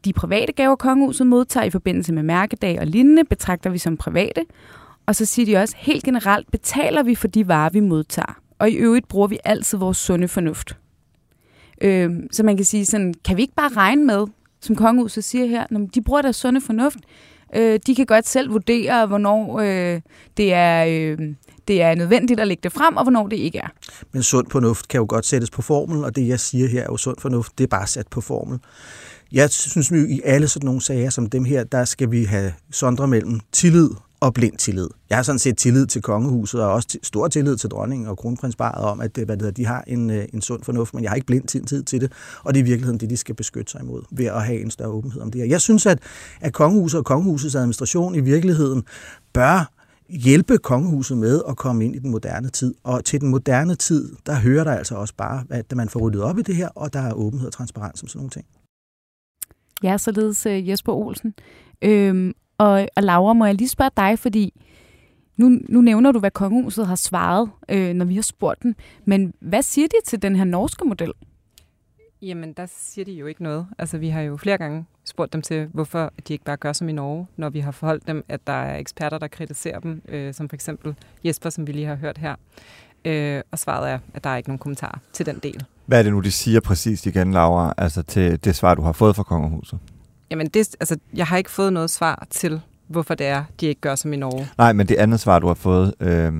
de 0.06 0.14
private 0.14 0.54
gaver, 0.54 0.76
kongehuset 0.76 1.28
modtager 1.28 1.66
i 1.66 1.70
forbindelse 1.70 2.14
med 2.14 2.24
mærkedag 2.24 2.80
og 2.80 2.88
lignende, 2.88 3.24
betragter 3.24 3.70
vi 3.70 3.78
som 3.78 3.98
private. 3.98 4.46
Og 5.06 5.16
så 5.16 5.26
siger 5.26 5.46
de 5.46 5.58
også, 5.58 5.76
helt 5.78 6.04
generelt 6.04 6.52
betaler 6.52 7.04
vi 7.04 7.16
for 7.16 7.28
de 7.28 7.48
varer, 7.48 7.70
vi 7.70 7.80
modtager. 7.80 8.40
Og 8.60 8.70
i 8.70 8.74
øvrigt 8.74 9.08
bruger 9.08 9.28
vi 9.28 9.40
altid 9.46 9.78
vores 9.78 9.98
sunde 9.98 10.28
fornuft. 10.28 10.78
Øh, 11.82 12.12
så 12.32 12.44
man 12.44 12.56
kan 12.56 12.66
sige 12.66 12.86
sådan, 12.86 13.14
kan 13.26 13.38
vi 13.38 13.42
ikke 13.42 13.56
bare 13.56 13.70
regne 13.78 14.06
med, 14.06 14.28
som 14.62 14.76
kongehuset 14.76 15.24
siger 15.24 15.46
her, 15.46 15.66
når 15.72 15.80
de 15.80 16.02
bruger 16.02 16.22
deres 16.22 16.36
sunde 16.36 16.62
fornuft, 16.62 17.00
øh, 17.56 17.80
de 17.88 17.96
kan 17.96 18.06
godt 18.06 18.28
selv 18.28 18.52
vurdere, 18.52 19.08
hvornår 19.08 19.60
øh, 19.60 20.02
det, 20.38 20.54
er, 20.54 20.86
øh, 20.86 21.36
det 21.68 21.82
er 21.82 21.96
nødvendigt 21.96 22.40
at 22.40 22.48
lægge 22.48 22.62
det 22.64 22.74
frem, 22.74 22.98
og 22.98 23.04
hvornår 23.04 23.28
det 23.28 23.38
ikke 23.38 23.58
er. 23.58 23.68
Men 24.12 24.24
sund 24.24 24.48
fornuft 24.52 24.88
kan 24.88 24.98
jo 24.98 25.06
godt 25.10 25.26
sættes 25.26 25.50
på 25.50 25.62
formel, 25.62 26.04
og 26.04 26.16
det 26.16 26.28
jeg 26.28 26.40
siger 26.40 26.68
her 26.68 26.82
er 26.82 26.88
jo 26.90 26.98
sund 26.98 27.18
fornuft, 27.20 27.58
det 27.58 27.64
er 27.64 27.68
bare 27.68 27.88
sat 27.88 28.08
på 28.08 28.22
formel. 28.22 28.60
Jeg 29.32 29.50
synes, 29.50 29.92
jo, 29.92 29.96
i 29.96 30.22
alle 30.24 30.48
sådan 30.48 30.66
nogle 30.66 30.82
sager 30.82 31.10
som 31.10 31.30
dem 31.30 31.46
her, 31.46 31.64
der 31.64 31.86
skal 31.86 32.12
vi 32.12 32.24
have 32.24 32.54
sondre 32.72 33.08
mellem 33.08 33.40
tillid 33.52 33.90
og 34.20 34.34
blind 34.34 34.58
tillid. 34.58 34.90
Jeg 35.10 35.18
har 35.18 35.24
sådan 35.24 35.40
set 35.40 35.58
tillid 35.58 35.86
til 35.86 36.02
kongehuset, 36.02 36.62
og 36.62 36.72
også 36.72 36.98
stor 37.04 37.28
tillid 37.28 37.58
til 37.58 37.70
dronningen 37.70 38.08
og 38.08 38.18
kronprinsparet 38.18 38.86
om, 38.86 39.02
at 39.02 39.18
øh, 39.18 39.26
hvad 39.26 39.38
det 39.38 39.42
hedder, 39.42 39.56
de 39.56 39.66
har 39.66 39.84
en, 39.88 40.10
øh, 40.10 40.26
en 40.34 40.42
sund 40.42 40.64
fornuft, 40.64 40.94
men 40.94 41.04
jeg 41.04 41.12
har 41.12 41.16
ikke 41.16 41.28
blind 41.28 41.48
tid 41.48 41.84
til 41.84 42.02
det, 42.02 42.12
og 42.44 42.54
det 42.54 42.60
er 42.60 42.64
i 42.64 42.68
virkeligheden 42.68 43.00
det, 43.00 43.10
de 43.10 43.18
skal 43.18 43.36
beskytte 43.36 43.72
sig 43.72 43.82
imod, 43.82 44.02
ved 44.12 44.26
at 44.26 44.46
have 44.46 44.62
en 44.62 44.72
større 44.72 44.90
åbenhed 44.90 45.22
om 45.22 45.32
det 45.32 45.42
her. 45.42 45.48
Jeg 45.48 45.62
synes, 45.62 45.86
at, 45.86 46.00
at 46.42 46.54
kongehuset 46.54 46.98
og 46.98 47.06
kongehusets 47.06 47.56
administration 47.56 48.16
i 48.16 48.20
virkeligheden 48.20 48.84
bør 49.34 49.83
hjælpe 50.10 50.58
kongehuset 50.58 51.18
med 51.18 51.42
at 51.50 51.58
komme 51.58 51.86
ind 51.86 51.96
i 51.96 52.00
den 52.00 52.12
moderne 52.12 52.50
tid. 52.50 52.76
Og 52.84 53.06
til 53.06 53.22
den 53.22 53.30
moderne 53.30 53.76
tid, 53.76 54.16
der 54.26 54.36
hører 54.36 54.64
der 54.64 54.72
altså 54.72 54.96
også 54.96 55.14
bare, 55.16 55.44
at 55.50 55.76
man 55.76 55.90
får 55.90 56.00
ryddet 56.00 56.22
op 56.22 56.38
i 56.38 56.42
det 56.42 56.56
her, 56.56 56.68
og 56.68 56.94
der 56.94 57.00
er 57.00 57.14
åbenhed 57.14 57.48
og 57.48 57.54
transparens 57.54 58.04
om 58.04 58.08
sådan 58.08 58.20
nogle 58.20 58.30
ting. 58.30 58.46
Ja, 59.84 59.98
således 59.98 60.46
øh, 60.46 60.70
Jesper 60.70 60.94
Olsen. 60.94 61.34
Øhm, 61.82 62.34
og, 62.58 62.88
og 62.96 63.04
Laura, 63.04 63.34
må 63.34 63.46
jeg 63.46 63.56
lige 63.56 63.70
spørge 63.70 63.92
dig, 63.98 64.20
fordi 64.20 64.62
nu, 65.38 65.60
nu 65.70 65.82
nævner 65.82 66.12
du, 66.12 66.20
hvad 66.20 66.32
kongehuset 66.32 66.88
har 66.88 66.96
svaret, 66.96 67.50
øh, 67.70 67.94
når 67.94 68.06
vi 68.06 68.16
har 68.16 68.22
spurgt 68.22 68.64
dem. 68.64 68.76
Men 69.06 69.34
hvad 69.42 69.62
siger 69.62 69.88
de 69.88 69.96
til 70.06 70.22
den 70.22 70.36
her 70.36 70.44
norske 70.44 70.86
model? 70.86 71.12
Jamen, 72.24 72.54
der 72.54 72.66
siger 72.78 73.06
de 73.06 73.12
jo 73.12 73.26
ikke 73.26 73.44
noget. 73.44 73.68
Altså, 73.78 73.98
vi 73.98 74.10
har 74.10 74.22
jo 74.22 74.38
flere 74.38 74.58
gange 74.58 74.86
spurgt 75.06 75.34
dem 75.34 75.42
til, 75.42 75.68
hvorfor 75.74 76.14
de 76.28 76.34
ikke 76.34 76.46
bare 76.46 76.58
gør 76.58 76.74
som 76.74 76.90
i 76.90 76.92
Norge, 76.92 77.28
når 77.38 77.50
vi 77.50 77.60
har 77.60 77.72
forholdt 77.72 78.08
dem, 78.08 78.26
at 78.30 78.48
der 78.48 78.54
er 78.54 78.78
eksperter, 78.78 79.18
der 79.18 79.28
kritiserer 79.28 79.80
dem, 79.80 80.02
øh, 80.08 80.34
som 80.34 80.50
for 80.50 80.56
eksempel 80.56 80.96
Jesper, 81.24 81.50
som 81.50 81.68
vi 81.68 81.72
lige 81.72 81.86
har 81.86 81.96
hørt 81.96 82.18
her. 82.18 82.36
Øh, 83.06 83.42
og 83.52 83.60
svaret 83.60 83.92
er, 83.92 84.00
at 84.14 84.24
der 84.24 84.30
er 84.30 84.38
ikke 84.38 84.50
nogen 84.50 84.60
kommentar 84.60 85.00
til 85.14 85.26
den 85.26 85.40
del. 85.44 85.66
Hvad 85.86 86.00
er 86.00 86.04
det 86.04 86.12
nu, 86.12 86.20
de 86.20 86.32
siger 86.32 86.60
præcis 86.60 87.06
igen, 87.06 87.32
Laura, 87.32 87.74
altså 87.78 88.02
til 88.02 88.44
det 88.44 88.56
svar, 88.56 88.76
du 88.76 88.82
har 88.82 88.92
fået 88.92 89.16
fra 89.16 89.24
kongehuset? 89.24 89.80
Jamen, 90.32 90.48
det, 90.48 90.76
altså, 90.80 90.98
jeg 91.14 91.28
har 91.28 91.38
ikke 91.38 91.52
fået 91.52 91.74
noget 91.74 91.90
svar 91.90 92.28
til, 92.30 92.62
hvorfor 92.88 93.16
det 93.16 93.28
er, 93.28 93.44
de 93.60 93.66
ikke 93.66 93.82
gør 93.82 93.96
som 93.96 94.14
i 94.14 94.18
Norge. 94.18 94.48
Nej, 94.58 94.74
men 94.74 94.88
det 94.88 94.96
andet 94.96 95.20
svar, 95.20 95.40
du 95.40 95.48
har 95.48 95.54
fået... 95.54 95.94
Øh... 96.00 96.34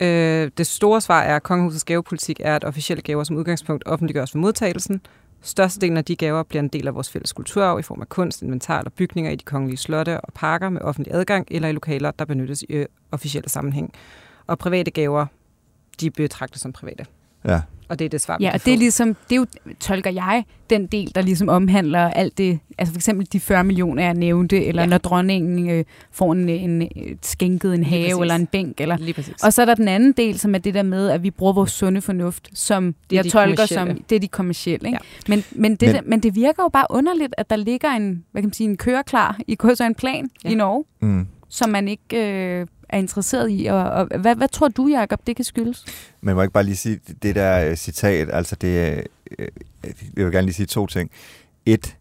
Øh, 0.00 0.50
det 0.58 0.66
store 0.66 1.00
svar 1.00 1.22
er, 1.22 1.36
at 1.36 1.42
kongehusets 1.42 1.84
gavepolitik 1.84 2.40
er, 2.44 2.56
at 2.56 2.64
officielle 2.64 3.02
gaver 3.02 3.24
som 3.24 3.36
udgangspunkt 3.36 3.82
offentliggøres 3.86 4.30
for 4.30 4.38
modtagelsen. 4.38 5.00
Størstedelen 5.42 5.96
af 5.96 6.04
de 6.04 6.16
gaver 6.16 6.42
bliver 6.42 6.62
en 6.62 6.68
del 6.68 6.88
af 6.88 6.94
vores 6.94 7.10
fælles 7.10 7.32
kulturarv 7.32 7.78
i 7.78 7.82
form 7.82 8.00
af 8.00 8.08
kunst, 8.08 8.42
inventar 8.42 8.78
eller 8.78 8.90
bygninger 8.90 9.30
i 9.30 9.36
de 9.36 9.44
kongelige 9.44 9.76
slotte 9.76 10.20
og 10.20 10.32
parker 10.32 10.68
med 10.68 10.80
offentlig 10.80 11.14
adgang 11.14 11.48
eller 11.50 11.68
i 11.68 11.72
lokaler, 11.72 12.10
der 12.10 12.24
benyttes 12.24 12.62
i 12.62 12.66
øh, 12.68 12.86
officielle 13.12 13.48
sammenhæng. 13.48 13.92
Og 14.46 14.58
private 14.58 14.90
gaver, 14.90 15.26
de 16.00 16.10
betragtes 16.10 16.60
som 16.60 16.72
private. 16.72 17.06
Ja. 17.44 17.60
Og 17.88 17.98
det 17.98 18.04
er 18.04 18.08
det 18.08 18.20
svar, 18.20 18.36
Ja, 18.40 18.50
og 18.54 18.64
det 18.64 18.72
er 18.72 18.78
ligesom, 18.78 19.14
det 19.14 19.32
er 19.32 19.36
jo, 19.36 19.46
tolker 19.80 20.10
jeg, 20.10 20.44
den 20.70 20.86
del, 20.86 21.12
der 21.14 21.22
ligesom 21.22 21.48
omhandler 21.48 22.00
alt 22.00 22.38
det, 22.38 22.58
altså 22.78 22.94
for 22.94 22.98
eksempel 22.98 23.26
de 23.32 23.40
40 23.40 23.64
millioner, 23.64 24.02
jeg 24.02 24.14
nævnte, 24.14 24.64
eller 24.64 24.82
ja. 24.82 24.86
når 24.86 24.98
dronningen 24.98 25.70
øh, 25.70 25.84
får 26.12 26.32
en, 26.32 26.48
en, 26.48 26.82
en 26.82 27.18
skænket 27.22 27.74
en 27.74 27.84
have 27.84 28.20
eller 28.20 28.34
en 28.34 28.46
bænk. 28.46 28.80
Eller, 28.80 29.14
og 29.42 29.52
så 29.52 29.62
er 29.62 29.66
der 29.66 29.74
den 29.74 29.88
anden 29.88 30.12
del, 30.12 30.38
som 30.38 30.54
er 30.54 30.58
det 30.58 30.74
der 30.74 30.82
med, 30.82 31.10
at 31.10 31.22
vi 31.22 31.30
bruger 31.30 31.52
vores 31.52 31.70
sunde 31.70 32.00
fornuft, 32.00 32.50
som 32.54 32.94
det 33.10 33.16
jeg 33.16 33.24
de 33.24 33.30
tolker 33.30 33.66
som, 33.66 33.88
det 34.10 34.16
er 34.16 34.20
de 34.20 34.28
kommercielle. 34.28 34.88
Ikke? 34.88 34.98
Ja. 35.28 35.34
Men, 35.34 35.44
men, 35.50 35.76
det, 35.76 35.92
men, 35.92 36.10
men 36.10 36.20
det 36.20 36.34
virker 36.34 36.62
jo 36.62 36.68
bare 36.68 36.86
underligt, 36.90 37.34
at 37.38 37.50
der 37.50 37.56
ligger 37.56 37.90
en, 37.90 38.24
hvad 38.32 38.42
kan 38.42 38.48
man 38.48 38.52
sige, 38.52 38.70
en 38.70 38.76
køreklar 38.76 39.38
i 39.48 39.56
så 39.74 39.84
en 39.84 39.94
plan 39.94 40.30
ja. 40.44 40.50
i 40.50 40.54
Norge, 40.54 40.84
mm. 41.00 41.26
som 41.48 41.70
man 41.70 41.88
ikke 41.88 42.60
øh, 42.60 42.66
er 42.94 42.98
interesseret 42.98 43.50
i. 43.50 43.66
Og, 43.66 43.90
og 43.90 44.08
hvad, 44.20 44.36
hvad 44.36 44.48
tror 44.48 44.68
du, 44.68 44.88
Jacob, 44.88 45.20
det 45.26 45.36
kan 45.36 45.44
skyldes? 45.44 45.84
Men 46.20 46.34
må 46.34 46.42
ikke 46.42 46.52
bare 46.52 46.64
lige 46.64 46.76
sige, 46.76 47.00
det 47.22 47.34
der 47.34 47.70
uh, 47.70 47.76
citat, 47.76 48.28
altså 48.32 48.56
det, 48.56 49.04
uh, 49.38 49.44
jeg 50.16 50.24
vil 50.24 50.32
gerne 50.32 50.46
lige 50.46 50.54
sige 50.54 50.66
to 50.66 50.86
ting. 50.86 51.10
Et, 51.66 51.96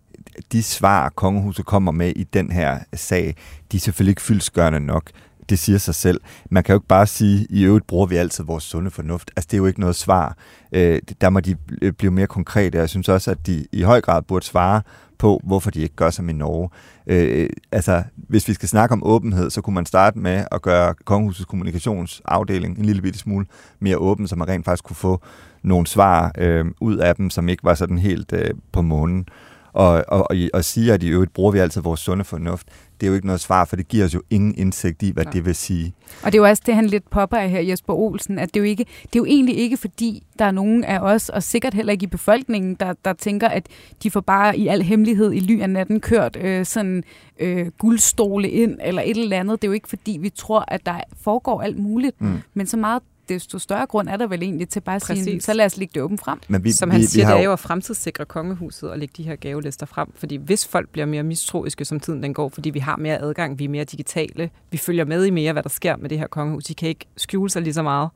de 0.52 0.64
svar, 0.64 1.10
kongehuset 1.10 1.66
kommer 1.66 1.92
med 1.92 2.14
i 2.16 2.24
den 2.24 2.52
her 2.52 2.80
sag, 2.94 3.36
de 3.72 3.78
er 3.78 3.82
selvfølgelig 3.82 4.12
ikke 4.12 4.22
fyldsgørende 4.22 4.80
nok. 4.80 5.12
Det 5.50 5.60
siger 5.60 5.78
sig 5.78 5.96
selv. 5.96 6.22
Man 6.50 6.64
kan 6.64 6.74
jo 6.74 6.78
ikke 6.78 6.88
bare 6.88 7.08
sige, 7.08 7.48
i 7.50 7.64
øvrigt 7.64 7.88
bruger 7.88 8.06
vi 8.06 8.16
altid 8.16 8.44
vores 8.44 8.64
sunde 8.64 8.92
fornuft. 8.92 9.32
Altså, 9.36 9.48
det 9.52 9.54
er 9.54 9.58
jo 9.58 9.66
ikke 9.66 9.80
noget 9.80 9.96
svar. 9.96 10.38
Øh, 10.72 11.02
der 11.22 11.30
må 11.30 11.40
de 11.40 11.56
blive 11.92 12.12
mere 12.12 12.28
konkrete. 12.28 12.78
Jeg 12.78 12.90
synes 12.90 13.10
også, 13.10 13.32
at 13.32 13.48
de 13.48 13.66
i 13.72 13.82
høj 13.82 14.02
grad 14.02 14.22
burde 14.22 14.46
svare 14.46 14.82
på, 15.24 15.42
hvorfor 15.44 15.72
de 15.72 15.82
ikke 15.82 15.96
gør 15.96 16.10
som 16.10 16.30
i 16.30 16.34
Norge. 16.34 16.70
Øh, 17.08 17.50
altså, 17.72 18.04
hvis 18.16 18.48
vi 18.48 18.54
skal 18.54 18.70
snakke 18.70 18.94
om 18.94 19.04
åbenhed, 19.04 19.50
så 19.50 19.62
kunne 19.62 19.74
man 19.74 19.86
starte 19.86 20.20
med 20.20 20.46
at 20.52 20.62
gøre 20.62 20.94
Kongehusets 21.06 21.46
kommunikationsafdeling 21.46 22.78
en 22.78 22.86
lille 22.86 23.02
bitte 23.02 23.20
smule 23.20 23.46
mere 23.80 23.98
åben, 23.98 24.28
så 24.28 24.36
man 24.36 24.48
rent 24.48 24.66
faktisk 24.66 24.84
kunne 24.84 24.96
få 24.96 25.22
nogle 25.64 25.88
svar 25.88 26.32
øh, 26.38 26.66
ud 26.82 26.98
af 26.98 27.16
dem, 27.16 27.30
som 27.30 27.50
ikke 27.50 27.64
var 27.64 27.74
sådan 27.74 27.98
helt 27.98 28.34
øh, 28.34 28.50
på 28.72 28.82
månen. 28.82 29.26
Og, 29.74 30.04
og, 30.08 30.32
og, 30.32 30.36
og 30.54 30.66
sige, 30.66 30.94
at 30.94 31.04
i 31.04 31.08
øvrigt 31.08 31.34
bruger 31.34 31.52
vi 31.52 31.60
altid 31.60 31.82
vores 31.82 32.00
sunde 32.00 32.24
fornuft 32.24 32.68
det 33.04 33.08
er 33.08 33.12
jo 33.12 33.16
ikke 33.16 33.28
noget 33.28 33.42
svar, 33.42 33.66
for 33.66 33.76
det 33.76 33.88
giver 33.88 34.06
os 34.06 34.14
jo 34.14 34.22
ingen 34.30 34.56
indsigt 34.58 35.04
i, 35.04 35.12
hvad 35.12 35.24
ja. 35.26 35.32
det 35.32 35.46
vil 35.46 35.56
sige. 35.56 35.94
Og 36.24 36.32
det 36.32 36.38
er 36.38 36.42
jo 36.42 36.50
også 36.50 36.64
det, 36.66 36.76
han 36.76 36.86
lidt 36.86 37.10
popper 37.10 37.38
af 37.38 37.50
her, 37.50 37.62
Jesper 37.62 37.94
Olsen, 37.94 38.40
at 38.40 38.54
det 38.54 38.60
er, 38.60 38.64
jo 38.64 38.70
ikke, 38.70 38.84
det 38.84 39.16
er 39.16 39.20
jo 39.20 39.26
egentlig 39.26 39.58
ikke, 39.58 39.78
fordi 39.78 40.24
der 40.40 40.46
er 40.46 40.52
nogen 40.52 40.84
af 40.84 41.00
os, 41.00 41.30
og 41.30 41.44
sikkert 41.44 41.74
heller 41.74 41.92
ikke 41.92 42.04
i 42.04 42.08
befolkningen, 42.08 42.76
der, 42.76 42.94
der 43.06 43.14
tænker, 43.14 43.48
at 43.48 43.68
de 44.04 44.12
får 44.12 44.20
bare 44.20 44.58
i 44.58 44.68
al 44.68 44.82
hemmelighed 44.82 45.34
i 45.34 45.40
ly 45.40 45.62
af 45.62 45.70
natten 45.70 46.02
kørt 46.02 46.38
øh, 46.42 46.66
sådan 46.66 47.04
øh, 47.40 47.68
guldstole 47.78 48.50
ind, 48.50 48.78
eller 48.84 49.02
et 49.02 49.18
eller 49.18 49.40
andet. 49.40 49.62
Det 49.62 49.68
er 49.68 49.70
jo 49.70 49.74
ikke, 49.74 49.90
fordi 49.90 50.18
vi 50.22 50.30
tror, 50.30 50.66
at 50.68 50.86
der 50.86 51.00
foregår 51.22 51.62
alt 51.62 51.80
muligt, 51.80 52.22
mm. 52.22 52.42
men 52.54 52.68
så 52.68 52.78
meget 52.78 53.04
desto 53.30 53.60
større 53.60 53.86
grund 53.86 54.10
er 54.10 54.18
der 54.18 54.28
vel 54.28 54.44
egentlig 54.44 54.70
til 54.70 54.80
bare 54.80 54.96
at 54.96 55.02
Præcis. 55.02 55.24
sige, 55.24 55.42
så 55.42 55.54
lad 55.54 55.66
os 55.66 55.78
lægge 55.78 55.92
det 55.94 56.02
åbent 56.02 56.22
frem. 56.22 56.40
Men 56.48 56.64
vi, 56.64 56.72
Som 56.72 56.90
han 56.90 57.02
vi, 57.02 57.06
siger, 57.06 57.26
vi 57.26 57.28
har... 57.28 57.34
det 57.34 57.40
er 57.40 57.46
jo 57.46 57.54
at 57.54 57.60
fremtidssikre 57.60 58.26
kongehuset 58.26 58.92
og 58.92 59.00
lægge 59.00 59.14
de 59.18 59.24
her 59.24 59.36
gavelister 59.36 59.86
frem. 59.86 60.08
Fordi 60.16 60.36
hvis 60.36 60.68
folk 60.68 60.90
bliver 60.90 61.06
mere 61.06 61.24
mistroiske, 61.24 61.86
som 61.86 62.00
tiden 62.00 62.24
den 62.24 62.34
går, 62.34 62.50
fordi 62.50 62.70
vi 62.70 62.80
har 62.80 62.98
mere 62.98 63.18
adgang, 63.22 63.60
vi 63.60 63.66
er 63.66 63.70
mere 63.70 63.84
digitale, 63.84 64.50
vi 64.72 64.78
følger 64.78 65.06
med 65.06 65.26
i 65.26 65.30
mere, 65.30 65.54
hvad 65.54 65.64
der 65.64 65.70
sker 65.70 65.96
med 65.98 66.10
det 66.10 66.20
her 66.20 66.28
kongehus, 66.28 66.64
de 66.64 66.74
kan 66.76 66.90
ikke 66.90 67.06
skjule 67.18 67.50
sig 67.50 67.62
lige 67.62 67.74
så 67.74 67.84
meget, 67.84 68.10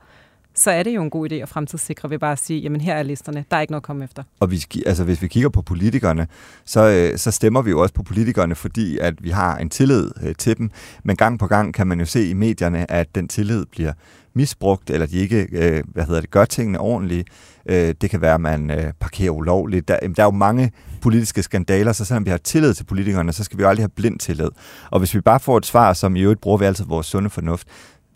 så 0.57 0.71
er 0.71 0.83
det 0.83 0.95
jo 0.95 1.03
en 1.03 1.09
god 1.09 1.31
idé 1.31 1.35
at 1.35 1.49
fremtidssikre 1.49 2.09
ved 2.09 2.19
bare 2.19 2.31
at 2.31 2.39
sige, 2.39 2.59
jamen 2.59 2.81
her 2.81 2.95
er 2.95 3.03
listerne, 3.03 3.45
der 3.51 3.57
er 3.57 3.61
ikke 3.61 3.71
noget 3.71 3.81
at 3.81 3.85
komme 3.85 4.03
efter. 4.03 4.23
Og 4.39 4.51
vi, 4.51 4.63
altså, 4.85 5.03
hvis 5.03 5.21
vi 5.21 5.27
kigger 5.27 5.49
på 5.49 5.61
politikerne, 5.61 6.27
så, 6.65 6.87
øh, 6.89 7.17
så 7.17 7.31
stemmer 7.31 7.61
vi 7.61 7.69
jo 7.69 7.81
også 7.81 7.93
på 7.93 8.03
politikerne, 8.03 8.55
fordi 8.55 8.97
at 8.97 9.23
vi 9.23 9.29
har 9.29 9.57
en 9.57 9.69
tillid 9.69 10.11
øh, 10.23 10.35
til 10.35 10.57
dem. 10.57 10.71
Men 11.03 11.15
gang 11.15 11.39
på 11.39 11.47
gang 11.47 11.73
kan 11.73 11.87
man 11.87 11.99
jo 11.99 12.05
se 12.05 12.29
i 12.29 12.33
medierne, 12.33 12.91
at 12.91 13.15
den 13.15 13.27
tillid 13.27 13.65
bliver 13.65 13.93
misbrugt, 14.33 14.89
eller 14.89 15.07
de 15.07 15.17
ikke 15.17 15.47
øh, 15.51 15.83
hvad 15.87 16.05
hedder 16.05 16.21
det, 16.21 16.31
gør 16.31 16.45
tingene 16.45 16.79
ordentligt. 16.79 17.29
Øh, 17.69 17.95
det 18.01 18.09
kan 18.09 18.21
være, 18.21 18.33
at 18.33 18.41
man 18.41 18.71
øh, 18.71 18.93
parkerer 18.99 19.31
ulovligt. 19.31 19.87
Der, 19.87 19.99
der 19.99 20.23
er 20.23 20.27
jo 20.27 20.31
mange 20.31 20.71
politiske 21.01 21.43
skandaler, 21.43 21.91
så 21.91 22.05
selvom 22.05 22.25
vi 22.25 22.29
har 22.29 22.37
tillid 22.37 22.73
til 22.73 22.83
politikerne, 22.83 23.33
så 23.33 23.43
skal 23.43 23.57
vi 23.57 23.63
jo 23.63 23.69
aldrig 23.69 23.83
have 23.83 23.89
blind 23.95 24.19
tillid. 24.19 24.49
Og 24.89 24.99
hvis 24.99 25.15
vi 25.15 25.21
bare 25.21 25.39
får 25.39 25.57
et 25.57 25.65
svar, 25.65 25.93
som 25.93 26.15
i 26.15 26.21
øvrigt 26.21 26.41
bruger 26.41 26.57
vi 26.57 26.65
altid 26.65 26.85
vores 26.85 27.07
sunde 27.07 27.29
fornuft, 27.29 27.67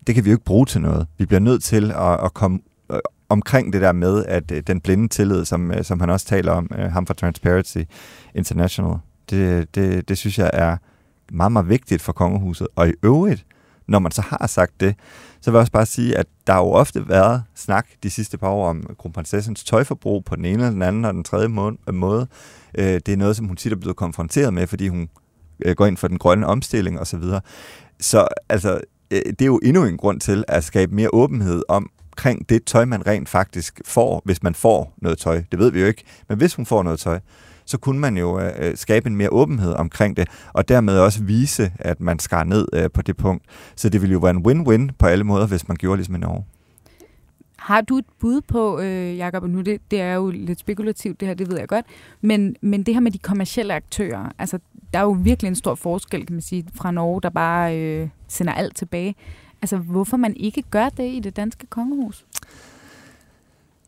det 0.06 0.14
kan 0.14 0.24
vi 0.24 0.30
jo 0.30 0.34
ikke 0.34 0.44
bruge 0.44 0.66
til 0.66 0.80
noget. 0.80 1.06
Vi 1.18 1.26
bliver 1.26 1.40
nødt 1.40 1.62
til 1.62 1.92
at, 1.92 2.24
at 2.24 2.34
komme 2.34 2.60
øh, 2.92 2.98
omkring 3.28 3.72
det 3.72 3.80
der 3.80 3.92
med, 3.92 4.24
at 4.24 4.50
øh, 4.50 4.62
den 4.66 4.80
blinde 4.80 5.08
tillid, 5.08 5.44
som, 5.44 5.70
øh, 5.70 5.84
som 5.84 6.00
han 6.00 6.10
også 6.10 6.26
taler 6.26 6.52
om, 6.52 6.70
ham 6.90 7.06
fra 7.06 7.14
Transparency 7.14 7.78
International, 8.34 8.96
det, 9.30 9.74
det, 9.74 10.08
det 10.08 10.18
synes 10.18 10.38
jeg 10.38 10.50
er 10.52 10.76
meget, 11.32 11.52
meget 11.52 11.68
vigtigt 11.68 12.02
for 12.02 12.12
kongehuset. 12.12 12.68
Og 12.76 12.88
i 12.88 12.92
øvrigt, 13.02 13.46
når 13.86 13.98
man 13.98 14.12
så 14.12 14.22
har 14.22 14.46
sagt 14.46 14.80
det, 14.80 14.94
så 15.40 15.50
vil 15.50 15.56
jeg 15.56 15.60
også 15.60 15.72
bare 15.72 15.86
sige, 15.86 16.18
at 16.18 16.26
der 16.46 16.52
har 16.52 16.60
jo 16.60 16.70
ofte 16.70 17.08
været 17.08 17.42
snak 17.54 17.86
de 18.02 18.10
sidste 18.10 18.38
par 18.38 18.48
år 18.48 18.68
om 18.68 18.94
kronprinsessens 18.98 19.64
tøjforbrug 19.64 20.24
på 20.24 20.36
den 20.36 20.44
ene, 20.44 20.54
eller 20.54 20.70
den 20.70 20.82
anden 20.82 21.04
og 21.04 21.14
den 21.14 21.24
tredje 21.24 21.48
måde. 21.92 22.26
Det 22.76 23.08
er 23.08 23.16
noget, 23.16 23.36
som 23.36 23.46
hun 23.46 23.56
tit 23.56 23.72
er 23.72 23.76
blevet 23.76 23.96
konfronteret 23.96 24.54
med, 24.54 24.66
fordi 24.66 24.88
hun 24.88 25.08
går 25.76 25.86
ind 25.86 25.96
for 25.96 26.08
den 26.08 26.18
grønne 26.18 26.46
omstilling 26.46 27.00
osv. 27.00 27.22
Så, 27.22 27.40
så 28.00 28.28
altså, 28.48 28.80
Øh, 29.12 29.22
det 29.26 29.42
er 29.42 29.46
jo 29.46 29.60
endnu 29.62 29.84
en 29.84 29.96
grund 29.96 30.20
til 30.20 30.44
at 30.48 30.64
skabe 30.64 30.94
mere 30.94 31.08
åbenhed 31.12 31.62
om, 31.68 31.90
omkring 32.12 32.48
det 32.48 32.64
tøj, 32.64 32.84
man 32.84 33.06
rent 33.06 33.28
faktisk 33.28 33.80
får, 33.84 34.22
hvis 34.24 34.42
man 34.42 34.54
får 34.54 34.94
noget 35.02 35.18
tøj. 35.18 35.42
Det 35.50 35.58
ved 35.58 35.70
vi 35.70 35.80
jo 35.80 35.86
ikke, 35.86 36.04
men 36.28 36.38
hvis 36.38 36.54
hun 36.54 36.66
får 36.66 36.82
noget 36.82 36.98
tøj, 36.98 37.20
så 37.66 37.78
kunne 37.78 37.98
man 37.98 38.16
jo 38.16 38.40
øh, 38.40 38.52
øh, 38.58 38.76
skabe 38.76 39.08
en 39.08 39.16
mere 39.16 39.32
åbenhed 39.32 39.72
omkring 39.72 40.16
det, 40.16 40.28
og 40.52 40.68
dermed 40.68 40.98
også 40.98 41.22
vise, 41.22 41.72
at 41.78 42.00
man 42.00 42.18
skar 42.18 42.44
ned 42.44 42.68
øh, 42.72 42.90
på 42.94 43.02
det 43.02 43.16
punkt. 43.16 43.44
Så 43.76 43.88
det 43.88 44.02
ville 44.02 44.12
jo 44.12 44.18
være 44.18 44.30
en 44.30 44.46
win-win 44.46 44.94
på 44.98 45.06
alle 45.06 45.24
måder, 45.24 45.46
hvis 45.46 45.68
man 45.68 45.76
gjorde 45.76 45.96
ligesom 45.96 46.14
i 46.14 46.18
Norge. 46.18 46.44
Har 47.62 47.80
du 47.80 47.98
et 47.98 48.04
bud 48.20 48.40
på, 48.40 48.80
øh, 48.80 49.16
Jacob, 49.16 49.44
nu 49.44 49.60
det, 49.60 49.80
det 49.90 50.00
er 50.00 50.14
jo 50.14 50.30
lidt 50.30 50.60
spekulativt 50.60 51.20
det 51.20 51.28
her, 51.28 51.34
det 51.34 51.50
ved 51.50 51.58
jeg 51.58 51.68
godt, 51.68 51.86
men, 52.20 52.56
men 52.60 52.82
det 52.82 52.94
her 52.94 53.00
med 53.00 53.10
de 53.10 53.18
kommercielle 53.18 53.74
aktører, 53.74 54.32
altså 54.38 54.58
der 54.92 54.98
er 54.98 55.02
jo 55.02 55.16
virkelig 55.20 55.48
en 55.48 55.54
stor 55.54 55.74
forskel, 55.74 56.26
kan 56.26 56.34
man 56.34 56.42
sige, 56.42 56.64
fra 56.74 56.90
Norge, 56.90 57.20
der 57.22 57.30
bare 57.30 57.78
øh, 57.78 58.08
sender 58.28 58.52
alt 58.52 58.76
tilbage. 58.76 59.14
Altså 59.62 59.76
hvorfor 59.76 60.16
man 60.16 60.36
ikke 60.36 60.62
gør 60.70 60.88
det 60.88 61.12
i 61.12 61.20
det 61.20 61.36
danske 61.36 61.66
kongehus? 61.66 62.24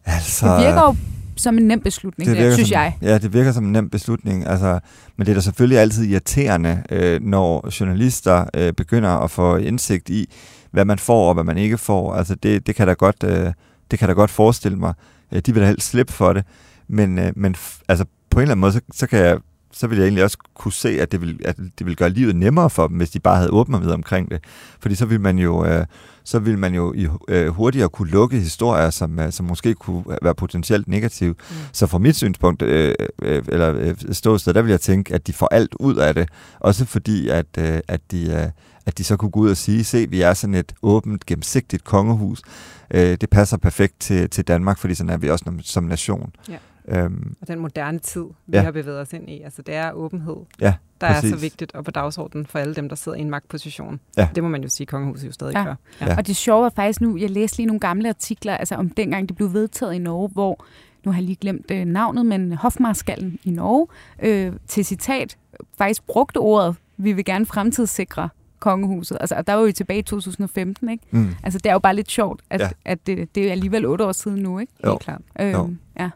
Altså, 0.04 0.46
det 0.46 0.66
virker 0.66 0.82
jo 0.82 0.96
som 1.36 1.58
en 1.58 1.68
nem 1.68 1.80
beslutning, 1.80 2.30
det, 2.30 2.38
det 2.38 2.54
synes 2.54 2.68
som, 2.68 2.74
jeg. 2.74 2.98
Ja, 3.02 3.18
det 3.18 3.32
virker 3.32 3.52
som 3.52 3.64
en 3.64 3.72
nem 3.72 3.90
beslutning. 3.90 4.46
Altså, 4.46 4.80
men 5.16 5.26
det 5.26 5.32
er 5.32 5.34
da 5.34 5.40
selvfølgelig 5.40 5.78
altid 5.78 6.04
irriterende, 6.04 6.82
øh, 6.90 7.22
når 7.22 7.80
journalister 7.80 8.44
øh, 8.54 8.72
begynder 8.72 9.10
at 9.10 9.30
få 9.30 9.56
indsigt 9.56 10.10
i, 10.10 10.30
hvad 10.74 10.84
man 10.84 10.98
får 10.98 11.28
og 11.28 11.34
hvad 11.34 11.44
man 11.44 11.58
ikke 11.58 11.78
får. 11.78 12.14
Altså 12.14 12.34
det, 12.34 12.66
det 12.66 12.74
kan 12.74 12.86
da 12.86 12.92
godt, 12.92 13.24
øh, 13.24 13.52
det 13.90 13.98
kan 13.98 14.08
da 14.08 14.14
godt 14.14 14.30
forestille 14.30 14.78
mig. 14.78 14.94
Øh, 15.32 15.40
de 15.46 15.54
vil 15.54 15.62
da 15.62 15.66
helst 15.66 15.88
slippe 15.88 16.12
for 16.12 16.32
det. 16.32 16.44
Men, 16.88 17.18
øh, 17.18 17.32
men 17.36 17.56
altså 17.88 18.04
på 18.30 18.38
en 18.38 18.42
eller 18.42 18.52
anden 18.52 18.60
måde, 18.60 18.72
så, 18.72 18.80
så 18.92 19.06
kan 19.06 19.18
jeg 19.18 19.38
så 19.76 19.86
ville 19.86 20.00
jeg 20.00 20.06
egentlig 20.06 20.24
også 20.24 20.38
kunne 20.54 20.72
se, 20.72 20.88
at 20.88 21.12
det 21.12 21.20
ville, 21.20 21.38
at 21.44 21.56
det 21.56 21.86
ville 21.86 21.96
gøre 21.96 22.10
livet 22.10 22.36
nemmere 22.36 22.70
for 22.70 22.86
dem, 22.86 22.96
hvis 22.96 23.10
de 23.10 23.20
bare 23.20 23.36
havde 23.36 23.50
åbnet 23.50 23.92
omkring 23.92 24.30
det. 24.30 24.44
Fordi 24.80 24.94
så 24.94 25.06
ville 25.06 25.22
man 25.22 25.38
jo, 25.38 25.64
øh, 25.66 25.86
så 26.24 26.38
ville 26.38 26.58
man 26.58 26.74
jo 26.74 26.92
i, 26.92 27.08
øh, 27.28 27.48
hurtigere 27.48 27.88
kunne 27.88 28.10
lukke 28.10 28.38
historier, 28.38 28.90
som, 28.90 29.18
øh, 29.18 29.32
som 29.32 29.46
måske 29.46 29.74
kunne 29.74 30.04
være 30.22 30.34
potentielt 30.34 30.88
negative. 30.88 31.34
Mm. 31.50 31.56
Så 31.72 31.86
fra 31.86 31.98
mit 31.98 32.16
synspunkt, 32.16 32.62
øh, 32.62 32.94
øh, 33.22 33.42
eller 33.48 33.74
øh, 33.76 33.94
ståsted, 34.12 34.54
der 34.54 34.62
vil 34.62 34.70
jeg 34.70 34.80
tænke, 34.80 35.14
at 35.14 35.26
de 35.26 35.32
får 35.32 35.48
alt 35.52 35.74
ud 35.80 35.96
af 35.96 36.14
det. 36.14 36.28
Også 36.60 36.84
fordi, 36.84 37.28
at, 37.28 37.46
øh, 37.58 37.80
at, 37.88 38.00
de, 38.10 38.30
øh, 38.30 38.48
at 38.86 38.98
de 38.98 39.04
så 39.04 39.16
kunne 39.16 39.30
gå 39.30 39.40
ud 39.40 39.50
og 39.50 39.56
sige, 39.56 39.84
se, 39.84 40.10
vi 40.10 40.20
er 40.20 40.34
sådan 40.34 40.54
et 40.54 40.74
åbent, 40.82 41.26
gennemsigtigt 41.26 41.84
kongehus. 41.84 42.42
Øh, 42.90 43.16
det 43.20 43.30
passer 43.30 43.56
perfekt 43.56 44.00
til, 44.00 44.30
til 44.30 44.44
Danmark, 44.44 44.78
fordi 44.78 44.94
sådan 44.94 45.10
er 45.10 45.16
vi 45.16 45.30
også 45.30 45.44
som 45.62 45.84
nation. 45.84 46.32
Ja. 46.48 46.58
Øhm, 46.88 47.36
og 47.40 47.48
den 47.48 47.58
moderne 47.58 47.98
tid, 47.98 48.24
vi 48.46 48.56
ja. 48.56 48.62
har 48.62 48.70
bevæget 48.70 49.00
os 49.00 49.12
ind 49.12 49.30
i. 49.30 49.40
Altså, 49.42 49.62
det 49.62 49.74
er 49.74 49.92
åbenhed, 49.92 50.36
ja, 50.60 50.74
der 51.00 51.06
præcis. 51.06 51.32
er 51.32 51.36
så 51.36 51.40
vigtigt 51.40 51.74
og 51.74 51.84
på 51.84 51.90
dagsordenen 51.90 52.46
for 52.46 52.58
alle 52.58 52.74
dem, 52.74 52.88
der 52.88 52.96
sidder 52.96 53.18
i 53.18 53.20
en 53.20 53.30
magtposition. 53.30 54.00
Ja. 54.16 54.28
Det 54.34 54.42
må 54.42 54.48
man 54.48 54.62
jo 54.62 54.68
sige, 54.68 54.86
kongehuset 54.86 55.26
jo 55.26 55.32
stadig 55.32 55.54
ja. 55.54 55.64
gør. 55.64 55.74
Ja. 56.00 56.06
ja. 56.06 56.16
Og 56.16 56.26
det 56.26 56.36
sjove 56.36 56.66
er 56.66 56.70
faktisk 56.76 57.00
nu, 57.00 57.16
jeg 57.16 57.30
læste 57.30 57.56
lige 57.56 57.66
nogle 57.66 57.80
gamle 57.80 58.08
artikler, 58.08 58.56
altså 58.56 58.74
om 58.74 58.90
dengang 58.90 59.28
det 59.28 59.36
blev 59.36 59.52
vedtaget 59.52 59.94
i 59.94 59.98
Norge, 59.98 60.28
hvor, 60.28 60.64
nu 61.04 61.12
har 61.12 61.18
jeg 61.18 61.24
lige 61.24 61.36
glemt 61.36 61.70
øh, 61.70 61.84
navnet, 61.84 62.26
men 62.26 62.52
Hofmarskallen 62.52 63.38
i 63.44 63.50
Norge, 63.50 63.86
øh, 64.22 64.52
til 64.68 64.84
citat, 64.84 65.36
faktisk 65.78 66.06
brugte 66.06 66.38
ordet, 66.38 66.76
vi 66.96 67.12
vil 67.12 67.24
gerne 67.24 67.46
fremtidssikre 67.46 68.28
kongehuset. 68.58 69.16
Altså, 69.20 69.42
der 69.46 69.54
var 69.54 69.62
jo 69.62 69.72
tilbage 69.72 69.98
i 69.98 70.02
2015, 70.02 70.88
ikke? 70.88 71.04
Mm. 71.10 71.34
Altså, 71.42 71.58
det 71.58 71.66
er 71.70 71.72
jo 71.72 71.78
bare 71.78 71.96
lidt 71.96 72.10
sjovt, 72.10 72.40
at, 72.50 72.60
ja. 72.60 72.68
at 72.84 73.06
det, 73.06 73.34
det 73.34 73.48
er 73.48 73.52
alligevel 73.52 73.86
otte 73.86 74.04
år 74.04 74.12
siden 74.12 74.42
nu, 74.42 74.58
ikke? 74.58 74.72
Jo. 74.84 74.90
Helt 74.90 75.02
klart. 75.02 75.20
Øhm, 75.40 75.78
ja. 75.98 76.10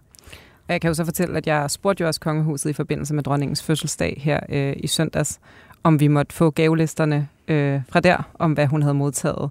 Og 0.68 0.72
jeg 0.72 0.80
kan 0.80 0.88
jo 0.88 0.94
så 0.94 1.04
fortælle, 1.04 1.36
at 1.36 1.46
jeg 1.46 1.70
spurgte 1.70 2.02
jo 2.02 2.06
også 2.06 2.20
kongehuset 2.20 2.70
i 2.70 2.72
forbindelse 2.72 3.14
med 3.14 3.22
dronningens 3.22 3.62
fødselsdag 3.62 4.20
her 4.24 4.40
øh, 4.48 4.76
i 4.76 4.86
søndags, 4.86 5.40
om 5.82 6.00
vi 6.00 6.08
måtte 6.08 6.34
få 6.34 6.50
gavelisterne 6.50 7.28
øh, 7.48 7.80
fra 7.88 8.00
der, 8.00 8.30
om 8.34 8.52
hvad 8.52 8.66
hun 8.66 8.82
havde 8.82 8.94
modtaget. 8.94 9.50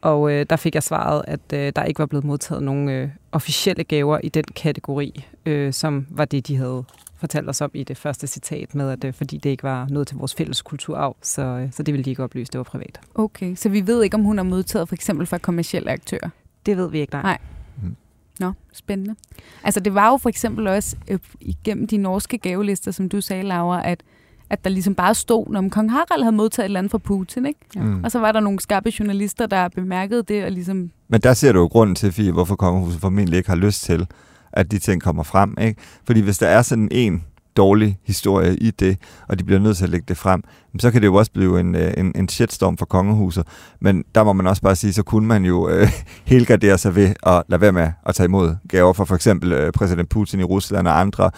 Og 0.00 0.32
øh, 0.32 0.46
der 0.50 0.56
fik 0.56 0.74
jeg 0.74 0.82
svaret, 0.82 1.22
at 1.28 1.52
øh, 1.54 1.72
der 1.76 1.84
ikke 1.84 1.98
var 1.98 2.06
blevet 2.06 2.24
modtaget 2.24 2.62
nogen 2.62 2.88
øh, 2.88 3.08
officielle 3.32 3.84
gaver 3.84 4.18
i 4.24 4.28
den 4.28 4.44
kategori, 4.56 5.26
øh, 5.46 5.72
som 5.72 6.06
var 6.10 6.24
det, 6.24 6.48
de 6.48 6.56
havde 6.56 6.84
fortalt 7.26 7.48
os 7.48 7.60
op 7.60 7.74
i 7.74 7.84
det 7.84 7.96
første 7.96 8.26
citat 8.26 8.74
med, 8.74 8.90
at 8.90 9.04
øh, 9.04 9.14
fordi 9.14 9.36
det 9.36 9.50
ikke 9.50 9.62
var 9.62 9.86
noget 9.90 10.08
til 10.08 10.16
vores 10.16 10.34
fælles 10.34 10.62
kulturarv, 10.62 11.16
så, 11.22 11.42
øh, 11.42 11.72
så 11.72 11.82
det 11.82 11.94
ville 11.94 12.04
de 12.04 12.10
ikke 12.10 12.22
oplyse, 12.22 12.52
det 12.52 12.58
var 12.58 12.64
privat. 12.64 13.00
Okay, 13.14 13.54
så 13.54 13.68
vi 13.68 13.86
ved 13.86 14.02
ikke, 14.02 14.14
om 14.14 14.22
hun 14.22 14.36
har 14.36 14.44
modtaget 14.44 14.88
for 14.88 14.94
eksempel 14.94 15.26
fra 15.26 15.38
kommersielle 15.38 15.90
aktører? 15.90 16.28
Det 16.66 16.76
ved 16.76 16.90
vi 16.90 17.00
ikke, 17.00 17.12
nej. 17.12 17.22
nej. 17.22 17.38
Nå, 18.40 18.52
spændende. 18.72 19.14
Altså 19.64 19.80
det 19.80 19.94
var 19.94 20.10
jo 20.10 20.16
for 20.16 20.28
eksempel 20.28 20.66
også 20.66 20.96
øh, 21.08 21.18
igennem 21.40 21.86
de 21.86 21.96
norske 21.96 22.38
gavelister, 22.38 22.90
som 22.90 23.08
du 23.08 23.20
sagde, 23.20 23.42
Laura, 23.42 23.88
at, 23.88 24.02
at 24.50 24.64
der 24.64 24.70
ligesom 24.70 24.94
bare 24.94 25.14
stod, 25.14 25.46
når 25.50 25.68
kong 25.68 25.90
Harald 25.90 26.22
havde 26.22 26.36
modtaget 26.36 26.64
et 26.64 26.68
eller 26.68 26.78
andet 26.78 26.90
fra 26.90 26.98
Putin, 26.98 27.46
ikke? 27.46 27.60
Ja. 27.76 27.82
Mm. 27.82 28.04
Og 28.04 28.10
så 28.10 28.18
var 28.18 28.32
der 28.32 28.40
nogle 28.40 28.60
skarpe 28.60 28.92
journalister, 28.98 29.46
der 29.46 29.68
bemærkede 29.68 30.22
det 30.22 30.44
og 30.44 30.50
ligesom... 30.50 30.90
Men 31.08 31.20
der 31.20 31.34
ser 31.34 31.52
du 31.52 31.60
jo 31.60 31.66
grunden 31.66 31.96
til, 31.96 32.12
Fie, 32.12 32.32
hvorfor 32.32 32.56
kongehuset 32.56 33.00
formentlig 33.00 33.36
ikke 33.36 33.48
har 33.48 33.56
lyst 33.56 33.82
til, 33.82 34.06
at 34.56 34.70
de 34.70 34.78
ting 34.78 35.02
kommer 35.02 35.22
frem, 35.22 35.54
ikke? 35.60 35.80
Fordi 36.06 36.20
hvis 36.20 36.38
der 36.38 36.46
er 36.46 36.62
sådan 36.62 36.88
en 36.90 37.24
dårlig 37.56 37.98
historie 38.04 38.56
i 38.56 38.70
det, 38.70 38.98
og 39.28 39.38
de 39.38 39.44
bliver 39.44 39.60
nødt 39.60 39.76
til 39.76 39.84
at 39.84 39.90
lægge 39.90 40.04
det 40.08 40.16
frem, 40.16 40.42
så 40.78 40.90
kan 40.90 41.02
det 41.02 41.06
jo 41.06 41.14
også 41.14 41.32
blive 41.32 41.60
en, 41.60 41.74
øh, 41.74 41.94
en, 41.96 42.12
en 42.14 42.28
shitstorm 42.28 42.76
for 42.76 42.86
kongehuset. 42.86 43.46
Men 43.80 44.04
der 44.14 44.24
må 44.24 44.32
man 44.32 44.46
også 44.46 44.62
bare 44.62 44.76
sige, 44.76 44.92
så 44.92 45.02
kunne 45.02 45.26
man 45.26 45.44
jo 45.44 45.68
øh, 45.68 45.88
helgardere 46.24 46.78
sig 46.78 46.94
ved 46.94 47.14
at 47.22 47.42
lade 47.48 47.60
være 47.60 47.72
med 47.72 47.90
at 48.06 48.14
tage 48.14 48.24
imod 48.24 48.56
gaver 48.68 48.92
fra 48.92 49.04
for 49.04 49.14
eksempel 49.14 49.52
øh, 49.52 49.72
præsident 49.72 50.08
Putin 50.08 50.40
i 50.40 50.44
Rusland 50.44 50.88
og 50.88 51.00
andre 51.00 51.30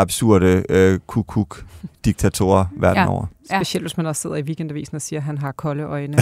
absurde 0.00 0.64
øh, 0.68 0.98
kukuk-diktatorer 1.06 2.64
verden 2.76 3.02
ja. 3.02 3.10
over. 3.10 3.26
Ja. 3.50 3.58
Specielt 3.58 3.84
hvis 3.84 3.96
man 3.96 4.06
også 4.06 4.22
sidder 4.22 4.36
i 4.36 4.42
weekendavisen 4.42 4.94
og 4.94 5.02
siger, 5.02 5.20
at 5.20 5.24
han 5.24 5.38
har 5.38 5.52
kolde 5.52 5.82
øjne. 5.82 6.16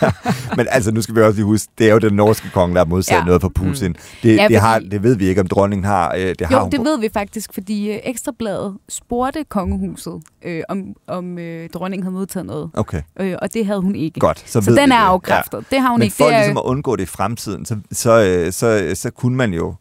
Og 0.00 0.56
Men 0.56 0.66
altså, 0.70 0.92
nu 0.92 1.02
skal 1.02 1.14
vi 1.14 1.20
også 1.20 1.36
lige 1.36 1.44
huske, 1.44 1.72
det 1.78 1.88
er 1.88 1.92
jo 1.92 1.98
den 1.98 2.12
norske 2.12 2.50
konge, 2.50 2.74
der 2.74 2.80
har 2.80 2.86
modsat 2.86 3.16
ja. 3.16 3.24
noget 3.24 3.40
fra 3.40 3.48
Putin. 3.48 3.88
Mm. 3.88 3.96
Det, 4.22 4.36
ja, 4.36 4.48
det, 4.48 4.60
har, 4.60 4.78
det 4.78 5.02
ved 5.02 5.16
vi 5.16 5.26
ikke, 5.26 5.40
om 5.40 5.46
dronningen 5.46 5.84
har. 5.84 6.14
Øh, 6.14 6.20
det 6.20 6.40
jo, 6.40 6.46
har 6.46 6.60
hun 6.60 6.70
det 6.70 6.80
ved 6.80 6.98
vi 6.98 7.08
faktisk, 7.12 7.54
fordi 7.54 7.90
øh, 7.90 7.98
Ekstrabladet 8.04 8.76
spurgte 8.88 9.44
kongehuset, 9.44 10.22
øh, 10.44 10.62
om, 10.68 10.84
om 11.06 11.38
øh, 11.38 11.68
dronningen 11.70 12.02
havde 12.02 12.14
modtaget 12.14 12.46
noget. 12.46 12.70
Okay. 12.74 13.02
Øh, 13.20 13.36
og 13.42 13.54
det 13.54 13.66
havde 13.66 13.80
hun 13.80 13.94
ikke. 13.94 14.20
Godt, 14.20 14.42
så, 14.46 14.60
så 14.60 14.70
den 14.70 14.92
er 14.92 14.96
afkræftet. 14.96 15.58
Ja. 15.58 15.76
Det 15.76 15.80
har 15.80 15.90
hun 15.90 15.98
Men 15.98 16.04
ikke. 16.04 16.16
for 16.16 16.24
det 16.24 16.34
er... 16.34 16.38
ligesom 16.38 16.56
at 16.56 16.62
undgå 16.62 16.96
det 16.96 17.02
i 17.02 17.06
fremtiden, 17.06 17.64
så, 17.64 17.76
så, 17.92 18.24
øh, 18.24 18.52
så, 18.52 18.52
så, 18.52 18.92
så 18.94 19.10
kunne 19.10 19.36
man 19.36 19.54
jo 19.54 19.74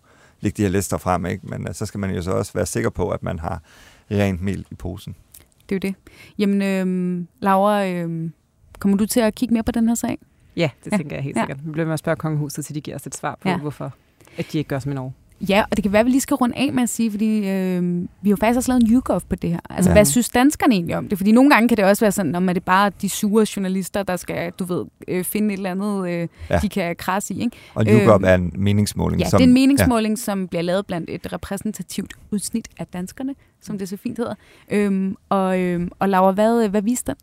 lægge 0.43 0.57
de 0.57 0.61
her 0.61 0.69
lister 0.69 0.97
frem, 0.97 1.25
ikke? 1.25 1.47
men 1.47 1.67
uh, 1.67 1.73
så 1.73 1.85
skal 1.85 1.99
man 1.99 2.15
jo 2.15 2.21
så 2.21 2.31
også 2.31 2.53
være 2.53 2.65
sikker 2.65 2.89
på, 2.89 3.09
at 3.09 3.23
man 3.23 3.39
har 3.39 3.61
rent 4.11 4.41
mel 4.41 4.65
i 4.71 4.75
posen. 4.75 5.15
Det 5.69 5.75
er 5.75 5.89
jo 5.89 5.93
det. 5.93 5.95
Jamen, 6.37 6.61
øh, 6.61 7.25
Laura, 7.39 7.87
øh, 7.87 8.29
kommer 8.79 8.97
du 8.97 9.05
til 9.05 9.19
at 9.19 9.35
kigge 9.35 9.53
mere 9.53 9.63
på 9.63 9.71
den 9.71 9.87
her 9.87 9.95
sag? 9.95 10.17
Ja, 10.55 10.69
det 10.85 10.91
ja. 10.91 10.97
tænker 10.97 11.15
jeg 11.15 11.23
helt 11.23 11.37
sikkert. 11.37 11.57
Ja. 11.57 11.63
Vi 11.65 11.71
bliver 11.71 11.85
med 11.85 11.93
at 11.93 11.99
spørge 11.99 12.15
kongehuset, 12.15 12.65
til 12.65 12.75
de 12.75 12.81
giver 12.81 12.95
os 12.95 13.07
et 13.07 13.15
svar 13.15 13.37
på, 13.41 13.49
ja. 13.49 13.57
hvorfor 13.57 13.93
at 14.37 14.51
de 14.51 14.57
ikke 14.57 14.67
gør 14.67 14.79
som 14.79 14.91
i 14.91 14.95
Norge. 14.95 15.13
Ja, 15.49 15.63
og 15.71 15.77
det 15.77 15.83
kan 15.83 15.91
være, 15.91 15.99
at 15.99 16.05
vi 16.05 16.11
lige 16.11 16.21
skal 16.21 16.35
runde 16.35 16.57
af 16.57 16.73
med 16.73 16.83
at 16.83 16.89
sige, 16.89 17.11
fordi 17.11 17.49
øh, 17.49 18.01
vi 18.21 18.29
har 18.29 18.29
jo 18.29 18.35
faktisk 18.35 18.57
også 18.57 18.71
lavet 18.71 18.83
en 18.83 18.91
YouGov 18.91 19.21
på 19.29 19.35
det 19.35 19.49
her. 19.49 19.59
Altså, 19.69 19.89
ja. 19.89 19.93
hvad 19.93 20.05
synes 20.05 20.29
danskerne 20.29 20.73
egentlig 20.73 20.97
om 20.97 21.09
det? 21.09 21.17
Fordi 21.17 21.31
nogle 21.31 21.49
gange 21.49 21.67
kan 21.69 21.77
det 21.77 21.85
også 21.85 22.05
være 22.05 22.11
sådan, 22.11 22.35
om 22.35 22.49
er 22.49 22.53
det 22.53 22.63
bare 22.63 22.91
de 23.01 23.09
sure 23.09 23.45
journalister, 23.55 24.03
der 24.03 24.15
skal, 24.15 24.51
du 24.51 24.63
ved, 24.63 24.85
øh, 25.07 25.23
finde 25.23 25.53
et 25.53 25.57
eller 25.57 25.71
andet, 25.71 26.09
øh, 26.09 26.27
ja. 26.49 26.57
de 26.57 26.69
kan 26.69 26.95
krasse 26.95 27.33
i. 27.33 27.41
Ikke? 27.41 27.57
Og 27.73 27.85
YouGov 27.85 28.21
øh, 28.23 28.29
er 28.29 28.35
en 28.35 28.53
meningsmåling. 28.55 29.21
Ja, 29.21 29.29
som, 29.29 29.37
det 29.37 29.43
er 29.43 29.47
en 29.47 29.53
meningsmåling, 29.53 30.11
ja. 30.11 30.15
som 30.23 30.47
bliver 30.47 30.61
lavet 30.61 30.85
blandt 30.85 31.09
et 31.09 31.33
repræsentativt 31.33 32.13
udsnit 32.31 32.67
af 32.77 32.87
danskerne, 32.87 33.35
som 33.61 33.77
det 33.77 33.89
så 33.89 33.97
fint 33.97 34.17
hedder. 34.17 34.35
Øhm, 34.71 35.15
og, 35.29 35.59
øh, 35.59 35.87
og 35.99 36.09
Laura, 36.09 36.31
hvad, 36.31 36.69
hvad 36.69 36.81
viste 36.81 37.11
den? 37.11 37.15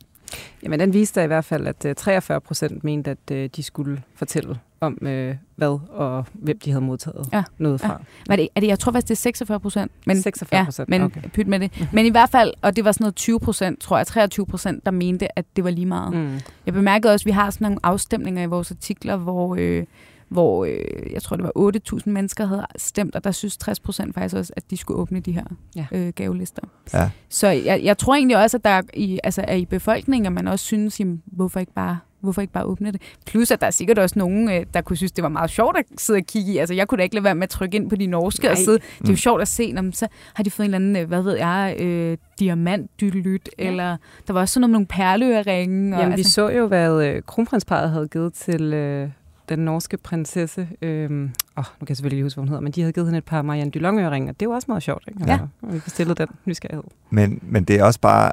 Jamen, 0.62 0.80
den 0.80 0.92
viste 0.92 1.24
i 1.24 1.26
hvert 1.26 1.44
fald, 1.44 1.66
at 1.66 1.96
43 1.96 2.36
øh, 2.36 2.40
procent 2.40 2.84
mente, 2.84 3.10
at 3.10 3.30
øh, 3.32 3.50
de 3.56 3.62
skulle 3.62 4.02
fortælle 4.14 4.58
om, 4.80 4.98
øh, 5.06 5.34
hvad 5.56 5.78
og 5.90 6.26
hvem 6.32 6.58
de 6.58 6.70
havde 6.70 6.84
modtaget 6.84 7.28
ja. 7.32 7.42
noget 7.58 7.80
fra. 7.80 7.92
Ja. 7.92 7.96
Var 8.26 8.36
det, 8.36 8.48
er 8.54 8.60
det, 8.60 8.66
jeg 8.66 8.78
tror 8.78 8.92
faktisk, 8.92 9.08
det 9.08 9.14
er 9.14 9.16
46 9.16 9.60
procent. 9.60 9.92
Men, 10.06 10.22
46 10.22 10.64
procent, 10.64 10.88
ja, 10.88 10.98
men 10.98 11.02
okay. 11.02 11.20
pyt 11.28 11.46
med 11.46 11.60
det. 11.60 11.88
Men 11.92 12.06
i 12.06 12.08
hvert 12.08 12.30
fald, 12.30 12.52
og 12.62 12.76
det 12.76 12.84
var 12.84 12.92
sådan 12.92 13.04
noget 13.04 13.14
20 13.14 13.40
procent, 13.40 13.80
tror 13.80 13.96
jeg, 13.96 14.06
23 14.06 14.46
procent, 14.46 14.86
der 14.86 14.90
mente, 14.90 15.38
at 15.38 15.44
det 15.56 15.64
var 15.64 15.70
lige 15.70 15.86
meget. 15.86 16.14
Mm. 16.14 16.40
Jeg 16.66 16.74
bemærkede 16.74 17.12
også, 17.12 17.22
at 17.22 17.26
vi 17.26 17.30
har 17.30 17.50
sådan 17.50 17.64
nogle 17.64 17.78
afstemninger 17.82 18.42
i 18.42 18.46
vores 18.46 18.70
artikler, 18.70 19.16
hvor... 19.16 19.56
Øh, 19.58 19.84
hvor 20.28 20.64
øh, 20.64 21.12
jeg 21.12 21.22
tror, 21.22 21.36
det 21.36 21.44
var 21.44 21.72
8.000 21.96 22.10
mennesker 22.10 22.46
havde 22.46 22.66
stemt, 22.76 23.16
og 23.16 23.24
der 23.24 23.30
synes 23.30 23.56
60 23.56 23.80
procent 23.80 24.14
faktisk 24.14 24.36
også, 24.36 24.52
at 24.56 24.70
de 24.70 24.76
skulle 24.76 25.00
åbne 25.00 25.20
de 25.20 25.32
her 25.32 25.44
ja. 25.76 25.86
øh, 25.92 26.08
gavelister. 26.08 26.62
Ja. 26.94 27.10
Så 27.28 27.48
jeg, 27.48 27.80
jeg 27.84 27.98
tror 27.98 28.14
egentlig 28.14 28.36
også, 28.36 28.56
at 28.56 28.64
der 28.64 28.82
i, 28.94 29.20
altså, 29.24 29.44
er 29.48 29.54
i 29.54 29.64
befolkningen, 29.64 30.26
at 30.26 30.32
man 30.32 30.48
også 30.48 30.64
synes, 30.64 31.00
jamen, 31.00 31.22
hvorfor 31.26 31.60
ikke 31.60 31.72
bare 31.72 31.98
hvorfor 32.20 32.40
ikke 32.40 32.52
bare 32.52 32.64
åbne 32.64 32.92
det? 32.92 33.02
Plus, 33.26 33.50
at 33.50 33.60
der 33.60 33.66
er 33.66 33.70
sikkert 33.70 33.98
også 33.98 34.18
nogen, 34.18 34.50
øh, 34.50 34.66
der 34.74 34.80
kunne 34.80 34.96
synes, 34.96 35.12
det 35.12 35.22
var 35.22 35.28
meget 35.28 35.50
sjovt 35.50 35.76
at 35.76 35.84
sidde 35.98 36.16
og 36.16 36.24
kigge 36.26 36.52
i. 36.52 36.58
Altså, 36.58 36.74
jeg 36.74 36.88
kunne 36.88 36.98
da 36.98 37.02
ikke 37.02 37.14
lade 37.14 37.24
være 37.24 37.34
med 37.34 37.42
at 37.42 37.48
trykke 37.48 37.76
ind 37.76 37.90
på 37.90 37.96
de 37.96 38.06
norske 38.06 38.42
Nej. 38.42 38.52
og 38.52 38.58
sidde. 38.58 38.78
Det 38.78 39.04
er 39.04 39.08
jo 39.08 39.12
mm. 39.12 39.16
sjovt 39.16 39.42
at 39.42 39.48
se, 39.48 39.72
når 39.72 39.90
så 39.92 40.06
har 40.34 40.44
de 40.44 40.50
fået 40.50 40.64
en 40.64 40.74
eller 40.74 40.88
anden, 40.88 41.02
øh, 41.02 41.08
hvad 41.08 41.22
ved 41.22 41.36
jeg, 41.36 41.76
øh, 41.80 42.16
diamant 42.38 42.90
ja. 43.02 43.08
eller 43.58 43.96
der 44.26 44.32
var 44.32 44.40
også 44.40 44.52
sådan 44.52 44.60
noget 44.60 44.70
med 44.70 44.74
nogle 44.74 44.86
perleøringe. 44.86 45.98
Jamen, 45.98 46.12
altså. 46.12 46.16
vi 46.16 46.30
så 46.30 46.48
jo, 46.48 46.66
hvad 46.66 47.04
øh, 47.04 47.22
kronprinsparet 47.26 47.90
havde 47.90 48.08
givet 48.08 48.32
til... 48.32 48.72
Øh 48.72 49.08
den 49.50 49.58
norske 49.58 49.96
prinsesse, 49.96 50.68
øhm, 50.82 51.22
åh, 51.56 51.64
nu 51.80 51.84
kan 51.84 51.88
jeg 51.88 51.96
selvfølgelig 51.96 52.16
ikke 52.16 52.24
huske, 52.24 52.36
hvad 52.36 52.42
hun 52.42 52.48
hedder, 52.48 52.60
men 52.60 52.72
de 52.72 52.80
havde 52.80 52.92
givet 52.92 53.06
hende 53.06 53.18
et 53.18 53.24
par 53.24 53.42
Marianne 53.42 53.70
Dulong-øringer. 53.70 54.32
Det 54.32 54.48
var 54.48 54.54
også 54.54 54.64
meget 54.68 54.82
sjovt, 54.82 55.04
ikke? 55.08 55.24
Ja. 55.26 55.32
Altså, 55.32 55.46
vi 55.62 55.78
kan 55.78 55.90
stille 55.90 56.14
den 56.14 56.28
nysgerrighed. 56.44 56.84
Men, 57.10 57.38
men 57.42 57.64
det 57.64 57.80
er 57.80 57.84
også 57.84 58.00
bare, 58.00 58.32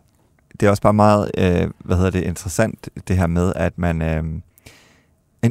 det 0.59 0.65
er 0.65 0.69
også 0.69 0.81
bare 0.81 0.93
meget, 0.93 1.31
øh, 1.37 1.69
hvad 1.79 1.97
hedder 1.97 2.11
det, 2.11 2.23
interessant, 2.23 2.89
det 3.07 3.17
her 3.17 3.27
med, 3.27 3.53
at 3.55 3.77
man, 3.77 4.01
øh, 4.01 4.23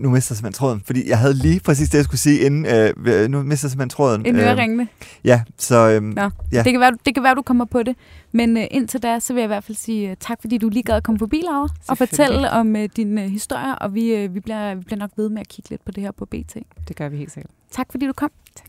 nu 0.01 0.11
mister 0.11 0.33
jeg 0.33 0.37
simpelthen 0.37 0.53
tråden, 0.53 0.83
fordi 0.87 1.09
jeg 1.09 1.19
havde 1.19 1.35
lige 1.35 1.61
præcis 1.61 1.89
det, 1.89 1.99
jeg 1.99 2.05
skulle 2.05 2.21
sige 2.21 2.41
inden. 2.41 2.67
Øh, 2.67 3.29
nu 3.29 3.43
mister 3.43 3.67
jeg 3.67 3.71
simpelthen 3.71 3.89
tråden. 3.89 4.27
En 4.27 4.37
øreringene. 4.37 4.83
Øh, 4.83 4.89
ja, 5.25 5.43
så... 5.59 5.91
Øh, 5.91 6.03
Nå, 6.03 6.31
ja. 6.53 6.63
Det, 6.63 6.73
kan 6.73 6.81
være, 6.81 6.93
det 7.07 7.15
kan 7.15 7.23
være, 7.23 7.35
du 7.35 7.43
kommer 7.43 7.65
på 7.65 7.83
det. 7.83 7.97
Men 8.33 8.57
øh, 8.57 8.65
indtil 8.71 9.03
da, 9.03 9.19
så 9.19 9.33
vil 9.33 9.41
jeg 9.41 9.47
i 9.47 9.55
hvert 9.55 9.65
fald 9.65 9.77
sige 9.77 10.11
uh, 10.11 10.17
tak, 10.21 10.41
fordi 10.41 10.59
du 10.59 10.69
lige 10.69 10.83
gad 10.83 10.95
at 10.95 11.03
komme 11.03 11.19
forbi, 11.19 11.43
Laura, 11.45 11.69
og 11.89 11.99
fortælle 11.99 12.51
om 12.51 12.77
øh, 12.77 12.89
din 12.97 13.19
øh, 13.19 13.25
historie, 13.25 13.79
og 13.79 13.95
vi, 13.95 14.15
øh, 14.15 14.35
vi, 14.35 14.41
bliver, 14.41 14.75
vi 14.75 14.85
bliver 14.85 14.99
nok 14.99 15.11
ved 15.17 15.29
med 15.29 15.41
at 15.41 15.49
kigge 15.49 15.71
lidt 15.71 15.85
på 15.85 15.91
det 15.91 16.03
her 16.03 16.11
på 16.11 16.25
BT. 16.25 16.57
Det 16.89 16.97
gør 16.97 17.09
vi 17.09 17.17
helt 17.17 17.33
sikkert. 17.33 17.53
Tak, 17.71 17.87
fordi 17.91 18.07
du 18.07 18.13
kom. 18.13 18.31
Tak. 18.57 18.67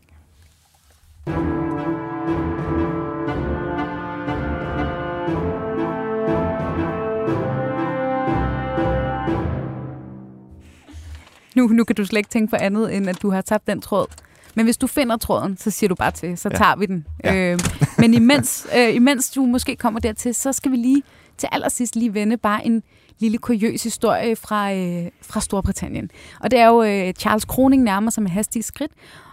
Nu, 11.57 11.67
nu 11.67 11.83
kan 11.83 11.95
du 11.95 12.05
slet 12.05 12.17
ikke 12.17 12.29
tænke 12.29 12.49
på 12.49 12.55
andet, 12.55 12.95
end 12.95 13.09
at 13.09 13.21
du 13.21 13.29
har 13.29 13.41
tabt 13.41 13.67
den 13.67 13.81
tråd. 13.81 14.07
Men 14.55 14.65
hvis 14.65 14.77
du 14.77 14.87
finder 14.87 15.17
tråden, 15.17 15.57
så 15.57 15.71
siger 15.71 15.87
du 15.87 15.95
bare 15.95 16.11
til, 16.11 16.37
så 16.37 16.49
ja. 16.51 16.57
tager 16.57 16.75
vi 16.75 16.85
den. 16.85 17.05
Ja. 17.23 17.35
Øh, 17.35 17.59
Men 17.97 18.13
imens, 18.13 18.67
øh, 18.77 18.95
imens 18.95 19.31
du 19.31 19.45
måske 19.45 19.75
kommer 19.75 19.99
dertil, 19.99 20.35
så 20.35 20.53
skal 20.53 20.71
vi 20.71 20.77
lige 20.77 21.03
til 21.37 21.49
allersidst 21.51 21.95
lige 21.95 22.13
vende 22.13 22.37
bare 22.37 22.65
en 22.65 22.83
lille 23.19 23.37
kuriøs 23.37 23.83
historie 23.83 24.35
fra, 24.35 24.73
øh, 24.73 25.05
fra 25.21 25.41
Storbritannien. 25.41 26.11
Og 26.39 26.51
det 26.51 26.59
er 26.59 26.67
jo 26.67 26.83
øh, 26.83 27.13
Charles 27.13 27.45
Kroning 27.45 27.83
nærmer 27.83 28.11
sig 28.11 28.23
med 28.23 28.31
hastige 28.31 28.63
skridt, 28.63 28.91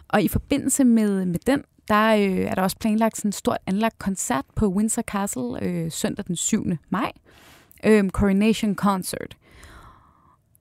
og 0.08 0.22
i 0.22 0.28
forbindelse 0.28 0.84
med, 0.84 1.24
med 1.24 1.38
den, 1.46 1.62
der 1.88 2.14
øh, 2.14 2.38
er 2.38 2.54
der 2.54 2.62
også 2.62 2.76
planlagt 2.78 3.16
sådan 3.16 3.28
en 3.28 3.32
stort 3.32 3.58
anlagt 3.66 3.98
koncert 3.98 4.44
på 4.56 4.66
Windsor 4.66 5.02
Castle 5.02 5.62
øh, 5.62 5.92
søndag 5.92 6.24
den 6.28 6.36
7. 6.36 6.66
maj. 6.90 7.12
Øh, 7.84 8.10
Coronation 8.10 8.74
Concert. 8.74 9.36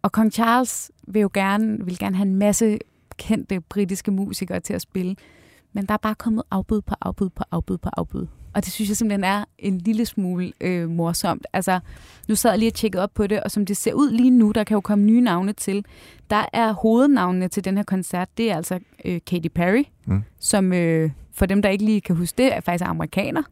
Og 0.03 0.11
kong 0.11 0.31
Charles 0.31 0.91
vil 1.07 1.21
jo 1.21 1.29
gerne, 1.33 1.85
vil 1.85 1.97
gerne 1.97 2.15
have 2.15 2.27
en 2.27 2.35
masse 2.35 2.79
kendte 3.17 3.61
britiske 3.61 4.11
musikere 4.11 4.59
til 4.59 4.73
at 4.73 4.81
spille. 4.81 5.15
Men 5.73 5.85
der 5.85 5.93
er 5.93 5.97
bare 5.97 6.15
kommet 6.15 6.43
afbud 6.51 6.81
på 6.81 6.95
afbud 7.01 7.29
på 7.29 7.43
afbud 7.51 7.77
på 7.77 7.89
afbud. 7.97 8.27
Og 8.53 8.65
det 8.65 8.73
synes 8.73 8.89
jeg 8.89 8.97
simpelthen 8.97 9.23
er 9.23 9.45
en 9.59 9.77
lille 9.77 10.05
smule 10.05 10.53
øh, 10.61 10.89
morsomt. 10.89 11.47
Altså, 11.53 11.79
nu 12.27 12.35
sad 12.35 12.49
jeg 12.51 12.59
lige 12.59 12.69
og 12.69 12.73
tjekkede 12.73 13.03
op 13.03 13.13
på 13.13 13.27
det, 13.27 13.43
og 13.43 13.51
som 13.51 13.65
det 13.65 13.77
ser 13.77 13.93
ud 13.93 14.11
lige 14.11 14.29
nu, 14.29 14.51
der 14.51 14.63
kan 14.63 14.75
jo 14.75 14.81
komme 14.81 15.05
nye 15.05 15.21
navne 15.21 15.53
til. 15.53 15.85
Der 16.29 16.45
er 16.53 16.71
hovednavnene 16.71 17.47
til 17.47 17.65
den 17.65 17.77
her 17.77 17.83
koncert, 17.83 18.37
det 18.37 18.51
er 18.51 18.55
altså 18.55 18.79
øh, 19.05 19.19
Katy 19.27 19.47
Perry, 19.55 19.83
mm. 20.05 20.23
som 20.39 20.73
øh, 20.73 21.11
for 21.31 21.45
dem, 21.45 21.61
der 21.61 21.69
ikke 21.69 21.85
lige 21.85 22.01
kan 22.01 22.15
huske 22.15 22.37
det, 22.37 22.55
er 22.55 22.61
faktisk 22.61 22.89
amerikaner. 22.89 23.43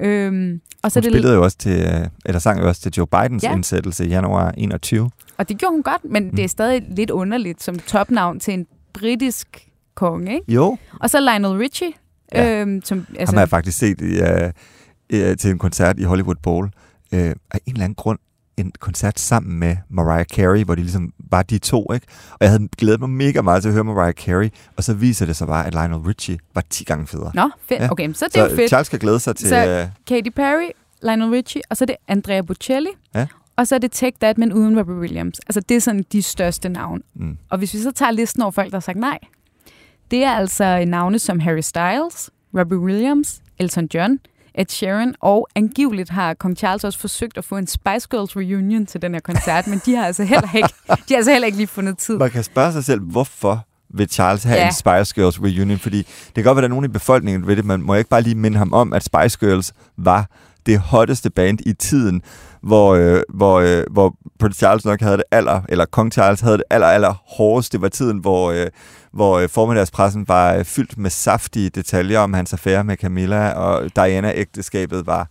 Øhm, 0.00 0.60
og 0.82 0.92
så 0.92 1.00
hun 1.00 1.04
det 1.04 1.12
spillede 1.12 1.34
jo 1.34 1.42
også 1.42 1.58
til, 1.58 1.80
øh, 1.80 2.06
eller 2.24 2.38
sang 2.38 2.60
jo 2.60 2.68
også 2.68 2.80
til 2.80 2.92
Joe 2.96 3.06
Bidens 3.06 3.42
ja. 3.42 3.52
indsættelse 3.52 4.06
i 4.06 4.08
januar 4.08 4.50
21. 4.50 5.10
Og 5.36 5.48
det 5.48 5.58
gjorde 5.58 5.72
hun 5.72 5.82
godt, 5.82 6.04
men 6.04 6.24
mm. 6.24 6.36
det 6.36 6.44
er 6.44 6.48
stadig 6.48 6.82
lidt 6.96 7.10
underligt 7.10 7.62
som 7.62 7.78
topnavn 7.78 8.40
til 8.40 8.54
en 8.54 8.66
britisk 8.92 9.68
konge, 9.94 10.34
ikke? 10.34 10.52
Jo. 10.52 10.78
Og 11.00 11.10
så 11.10 11.20
Lionel 11.20 11.58
Richie. 11.58 11.92
Ja. 12.34 12.60
Øhm, 12.60 12.82
som, 12.84 13.06
altså, 13.18 13.32
Ham 13.32 13.34
har 13.34 13.40
jeg 13.40 13.48
faktisk 13.48 13.78
set 13.78 14.00
i, 14.00 14.20
uh, 14.20 14.50
uh, 15.30 15.36
til 15.36 15.50
en 15.50 15.58
koncert 15.58 15.98
i 15.98 16.02
Hollywood 16.02 16.36
Bowl. 16.42 16.64
Uh, 17.12 17.18
af 17.18 17.34
en 17.66 17.72
eller 17.72 17.84
anden 17.84 17.94
grund 17.94 18.18
en 18.56 18.72
koncert 18.80 19.20
sammen 19.20 19.58
med 19.58 19.76
Mariah 19.88 20.24
Carey, 20.24 20.64
hvor 20.64 20.74
de 20.74 20.80
ligesom 20.80 21.12
var 21.32 21.42
de 21.42 21.58
to, 21.58 21.92
ikke? 21.92 22.06
Og 22.32 22.38
jeg 22.40 22.48
havde 22.50 22.68
glædet 22.78 23.00
mig 23.00 23.10
mega 23.10 23.42
meget 23.42 23.62
til 23.62 23.68
at 23.68 23.72
høre 23.72 23.84
Mariah 23.84 24.14
Carey, 24.14 24.50
og 24.76 24.84
så 24.84 24.94
viser 24.94 25.26
det 25.26 25.36
sig 25.36 25.46
bare, 25.46 25.66
at 25.66 25.72
Lionel 25.72 25.98
Richie 25.98 26.38
var 26.54 26.64
10 26.70 26.84
gange 26.84 27.06
federe. 27.06 27.30
Nå, 27.34 27.50
fedt. 27.68 27.80
Ja. 27.80 27.92
Okay, 27.92 28.12
så 28.12 28.26
det 28.34 28.36
er 28.36 28.48
så 28.48 28.56
fedt. 28.56 28.68
Charles 28.68 28.86
skal 28.86 28.98
glæde 28.98 29.20
sig 29.20 29.36
til... 29.36 29.48
Så 29.48 29.88
Katy 30.06 30.30
Perry, 30.36 30.70
Lionel 31.02 31.30
Richie, 31.30 31.62
og 31.70 31.76
så 31.76 31.84
er 31.84 31.86
det 31.86 31.96
Andrea 32.08 32.40
Bocelli, 32.40 32.90
ja. 33.14 33.26
og 33.56 33.66
så 33.66 33.74
er 33.74 33.78
det 33.78 33.92
Take 33.92 34.16
That, 34.20 34.38
men 34.38 34.52
uden 34.52 34.78
Robbie 34.78 34.96
Williams. 34.96 35.38
Altså, 35.38 35.60
det 35.60 35.76
er 35.76 35.80
sådan 35.80 36.04
de 36.12 36.22
største 36.22 36.68
navne. 36.68 37.02
Mm. 37.14 37.38
Og 37.50 37.58
hvis 37.58 37.74
vi 37.74 37.78
så 37.78 37.90
tager 37.90 38.10
listen 38.10 38.42
over 38.42 38.50
folk, 38.50 38.70
der 38.70 38.76
har 38.76 38.80
sagt 38.80 38.98
nej, 38.98 39.18
det 40.10 40.24
er 40.24 40.32
altså 40.32 40.84
navne 40.84 41.18
som 41.18 41.40
Harry 41.40 41.60
Styles, 41.60 42.30
Robbie 42.58 42.78
Williams, 42.78 43.42
Elton 43.58 43.88
John, 43.94 44.18
Ed 44.54 44.66
Sheeran, 44.68 45.14
og 45.20 45.48
angiveligt 45.54 46.10
har 46.10 46.34
Kong 46.34 46.56
Charles 46.56 46.84
også 46.84 46.98
forsøgt 46.98 47.38
at 47.38 47.44
få 47.44 47.56
en 47.56 47.66
Spice 47.66 48.08
Girls 48.10 48.36
reunion 48.36 48.86
til 48.86 49.02
den 49.02 49.14
her 49.14 49.20
koncert, 49.20 49.66
men 49.66 49.80
de 49.86 49.94
har 49.94 50.06
altså 50.06 50.24
heller 50.24 50.56
ikke, 50.56 50.68
de 51.08 51.14
har 51.14 51.16
altså 51.16 51.32
heller 51.32 51.46
ikke 51.46 51.58
lige 51.58 51.66
fundet 51.66 51.98
tid. 51.98 52.18
Man 52.18 52.30
kan 52.30 52.42
spørge 52.42 52.72
sig 52.72 52.84
selv, 52.84 53.00
hvorfor 53.00 53.66
vil 53.94 54.10
Charles 54.10 54.44
have 54.44 54.58
ja. 54.58 54.66
en 54.66 54.72
Spice 54.72 55.14
Girls 55.14 55.42
reunion? 55.42 55.78
Fordi 55.78 55.98
det 55.98 56.34
kan 56.34 56.44
godt 56.44 56.56
være, 56.56 56.60
at 56.60 56.62
der 56.62 56.68
er 56.68 56.80
nogen 56.80 56.84
i 56.84 56.88
befolkningen 56.88 57.46
ved 57.46 57.56
det, 57.56 57.64
men 57.64 57.82
må 57.82 57.94
ikke 57.94 58.10
bare 58.10 58.22
lige 58.22 58.34
minde 58.34 58.58
ham 58.58 58.72
om, 58.72 58.92
at 58.92 59.04
Spice 59.04 59.38
Girls 59.38 59.72
var 59.96 60.26
det 60.66 60.78
hotteste 60.78 61.30
band 61.30 61.58
i 61.66 61.72
tiden, 61.72 62.22
hvor, 62.62 62.94
øh, 62.94 63.22
hvor, 63.34 63.60
øh, 63.60 63.84
hvor 63.90 64.14
Prince 64.38 64.58
Charles 64.58 64.84
nok 64.84 65.00
havde 65.00 65.16
det 65.16 65.24
aller, 65.30 65.60
eller 65.68 65.84
Kong 65.84 66.12
Charles 66.12 66.40
havde 66.40 66.56
det 66.56 66.64
aller, 66.70 66.86
aller 66.86 67.14
hårdest. 67.26 67.72
Det 67.72 67.80
var 67.80 67.88
tiden, 67.88 68.18
hvor, 68.18 68.52
øh, 68.52 68.66
hvor 69.12 69.38
øh, 69.38 69.48
formiddagspressen 69.48 70.28
var 70.28 70.54
øh, 70.54 70.64
fyldt 70.64 70.98
med 70.98 71.10
saftige 71.10 71.70
detaljer 71.70 72.18
om 72.18 72.34
hans 72.34 72.52
affære 72.52 72.84
med 72.84 72.96
Camilla, 72.96 73.50
og 73.50 73.96
Diana-ægteskabet 73.96 75.06
var 75.06 75.28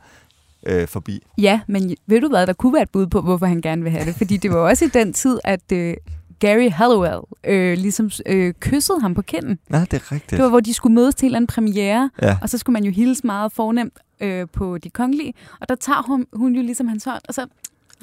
øh, 0.65 0.87
forbi. 0.87 1.23
Ja, 1.37 1.59
men 1.67 1.95
ved 2.07 2.21
du 2.21 2.29
hvad, 2.29 2.47
der 2.47 2.53
kunne 2.53 2.73
være 2.73 2.83
et 2.83 2.89
bud 2.89 3.07
på, 3.07 3.21
hvorfor 3.21 3.45
han 3.45 3.61
gerne 3.61 3.83
vil 3.83 3.91
have 3.91 4.05
det. 4.05 4.15
Fordi 4.15 4.37
det 4.37 4.51
var 4.51 4.57
også 4.57 4.85
i 4.85 4.87
den 4.87 5.13
tid, 5.13 5.39
at 5.43 5.71
øh, 5.73 5.93
Gary 6.39 6.69
Hallowell 6.69 7.21
øh, 7.43 7.77
ligesom 7.77 8.11
øh, 8.25 8.53
kyssede 8.59 9.01
ham 9.01 9.13
på 9.13 9.21
kinden. 9.21 9.59
Ja, 9.71 9.79
det 9.79 9.93
er 9.93 10.11
rigtigt. 10.11 10.31
Det 10.31 10.43
var, 10.43 10.49
hvor 10.49 10.59
de 10.59 10.73
skulle 10.73 10.93
mødes 10.93 11.15
til 11.15 11.25
en 11.25 11.27
eller 11.27 11.37
anden 11.37 11.47
premiere, 11.47 12.09
ja. 12.21 12.37
og 12.41 12.49
så 12.49 12.57
skulle 12.57 12.73
man 12.73 12.83
jo 12.83 12.91
hilse 12.91 13.21
meget 13.27 13.51
fornemt 13.51 13.93
øh, 14.21 14.47
på 14.53 14.77
de 14.77 14.89
kongelige, 14.89 15.33
og 15.61 15.69
der 15.69 15.75
tager 15.75 16.03
hun, 16.07 16.25
hun 16.33 16.55
jo 16.55 16.61
ligesom 16.61 16.87
hans 16.87 17.03
hånd, 17.03 17.21
og 17.27 17.33
så 17.33 17.45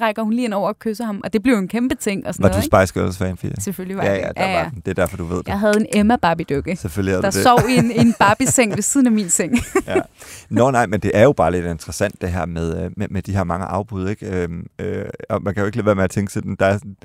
rækker 0.01 0.23
hun 0.23 0.33
lige 0.33 0.45
ind 0.45 0.53
over 0.53 0.67
og 0.67 0.79
kysser 0.79 1.05
ham, 1.05 1.21
og 1.23 1.33
det 1.33 1.43
blev 1.43 1.55
en 1.55 1.67
kæmpe 1.67 1.95
ting. 1.95 2.27
Og 2.27 2.33
sådan 2.33 2.43
var 2.43 2.49
noget, 2.49 2.71
du 2.71 2.77
Spice 2.77 2.99
Girls 2.99 3.17
fan, 3.17 3.37
Fia? 3.37 3.51
Selvfølgelig 3.59 3.97
var 3.97 4.03
ja, 4.03 4.13
ja, 4.13 4.17
der 4.17 4.31
ja, 4.37 4.51
ja. 4.51 4.63
Var 4.63 4.69
den. 4.69 4.81
Det 4.85 4.87
er 4.87 4.93
derfor, 4.93 5.17
du 5.17 5.25
ved 5.25 5.37
det. 5.37 5.47
Jeg 5.47 5.59
havde 5.59 5.79
en 5.79 5.85
Emma 5.93 6.15
Barbie-dukke, 6.15 6.75
Selvfølgelig 6.75 7.13
der 7.13 7.21
det. 7.21 7.33
sov 7.33 7.59
i 7.69 7.75
en, 7.77 7.91
en 7.91 8.15
Barbie-seng 8.19 8.75
ved 8.75 8.81
siden 8.83 9.05
af 9.05 9.11
min 9.11 9.29
seng. 9.29 9.53
ja. 9.87 9.95
Nå 10.49 10.71
nej, 10.71 10.85
men 10.85 10.99
det 10.99 11.11
er 11.13 11.23
jo 11.23 11.31
bare 11.33 11.51
lidt 11.51 11.65
interessant 11.65 12.21
det 12.21 12.31
her 12.31 12.45
med, 12.45 12.83
øh, 12.83 12.91
med, 12.97 13.07
med 13.09 13.21
de 13.21 13.35
her 13.35 13.43
mange 13.43 13.65
afbud. 13.65 14.09
Ikke? 14.09 14.43
Øhm, 14.43 14.65
øh, 14.79 15.05
og 15.29 15.43
man 15.43 15.53
kan 15.53 15.61
jo 15.61 15.65
ikke 15.65 15.77
lade 15.77 15.85
være 15.85 15.95
med 15.95 16.03
at 16.03 16.11
tænke 16.11 16.33
sådan, 16.33 16.55
der 16.59 16.65
er 16.65 16.73
sådan, 16.77 16.95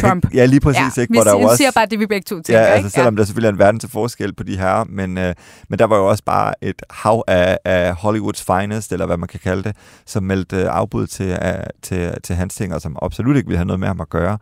Trump. 0.00 0.34
Ja, 0.34 0.44
lige 0.44 0.60
præcis. 0.60 0.96
Ja, 0.96 1.02
ikke, 1.02 1.14
hvor 1.14 1.24
der 1.24 1.36
jeg 1.36 1.46
også, 1.46 1.56
siger 1.56 1.70
bare 1.74 1.86
det, 1.86 1.98
vi 1.98 2.06
begge 2.06 2.24
to 2.24 2.34
tænker. 2.34 2.60
Ja, 2.60 2.66
altså, 2.66 2.90
selvom 2.90 3.14
ja. 3.14 3.18
der 3.18 3.24
selvfølgelig 3.24 3.48
er 3.48 3.52
en 3.52 3.58
verden 3.58 3.80
til 3.80 3.90
forskel 3.90 4.34
på 4.34 4.42
de 4.42 4.58
her, 4.58 4.84
men, 4.84 5.18
øh, 5.18 5.34
men 5.68 5.78
der 5.78 5.84
var 5.84 5.96
jo 5.96 6.08
også 6.08 6.24
bare 6.24 6.54
et 6.62 6.82
hav 6.90 7.24
af, 7.26 7.58
af 7.64 7.94
Hollywoods 7.94 8.42
finest, 8.42 8.92
eller 8.92 9.06
hvad 9.06 9.16
man 9.16 9.28
kan 9.28 9.40
kalde 9.40 9.62
det, 9.62 9.76
som 10.06 10.22
meldte 10.22 10.56
øh, 10.56 10.66
afbud 10.70 11.06
til, 11.06 11.38
uh, 11.42 11.48
til, 11.82 12.14
til 12.22 12.36
hans 12.36 12.54
ting, 12.54 12.74
og 12.74 12.80
som 12.80 12.96
absolut 13.02 13.36
ikke 13.36 13.46
ville 13.46 13.58
have 13.58 13.66
noget 13.66 13.80
med 13.80 13.88
ham 13.88 14.00
at 14.00 14.08
gøre. 14.08 14.38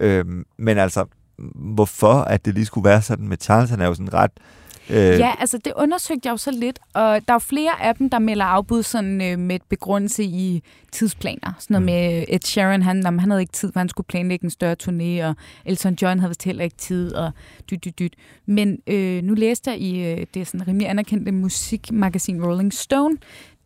Øh, 0.00 0.24
men 0.58 0.78
altså, 0.78 1.04
hvorfor 1.54 2.14
at 2.14 2.44
det 2.44 2.54
lige 2.54 2.66
skulle 2.66 2.88
være 2.88 3.02
sådan 3.02 3.28
med 3.28 3.36
Charles, 3.40 3.70
han 3.70 3.80
er 3.80 3.86
jo 3.86 3.94
sådan 3.94 4.14
ret 4.14 4.30
Øh. 4.90 4.96
Ja, 4.96 5.32
altså 5.38 5.58
det 5.58 5.72
undersøgte 5.76 6.26
jeg 6.26 6.32
jo 6.32 6.36
så 6.36 6.50
lidt, 6.50 6.78
og 6.94 7.02
der 7.02 7.28
er 7.28 7.34
jo 7.34 7.38
flere 7.38 7.82
af 7.82 7.94
dem, 7.94 8.10
der 8.10 8.18
melder 8.18 8.44
afbud 8.44 8.82
sådan, 8.82 9.22
øh, 9.22 9.38
med 9.38 9.56
et 9.56 9.62
begrundelse 9.68 10.24
i 10.24 10.62
tidsplaner. 10.92 11.52
Sådan 11.58 11.74
noget 11.74 11.82
mm. 11.82 11.86
med 11.86 12.24
Ed 12.28 12.40
Sheeran, 12.44 12.82
han, 12.82 13.02
jamen, 13.02 13.20
han 13.20 13.30
havde 13.30 13.42
ikke 13.42 13.52
tid, 13.52 13.72
for 13.72 13.80
han 13.80 13.88
skulle 13.88 14.06
planlægge 14.06 14.44
en 14.44 14.50
større 14.50 14.76
turné, 14.82 15.24
og 15.24 15.34
Elton 15.64 15.96
John 16.02 16.20
havde 16.20 16.30
vist 16.30 16.44
heller 16.44 16.64
ikke 16.64 16.76
tid, 16.76 17.14
og 17.14 17.30
dyt, 17.70 17.84
dyt, 17.84 17.98
dyt. 17.98 18.14
Men 18.46 18.78
øh, 18.86 19.22
nu 19.22 19.34
læste 19.34 19.70
jeg 19.70 19.80
i 19.80 20.04
øh, 20.06 20.26
det 20.34 20.46
sådan 20.46 20.68
rimelig 20.68 20.88
anerkendte 20.88 21.32
musikmagasin 21.32 22.44
Rolling 22.44 22.72
Stone, 22.72 23.16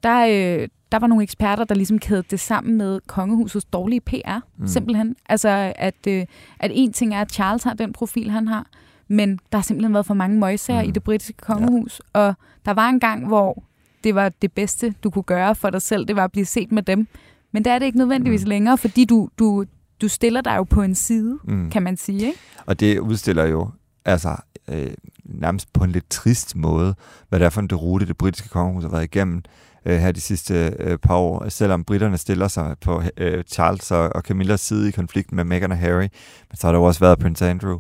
der, 0.02 0.26
øh, 0.26 0.68
der 0.92 0.98
var 0.98 1.06
nogle 1.06 1.22
eksperter, 1.22 1.64
der 1.64 1.74
ligesom 1.74 1.98
kædede 1.98 2.26
det 2.30 2.40
sammen 2.40 2.78
med 2.78 3.00
kongehusets 3.06 3.64
dårlige 3.64 4.00
PR, 4.00 4.38
mm. 4.58 4.66
simpelthen. 4.66 5.16
Altså, 5.28 5.72
at, 5.76 6.06
øh, 6.08 6.26
at 6.60 6.70
en 6.74 6.92
ting 6.92 7.14
er, 7.14 7.20
at 7.20 7.32
Charles 7.32 7.62
har 7.62 7.74
den 7.74 7.92
profil, 7.92 8.30
han 8.30 8.48
har, 8.48 8.66
men 9.12 9.38
der 9.52 9.58
har 9.58 9.62
simpelthen 9.62 9.94
været 9.94 10.06
for 10.06 10.14
mange 10.14 10.38
møgsager 10.38 10.82
mm. 10.82 10.88
i 10.88 10.92
det 10.92 11.02
britiske 11.02 11.34
kongehus, 11.42 12.00
ja. 12.14 12.20
og 12.20 12.34
der 12.64 12.72
var 12.72 12.88
en 12.88 13.00
gang, 13.00 13.26
hvor 13.26 13.64
det 14.04 14.14
var 14.14 14.28
det 14.28 14.52
bedste, 14.52 14.94
du 15.04 15.10
kunne 15.10 15.22
gøre 15.22 15.54
for 15.54 15.70
dig 15.70 15.82
selv, 15.82 16.08
det 16.08 16.16
var 16.16 16.24
at 16.24 16.32
blive 16.32 16.44
set 16.46 16.72
med 16.72 16.82
dem. 16.82 17.06
Men 17.52 17.64
der 17.64 17.72
er 17.72 17.78
det 17.78 17.86
ikke 17.86 17.98
nødvendigvis 17.98 18.44
mm. 18.44 18.48
længere, 18.48 18.78
fordi 18.78 19.04
du, 19.04 19.28
du, 19.38 19.64
du 20.00 20.08
stiller 20.08 20.40
dig 20.40 20.56
jo 20.56 20.62
på 20.62 20.82
en 20.82 20.94
side, 20.94 21.38
mm. 21.44 21.70
kan 21.70 21.82
man 21.82 21.96
sige. 21.96 22.26
Ikke? 22.26 22.38
Og 22.66 22.80
det 22.80 22.98
udstiller 22.98 23.44
jo 23.44 23.70
altså 24.04 24.36
øh, 24.68 24.90
nærmest 25.24 25.72
på 25.72 25.84
en 25.84 25.92
lidt 25.92 26.10
trist 26.10 26.56
måde, 26.56 26.94
hvad 27.28 27.38
det 27.38 27.46
er 27.46 27.50
for 27.50 27.60
en 27.60 27.66
derute, 27.66 28.06
det 28.06 28.16
britiske 28.16 28.48
kongehus 28.48 28.84
har 28.84 28.90
været 28.90 29.04
igennem 29.04 29.42
øh, 29.86 29.98
her 29.98 30.12
de 30.12 30.20
sidste 30.20 30.76
øh, 30.78 30.98
par 30.98 31.16
år. 31.16 31.48
Selvom 31.48 31.84
britterne 31.84 32.18
stiller 32.18 32.48
sig 32.48 32.76
på 32.80 33.02
øh, 33.16 33.44
Charles 33.44 33.90
og, 33.90 34.10
og 34.14 34.22
Camillas 34.22 34.60
side 34.60 34.88
i 34.88 34.90
konflikten 34.90 35.36
med 35.36 35.44
Meghan 35.44 35.72
og 35.72 35.78
Harry, 35.78 36.08
men 36.48 36.56
så 36.56 36.66
har 36.66 36.72
der 36.72 36.78
jo 36.78 36.84
også 36.84 37.00
været 37.00 37.18
Prince 37.18 37.46
Andrew 37.46 37.78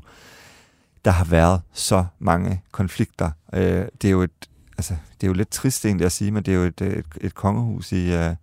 der 1.04 1.10
har 1.10 1.24
været 1.24 1.60
så 1.72 2.04
mange 2.18 2.62
konflikter. 2.72 3.30
Øh, 3.54 3.84
det 4.02 4.04
er 4.04 4.10
jo 4.10 4.22
et, 4.22 4.48
altså, 4.78 4.94
det 5.20 5.26
er 5.26 5.28
jo 5.28 5.34
lidt 5.34 5.50
trist 5.50 5.86
egentlig 5.86 6.04
at 6.04 6.12
sige, 6.12 6.30
men 6.30 6.42
det 6.42 6.54
er 6.54 6.58
jo 6.58 6.64
et, 6.64 6.80
et, 6.80 7.04
et 7.20 7.34
kongehus 7.34 7.92
i, 7.92 8.16
uh, 8.16 8.34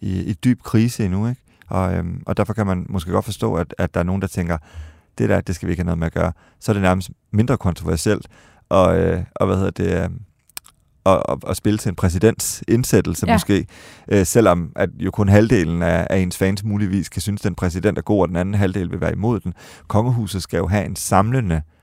i, 0.00 0.20
i 0.20 0.32
dyb 0.32 0.62
krise 0.62 1.04
endnu, 1.04 1.28
ikke? 1.28 1.40
Og, 1.68 1.94
øhm, 1.94 2.22
og 2.26 2.36
derfor 2.36 2.52
kan 2.52 2.66
man 2.66 2.86
måske 2.88 3.10
godt 3.10 3.24
forstå, 3.24 3.54
at, 3.54 3.74
at 3.78 3.94
der 3.94 4.00
er 4.00 4.04
nogen, 4.04 4.22
der 4.22 4.28
tænker, 4.28 4.58
det 5.18 5.28
der, 5.28 5.40
det 5.40 5.54
skal 5.54 5.66
vi 5.66 5.72
ikke 5.72 5.80
have 5.80 5.86
noget 5.86 5.98
med 5.98 6.06
at 6.06 6.12
gøre. 6.12 6.32
Så 6.60 6.72
er 6.72 6.74
det 6.74 6.82
nærmest 6.82 7.10
mindre 7.30 7.56
kontroversielt, 7.56 8.26
og, 8.68 8.98
øh, 8.98 9.24
og 9.34 9.46
hvad 9.46 9.56
hedder 9.56 9.70
det, 9.70 10.02
øh, 10.02 10.10
at, 11.06 11.22
at, 11.28 11.38
at 11.48 11.56
spille 11.56 11.78
til 11.78 11.88
en 11.88 11.94
præsidents 11.94 12.64
indsættelse 12.68 13.26
ja. 13.26 13.34
måske, 13.34 13.66
øh, 14.08 14.26
selvom 14.26 14.72
at 14.76 14.90
jo 14.98 15.10
kun 15.10 15.28
halvdelen 15.28 15.82
af, 15.82 16.06
af 16.10 16.18
ens 16.18 16.36
fans 16.36 16.64
muligvis 16.64 17.08
kan 17.08 17.22
synes, 17.22 17.40
at 17.40 17.44
den 17.44 17.54
præsident 17.54 17.98
er 17.98 18.02
god, 18.02 18.22
og 18.22 18.28
den 18.28 18.36
anden 18.36 18.54
halvdel 18.54 18.90
vil 18.90 19.00
være 19.00 19.12
imod 19.12 19.40
den. 19.40 19.54
Kongehuset 19.88 20.42
skal 20.42 20.58
jo 20.58 20.66
have 20.66 20.84
en 20.84 20.96
samlende 20.96 21.54
øh, 21.54 21.75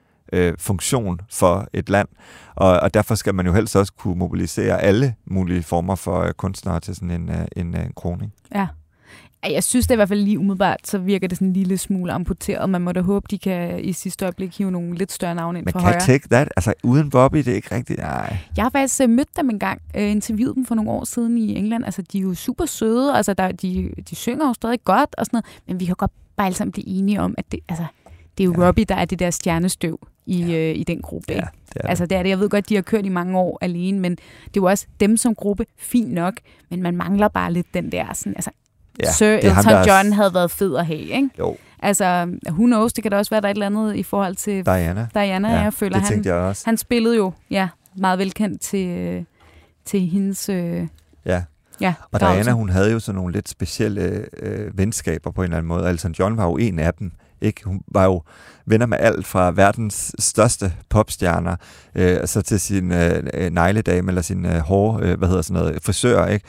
funktion 0.59 1.19
for 1.31 1.67
et 1.73 1.89
land, 1.89 2.07
og, 2.55 2.79
og 2.79 2.93
derfor 2.93 3.15
skal 3.15 3.35
man 3.35 3.45
jo 3.45 3.53
helst 3.53 3.75
også 3.75 3.93
kunne 3.93 4.15
mobilisere 4.15 4.81
alle 4.81 5.15
mulige 5.25 5.63
former 5.63 5.95
for 5.95 6.19
øh, 6.19 6.33
kunstnere 6.33 6.79
til 6.79 6.95
sådan 6.95 7.11
en, 7.11 7.29
øh, 7.29 7.45
en, 7.55 7.75
øh, 7.75 7.85
en 7.85 7.91
kroning. 7.95 8.33
Ja. 8.55 8.67
Jeg 9.49 9.63
synes 9.63 9.87
det 9.87 9.95
i 9.95 9.95
hvert 9.95 10.07
fald 10.07 10.21
lige 10.21 10.39
umiddelbart, 10.39 10.87
så 10.87 10.97
virker 10.97 11.27
det 11.27 11.37
sådan 11.37 11.47
en 11.47 11.53
lille 11.53 11.77
smule 11.77 12.13
amputeret. 12.13 12.69
Man 12.69 12.81
må 12.81 12.91
da 12.91 13.01
håbe, 13.01 13.25
de 13.31 13.37
kan 13.37 13.79
i 13.79 13.93
sidste 13.93 14.25
øjeblik 14.25 14.57
hive 14.57 14.71
nogle 14.71 14.95
lidt 14.95 15.11
større 15.11 15.35
navne 15.35 15.59
ind 15.59 15.65
Men 15.65 15.71
fra 15.71 15.79
højre. 15.79 15.93
Men 15.93 15.99
kan 15.99 16.07
take 16.07 16.27
that? 16.29 16.49
Altså 16.55 16.73
uden 16.83 17.09
Bobby, 17.09 17.37
det 17.37 17.47
er 17.47 17.55
ikke 17.55 17.75
rigtigt. 17.75 17.99
Nej. 17.99 18.37
Jeg 18.57 18.65
har 18.65 18.69
faktisk 18.69 19.03
uh, 19.03 19.09
mødt 19.09 19.37
dem 19.37 19.49
en 19.49 19.59
gang, 19.59 19.81
uh, 19.95 20.01
interviewet 20.01 20.55
dem 20.55 20.65
for 20.65 20.75
nogle 20.75 20.91
år 20.91 21.03
siden 21.03 21.37
i 21.37 21.55
England. 21.55 21.85
Altså 21.85 22.01
de 22.01 22.17
er 22.17 22.21
jo 22.21 22.33
super 22.33 22.65
søde, 22.65 23.15
altså 23.15 23.33
der, 23.33 23.51
de, 23.51 23.91
de 24.09 24.15
synger 24.15 24.47
jo 24.47 24.53
stadig 24.53 24.83
godt 24.83 25.15
og 25.17 25.25
sådan 25.25 25.37
noget, 25.37 25.61
men 25.67 25.79
vi 25.79 25.85
kan 25.85 25.95
godt 25.95 26.11
bare 26.35 26.47
alle 26.47 26.55
sammen 26.55 26.71
blive 26.71 26.87
enige 26.87 27.21
om, 27.21 27.35
at 27.37 27.45
det, 27.51 27.59
altså, 27.69 27.85
det 28.37 28.43
er 28.43 28.45
jo 28.45 28.53
ja. 28.57 28.67
Robbie, 28.67 28.85
der 28.85 28.95
er 28.95 29.05
det 29.05 29.19
der 29.19 29.29
stjernestøv 29.29 29.99
i, 30.25 30.43
ja. 30.43 30.69
øh, 30.69 30.75
i 30.75 30.83
den 30.83 31.01
gruppe. 31.01 31.33
Ja, 31.33 31.41
det 31.73 31.81
er 31.81 31.87
altså 31.87 32.05
det 32.05 32.17
er 32.17 32.23
det. 32.23 32.29
Jeg 32.29 32.39
ved 32.39 32.49
godt, 32.49 32.69
de 32.69 32.75
har 32.75 32.81
kørt 32.81 33.05
i 33.05 33.09
mange 33.09 33.39
år 33.39 33.57
alene, 33.61 33.99
men 33.99 34.11
det 34.11 34.47
er 34.47 34.51
jo 34.55 34.65
også 34.65 34.87
dem 34.99 35.17
som 35.17 35.35
gruppe 35.35 35.65
fint 35.77 36.11
nok, 36.11 36.33
men 36.69 36.81
man 36.81 36.97
mangler 36.97 37.27
bare 37.27 37.53
lidt 37.53 37.73
den 37.73 37.91
der 37.91 38.13
sådan, 38.13 38.33
altså 38.35 38.51
ja, 39.03 39.11
Sir 39.11 39.27
Elton 39.27 39.51
ham, 39.51 39.87
John 39.87 40.13
havde 40.13 40.33
været 40.33 40.51
fed 40.51 40.75
at 40.75 40.85
have, 40.85 40.99
ikke? 40.99 41.29
Jo. 41.39 41.57
Altså, 41.79 42.37
who 42.49 42.65
knows, 42.65 42.93
det 42.93 43.01
kan 43.03 43.11
da 43.11 43.17
også 43.17 43.29
være, 43.29 43.41
der 43.41 43.47
er 43.47 43.51
et 43.51 43.55
eller 43.55 43.65
andet 43.65 43.95
i 43.95 44.03
forhold 44.03 44.35
til 44.35 44.65
Diana. 44.65 45.07
Diana, 45.13 45.49
ja, 45.51 45.61
jeg 45.61 45.73
føler, 45.73 45.99
det 45.99 46.07
han, 46.07 46.25
jeg 46.25 46.33
også. 46.33 46.61
han 46.65 46.77
spillede 46.77 47.15
jo 47.15 47.33
ja, 47.49 47.69
meget 47.97 48.19
velkendt 48.19 48.61
til, 48.61 48.87
øh, 48.87 49.23
til 49.85 49.99
hendes... 49.99 50.49
Øh, 50.49 50.87
ja, 51.25 51.43
Ja, 51.81 51.93
og 52.11 52.19
Diana, 52.19 52.51
hun 52.51 52.69
havde 52.69 52.91
jo 52.91 52.99
sådan 52.99 53.15
nogle 53.15 53.33
lidt 53.33 53.49
specielle 53.49 54.25
øh, 54.37 54.77
venskaber 54.77 55.31
på 55.31 55.41
en 55.41 55.43
eller 55.43 55.57
anden 55.57 55.67
måde. 55.67 55.87
Altså 55.87 56.13
John 56.19 56.37
var 56.37 56.45
jo 56.45 56.57
en 56.57 56.79
af 56.79 56.93
dem. 56.93 57.11
Ikke? 57.43 57.61
Hun 57.65 57.81
var 57.87 58.03
jo 58.03 58.21
venner 58.65 58.85
med 58.85 58.97
alt 59.01 59.25
fra 59.25 59.51
verdens 59.51 60.15
største 60.19 60.73
popstjerner, 60.89 61.55
øh, 61.95 62.27
så 62.27 62.41
til 62.41 62.59
sin 62.59 62.91
øh, 62.91 63.23
øh 63.33 63.51
negledame 63.51 64.09
eller 64.09 64.21
sin 64.21 64.45
øh, 64.45 64.57
hår, 64.57 64.99
øh, 65.03 65.17
hvad 65.17 65.27
hedder 65.27 65.41
sådan 65.41 65.63
noget, 65.63 65.83
frisør. 65.83 66.25
Ikke? 66.25 66.45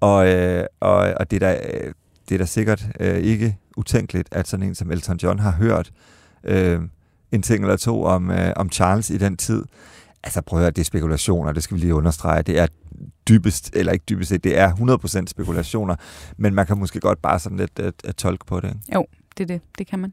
Og, 0.00 0.28
øh, 0.28 0.64
og, 0.80 0.96
og 0.96 1.30
det, 1.30 1.42
er 1.42 1.48
da, 1.48 1.60
øh, 1.72 1.92
det 2.28 2.34
er 2.34 2.38
da 2.38 2.44
sikkert 2.44 2.86
øh, 3.00 3.16
ikke 3.16 3.58
utænkeligt, 3.76 4.28
at 4.32 4.48
sådan 4.48 4.66
en 4.66 4.74
som 4.74 4.90
Elton 4.90 5.16
John 5.16 5.38
har 5.38 5.50
hørt 5.52 5.90
øh, 6.44 6.80
en 7.32 7.42
ting 7.42 7.64
eller 7.64 7.76
to 7.76 8.04
om, 8.04 8.30
øh, 8.30 8.52
om 8.56 8.70
Charles 8.72 9.10
i 9.10 9.18
den 9.18 9.36
tid. 9.36 9.64
Altså 10.22 10.40
prøv 10.40 10.58
at 10.58 10.62
høre, 10.62 10.70
det 10.70 10.80
er 10.80 10.84
spekulationer, 10.84 11.52
det 11.52 11.62
skal 11.62 11.74
vi 11.74 11.80
lige 11.80 11.94
understrege. 11.94 12.42
Det 12.42 12.58
er 12.58 12.66
dybest, 13.28 13.70
eller 13.76 13.92
ikke 13.92 14.04
dybest 14.08 14.28
set, 14.28 14.44
det 14.44 14.58
er 14.58 14.72
100% 15.22 15.26
spekulationer, 15.26 15.96
men 16.36 16.54
man 16.54 16.66
kan 16.66 16.78
måske 16.78 17.00
godt 17.00 17.22
bare 17.22 17.38
sådan 17.38 17.58
lidt 17.58 17.78
at, 17.78 17.94
at 18.04 18.16
tolke 18.16 18.44
på 18.46 18.60
det. 18.60 18.68
Ikke? 18.68 18.94
Jo, 18.94 19.06
det 19.38 19.42
er 19.42 19.46
det. 19.46 19.60
Det 19.78 19.86
kan 19.86 19.98
man. 19.98 20.12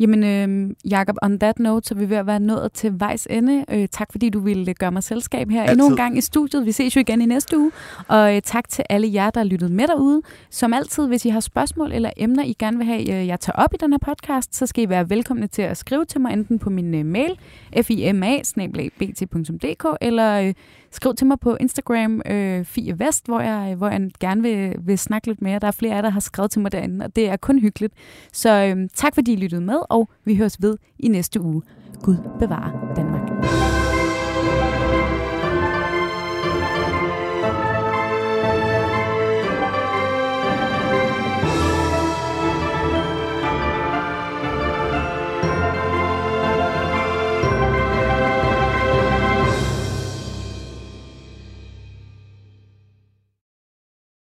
Jamen, 0.00 0.24
øh, 0.24 0.74
Jacob, 0.90 1.16
on 1.22 1.38
that 1.38 1.58
note, 1.58 1.88
så 1.88 1.94
er 1.94 1.98
vi 1.98 2.10
ved 2.10 2.16
at 2.16 2.26
være 2.26 2.40
nået 2.40 2.72
til 2.72 3.00
vejs 3.00 3.26
ende. 3.30 3.64
Øh, 3.70 3.88
tak 3.92 4.12
fordi 4.12 4.30
du 4.30 4.40
ville 4.40 4.74
gøre 4.74 4.92
mig 4.92 5.02
selskab 5.02 5.50
her 5.50 5.62
Altid. 5.62 5.72
endnu 5.72 5.86
en 5.86 5.96
gang 5.96 6.18
i 6.18 6.20
studiet. 6.20 6.66
Vi 6.66 6.72
ses 6.72 6.96
jo 6.96 7.00
igen 7.00 7.20
i 7.20 7.26
næste 7.26 7.58
uge. 7.58 7.72
Og 8.08 8.36
øh, 8.36 8.42
tak 8.42 8.68
til 8.68 8.84
alle 8.90 9.10
jer, 9.12 9.30
der 9.30 9.40
har 9.40 9.44
lyttet 9.44 9.70
med 9.70 9.86
derude. 9.86 10.22
Som 10.50 10.74
altid, 10.74 11.06
hvis 11.06 11.24
I 11.24 11.28
har 11.28 11.40
spørgsmål 11.40 11.92
eller 11.92 12.10
emner, 12.16 12.44
I 12.44 12.56
gerne 12.58 12.76
vil 12.76 12.86
have, 12.86 13.00
øh, 13.00 13.26
jeg 13.26 13.40
tager 13.40 13.56
op 13.56 13.74
i 13.74 13.76
den 13.76 13.92
her 13.92 13.98
podcast, 13.98 14.56
så 14.56 14.66
skal 14.66 14.84
I 14.84 14.88
være 14.88 15.10
velkomne 15.10 15.46
til 15.46 15.62
at 15.62 15.76
skrive 15.76 16.04
til 16.04 16.20
mig 16.20 16.32
enten 16.32 16.58
på 16.58 16.70
min 16.70 16.94
øh, 16.94 17.06
mail, 17.06 17.38
fima 17.82 18.40
eller 20.00 20.40
øh, 20.40 20.54
skriv 20.94 21.14
til 21.14 21.26
mig 21.26 21.40
på 21.40 21.56
Instagram, 21.60 22.22
øh, 22.26 22.64
Fie 22.64 22.98
Vest, 22.98 23.26
hvor 23.26 23.40
jeg, 23.40 23.74
hvor 23.74 23.88
jeg 23.88 24.10
gerne 24.20 24.42
vil, 24.42 24.74
vil 24.78 24.98
snakke 24.98 25.26
lidt 25.26 25.42
mere. 25.42 25.58
Der 25.58 25.66
er 25.66 25.70
flere 25.70 25.92
af 25.92 25.96
jer, 25.96 26.02
der 26.02 26.10
har 26.10 26.20
skrevet 26.20 26.50
til 26.50 26.60
mig 26.60 26.72
derinde, 26.72 27.04
og 27.04 27.16
det 27.16 27.28
er 27.28 27.36
kun 27.36 27.58
hyggeligt. 27.58 27.94
Så 28.32 28.50
øh, 28.50 28.88
tak 28.94 29.14
fordi 29.14 29.32
I 29.32 29.36
lyttede 29.36 29.60
med, 29.60 29.78
og 29.88 30.08
vi 30.24 30.36
høres 30.36 30.62
ved 30.62 30.76
i 30.98 31.08
næste 31.08 31.40
uge. 31.40 31.62
Gud 32.02 32.16
bevare 32.38 32.94
Danmark. 32.96 33.13